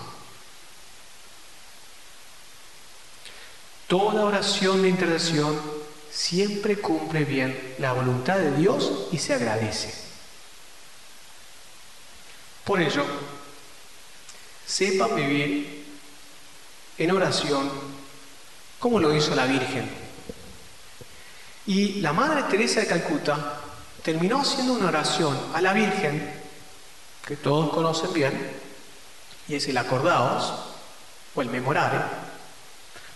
Toda 3.87 4.25
oración 4.25 4.83
de 4.83 4.89
intercesión 4.89 5.61
siempre 6.11 6.79
cumple 6.79 7.25
bien 7.25 7.75
la 7.79 7.93
voluntad 7.93 8.39
de 8.39 8.57
Dios 8.57 9.09
y 9.13 9.19
se 9.19 9.35
agradece. 9.35 9.95
Por 12.65 12.81
ello, 12.81 13.05
sepan 14.67 15.15
vivir 15.15 15.85
en 16.97 17.11
oración 17.11 17.71
como 18.79 18.99
lo 18.99 19.15
hizo 19.15 19.35
la 19.35 19.47
Virgen. 19.47 19.89
Y 21.67 22.01
la 22.01 22.13
Madre 22.13 22.45
Teresa 22.45 22.81
de 22.81 22.87
Calcuta 22.87 23.61
terminó 24.03 24.41
haciendo 24.41 24.75
una 24.75 24.89
oración 24.89 25.39
a 25.55 25.61
la 25.61 25.73
Virgen, 25.73 26.33
que 27.27 27.37
todos 27.37 27.73
conocen 27.73 28.13
bien, 28.13 28.53
y 29.49 29.55
es 29.55 29.69
el 29.69 29.77
acordaos 29.77 30.53
o 31.35 31.43
el 31.43 31.49
memorare, 31.49 31.99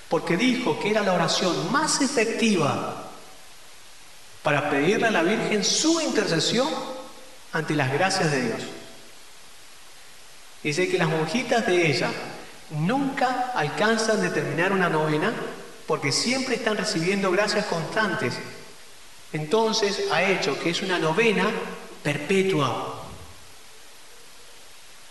porque 0.08 0.36
dijo 0.36 0.78
que 0.78 0.90
era 0.90 1.02
la 1.02 1.14
oración 1.14 1.72
más 1.72 2.00
efectiva 2.00 3.04
para 4.42 4.70
pedirle 4.70 5.08
a 5.08 5.10
la 5.10 5.22
Virgen 5.22 5.64
su 5.64 6.00
intercesión 6.00 6.68
ante 7.52 7.74
las 7.74 7.92
gracias 7.92 8.30
de 8.30 8.42
Dios. 8.42 8.62
Dice 10.62 10.88
que 10.88 10.98
las 10.98 11.08
monjitas 11.08 11.66
de 11.66 11.90
ella 11.90 12.10
nunca 12.70 13.52
alcanzan 13.54 14.20
de 14.20 14.30
terminar 14.30 14.72
una 14.72 14.88
novena 14.88 15.32
porque 15.86 16.12
siempre 16.12 16.56
están 16.56 16.76
recibiendo 16.76 17.30
gracias 17.30 17.66
constantes. 17.66 18.34
Entonces 19.32 20.04
ha 20.12 20.22
hecho 20.22 20.58
que 20.58 20.70
es 20.70 20.82
una 20.82 20.98
novena 20.98 21.50
perpetua. 22.02 23.02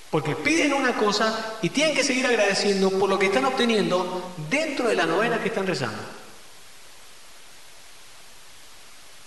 Porque 0.10 0.36
piden 0.36 0.74
una 0.74 0.96
cosa 0.96 1.58
y 1.62 1.70
tienen 1.70 1.96
que 1.96 2.04
seguir 2.04 2.26
agradeciendo 2.26 2.90
por 2.92 3.10
lo 3.10 3.20
que 3.20 3.26
están 3.26 3.46
obteniendo 3.46 4.34
dentro 4.50 4.88
de 4.88 4.96
la 4.96 5.06
novena 5.06 5.42
que 5.42 5.50
están 5.50 5.68
rezando. 5.68 6.02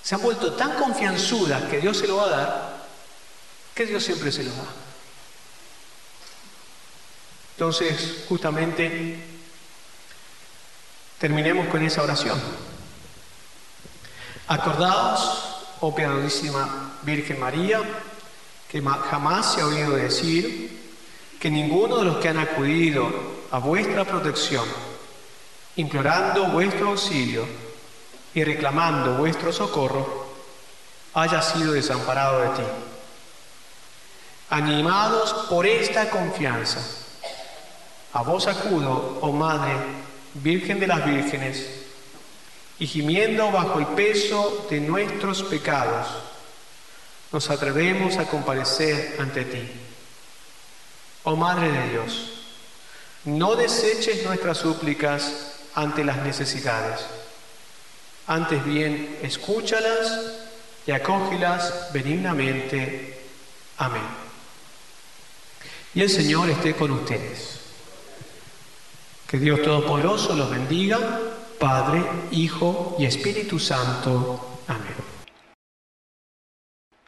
Se 0.03 0.15
han 0.15 0.23
vuelto 0.23 0.55
tan 0.55 0.73
confianzudas 0.77 1.65
que 1.65 1.81
Dios 1.81 1.99
se 1.99 2.07
lo 2.07 2.17
va 2.17 2.25
a 2.25 2.29
dar, 2.31 2.87
que 3.75 3.85
Dios 3.85 4.03
siempre 4.03 4.33
se 4.33 4.45
lo 4.45 4.51
da. 4.51 4.65
Entonces, 7.59 8.25
justamente, 8.27 9.19
terminemos 11.19 11.67
con 11.67 11.85
esa 11.85 12.03
oración. 12.03 12.41
Acordaos, 14.49 15.77
oh 15.81 15.95
piadosísima 15.95 16.97
Virgen 17.03 17.39
María, 17.39 17.83
que 18.67 18.81
jamás 18.81 19.53
se 19.53 19.61
ha 19.61 19.67
oído 19.67 19.93
decir 19.93 20.97
que 21.39 21.51
ninguno 21.51 21.99
de 21.99 22.05
los 22.07 22.17
que 22.17 22.31
han 22.31 22.39
acudido 22.39 23.13
a 23.51 23.59
vuestra 23.59 24.07
protección, 24.07 24.65
implorando 25.77 26.47
vuestro 26.47 26.89
auxilio 26.89 27.47
y 28.33 28.43
reclamando 28.43 29.19
vuestro 29.19 29.53
socorro, 29.53 30.29
haya 31.13 31.43
sido 31.43 31.73
desamparado 31.73 32.41
de 32.41 32.49
ti. 32.49 32.69
Animados 34.49 35.47
por 35.51 35.67
esta 35.67 36.09
confianza, 36.09 36.81
a 38.15 38.23
vos 38.23 38.47
acudo, 38.47 39.19
oh 39.21 39.33
Madre, 39.33 39.77
Virgen 40.33 40.81
de 40.81 40.87
las 40.87 41.05
Vírgenes, 41.05 41.88
y 42.79 42.87
gimiendo 42.87 43.51
bajo 43.51 43.79
el 43.81 43.87
peso 43.89 44.67
de 44.71 44.81
nuestros 44.81 45.43
pecados, 45.43 46.07
nos 47.33 47.51
atrevemos 47.51 48.17
a 48.17 48.27
comparecer 48.27 49.17
ante 49.19 49.45
ti. 49.45 49.69
Oh 51.25 51.37
Madre 51.37 51.71
de 51.71 51.89
Dios, 51.91 52.31
no 53.25 53.57
deseches 53.57 54.25
nuestras 54.25 54.59
súplicas 54.59 55.53
ante 55.75 56.05
las 56.05 56.19
necesidades. 56.19 57.01
Antes 58.27 58.65
bien, 58.65 59.19
escúchalas 59.23 60.21
y 60.87 60.93
acógelas 60.93 61.91
benignamente. 61.93 63.19
Amén. 63.79 64.03
Y 65.95 66.03
el 66.03 66.11
Señor 66.11 66.49
esté 66.51 66.75
con 66.75 66.91
ustedes. 66.91 67.61
Que 69.27 69.39
Dios 69.39 69.63
Todopoderoso 69.63 70.35
los 70.35 70.51
bendiga, 70.51 70.99
Padre, 71.59 72.03
Hijo 72.31 72.97
y 72.99 73.07
Espíritu 73.07 73.59
Santo. 73.59 74.61
Amén. 74.67 74.95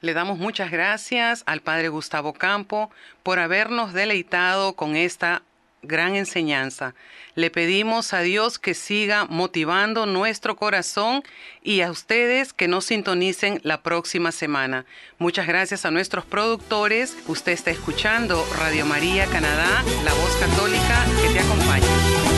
Le 0.00 0.14
damos 0.14 0.38
muchas 0.38 0.70
gracias 0.70 1.42
al 1.46 1.60
Padre 1.60 1.88
Gustavo 1.88 2.32
Campo 2.32 2.90
por 3.22 3.38
habernos 3.38 3.92
deleitado 3.92 4.74
con 4.74 4.96
esta 4.96 5.42
gran 5.82 6.14
enseñanza. 6.14 6.94
Le 7.34 7.50
pedimos 7.50 8.12
a 8.12 8.20
Dios 8.20 8.58
que 8.58 8.74
siga 8.74 9.26
motivando 9.26 10.06
nuestro 10.06 10.56
corazón 10.56 11.22
y 11.62 11.82
a 11.82 11.90
ustedes 11.90 12.52
que 12.52 12.68
nos 12.68 12.86
sintonicen 12.86 13.60
la 13.62 13.82
próxima 13.82 14.32
semana. 14.32 14.84
Muchas 15.18 15.46
gracias 15.46 15.84
a 15.84 15.90
nuestros 15.90 16.24
productores. 16.24 17.16
Usted 17.28 17.52
está 17.52 17.70
escuchando 17.70 18.44
Radio 18.58 18.84
María 18.86 19.26
Canadá, 19.26 19.82
la 20.04 20.12
voz 20.12 20.36
católica 20.36 21.06
que 21.22 21.32
te 21.34 21.40
acompaña. 21.40 22.29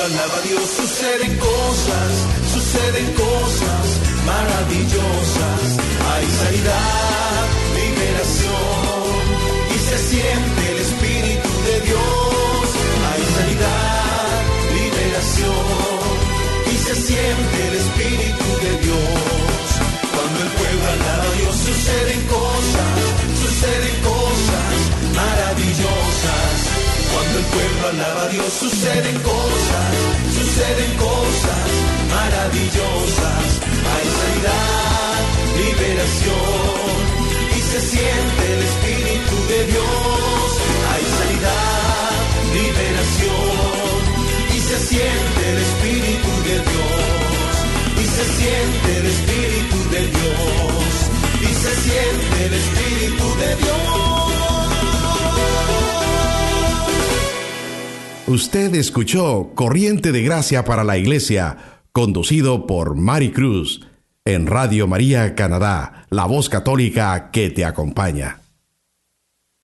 Alaba 0.00 0.38
a 0.38 0.40
Dios 0.40 0.64
suceden 0.80 1.36
cosas, 1.36 2.12
suceden 2.54 3.06
cosas 3.12 3.84
maravillosas. 4.24 5.62
Hay 6.12 6.26
sanidad, 6.40 7.44
liberación 7.76 9.12
y 9.68 9.78
se 9.88 9.98
siente 9.98 10.62
el 10.72 10.78
Espíritu 10.88 11.50
de 11.68 11.76
Dios. 11.88 12.64
Hay 13.10 13.22
sanidad, 13.36 14.40
liberación 14.80 16.00
y 16.72 16.76
se 16.78 16.94
siente 16.94 17.56
el 17.68 17.74
Espíritu 17.84 18.46
de 18.64 18.72
Dios. 18.86 19.66
Cuando 20.14 20.38
el 20.46 20.50
pueblo 20.60 20.84
alaba 20.96 21.24
a 21.24 21.36
Dios 21.40 21.54
suceden 21.56 22.20
cosas, 22.26 22.59
pueblo 27.52 27.88
alaba 27.88 28.28
Dios 28.28 28.52
suceden 28.52 29.18
cosas, 29.20 29.90
suceden 30.38 30.92
cosas 30.96 31.66
maravillosas. 32.14 33.46
Hay 33.92 34.06
sanidad, 34.18 35.18
liberación 35.62 37.00
y 37.56 37.60
se 37.70 37.80
siente 37.92 38.42
el 38.54 38.62
Espíritu 38.70 39.36
de 39.52 39.60
Dios. 39.72 40.48
Hay 40.92 41.04
sanidad, 41.18 42.10
liberación 42.58 44.00
y 44.56 44.58
se 44.68 44.78
siente 44.90 45.40
el 45.52 45.58
Espíritu 45.68 46.32
de 46.48 46.56
Dios. 46.70 47.52
Y 48.02 48.04
se 48.16 48.24
siente 48.38 48.88
el 49.00 49.06
Espíritu 49.14 49.78
de 49.94 50.02
Dios. 50.16 50.92
Y 51.48 51.50
se 51.64 51.72
siente 51.84 52.36
el 52.46 52.54
Espíritu 52.62 53.26
de 53.42 53.56
Dios. 53.56 53.99
Usted 58.30 58.76
escuchó 58.76 59.50
Corriente 59.56 60.12
de 60.12 60.22
Gracia 60.22 60.64
para 60.64 60.84
la 60.84 60.96
Iglesia, 60.96 61.80
conducido 61.90 62.64
por 62.64 62.94
Mari 62.94 63.32
Cruz, 63.32 63.88
en 64.24 64.46
Radio 64.46 64.86
María 64.86 65.34
Canadá, 65.34 66.06
la 66.10 66.26
voz 66.26 66.48
católica 66.48 67.32
que 67.32 67.50
te 67.50 67.64
acompaña. 67.64 68.39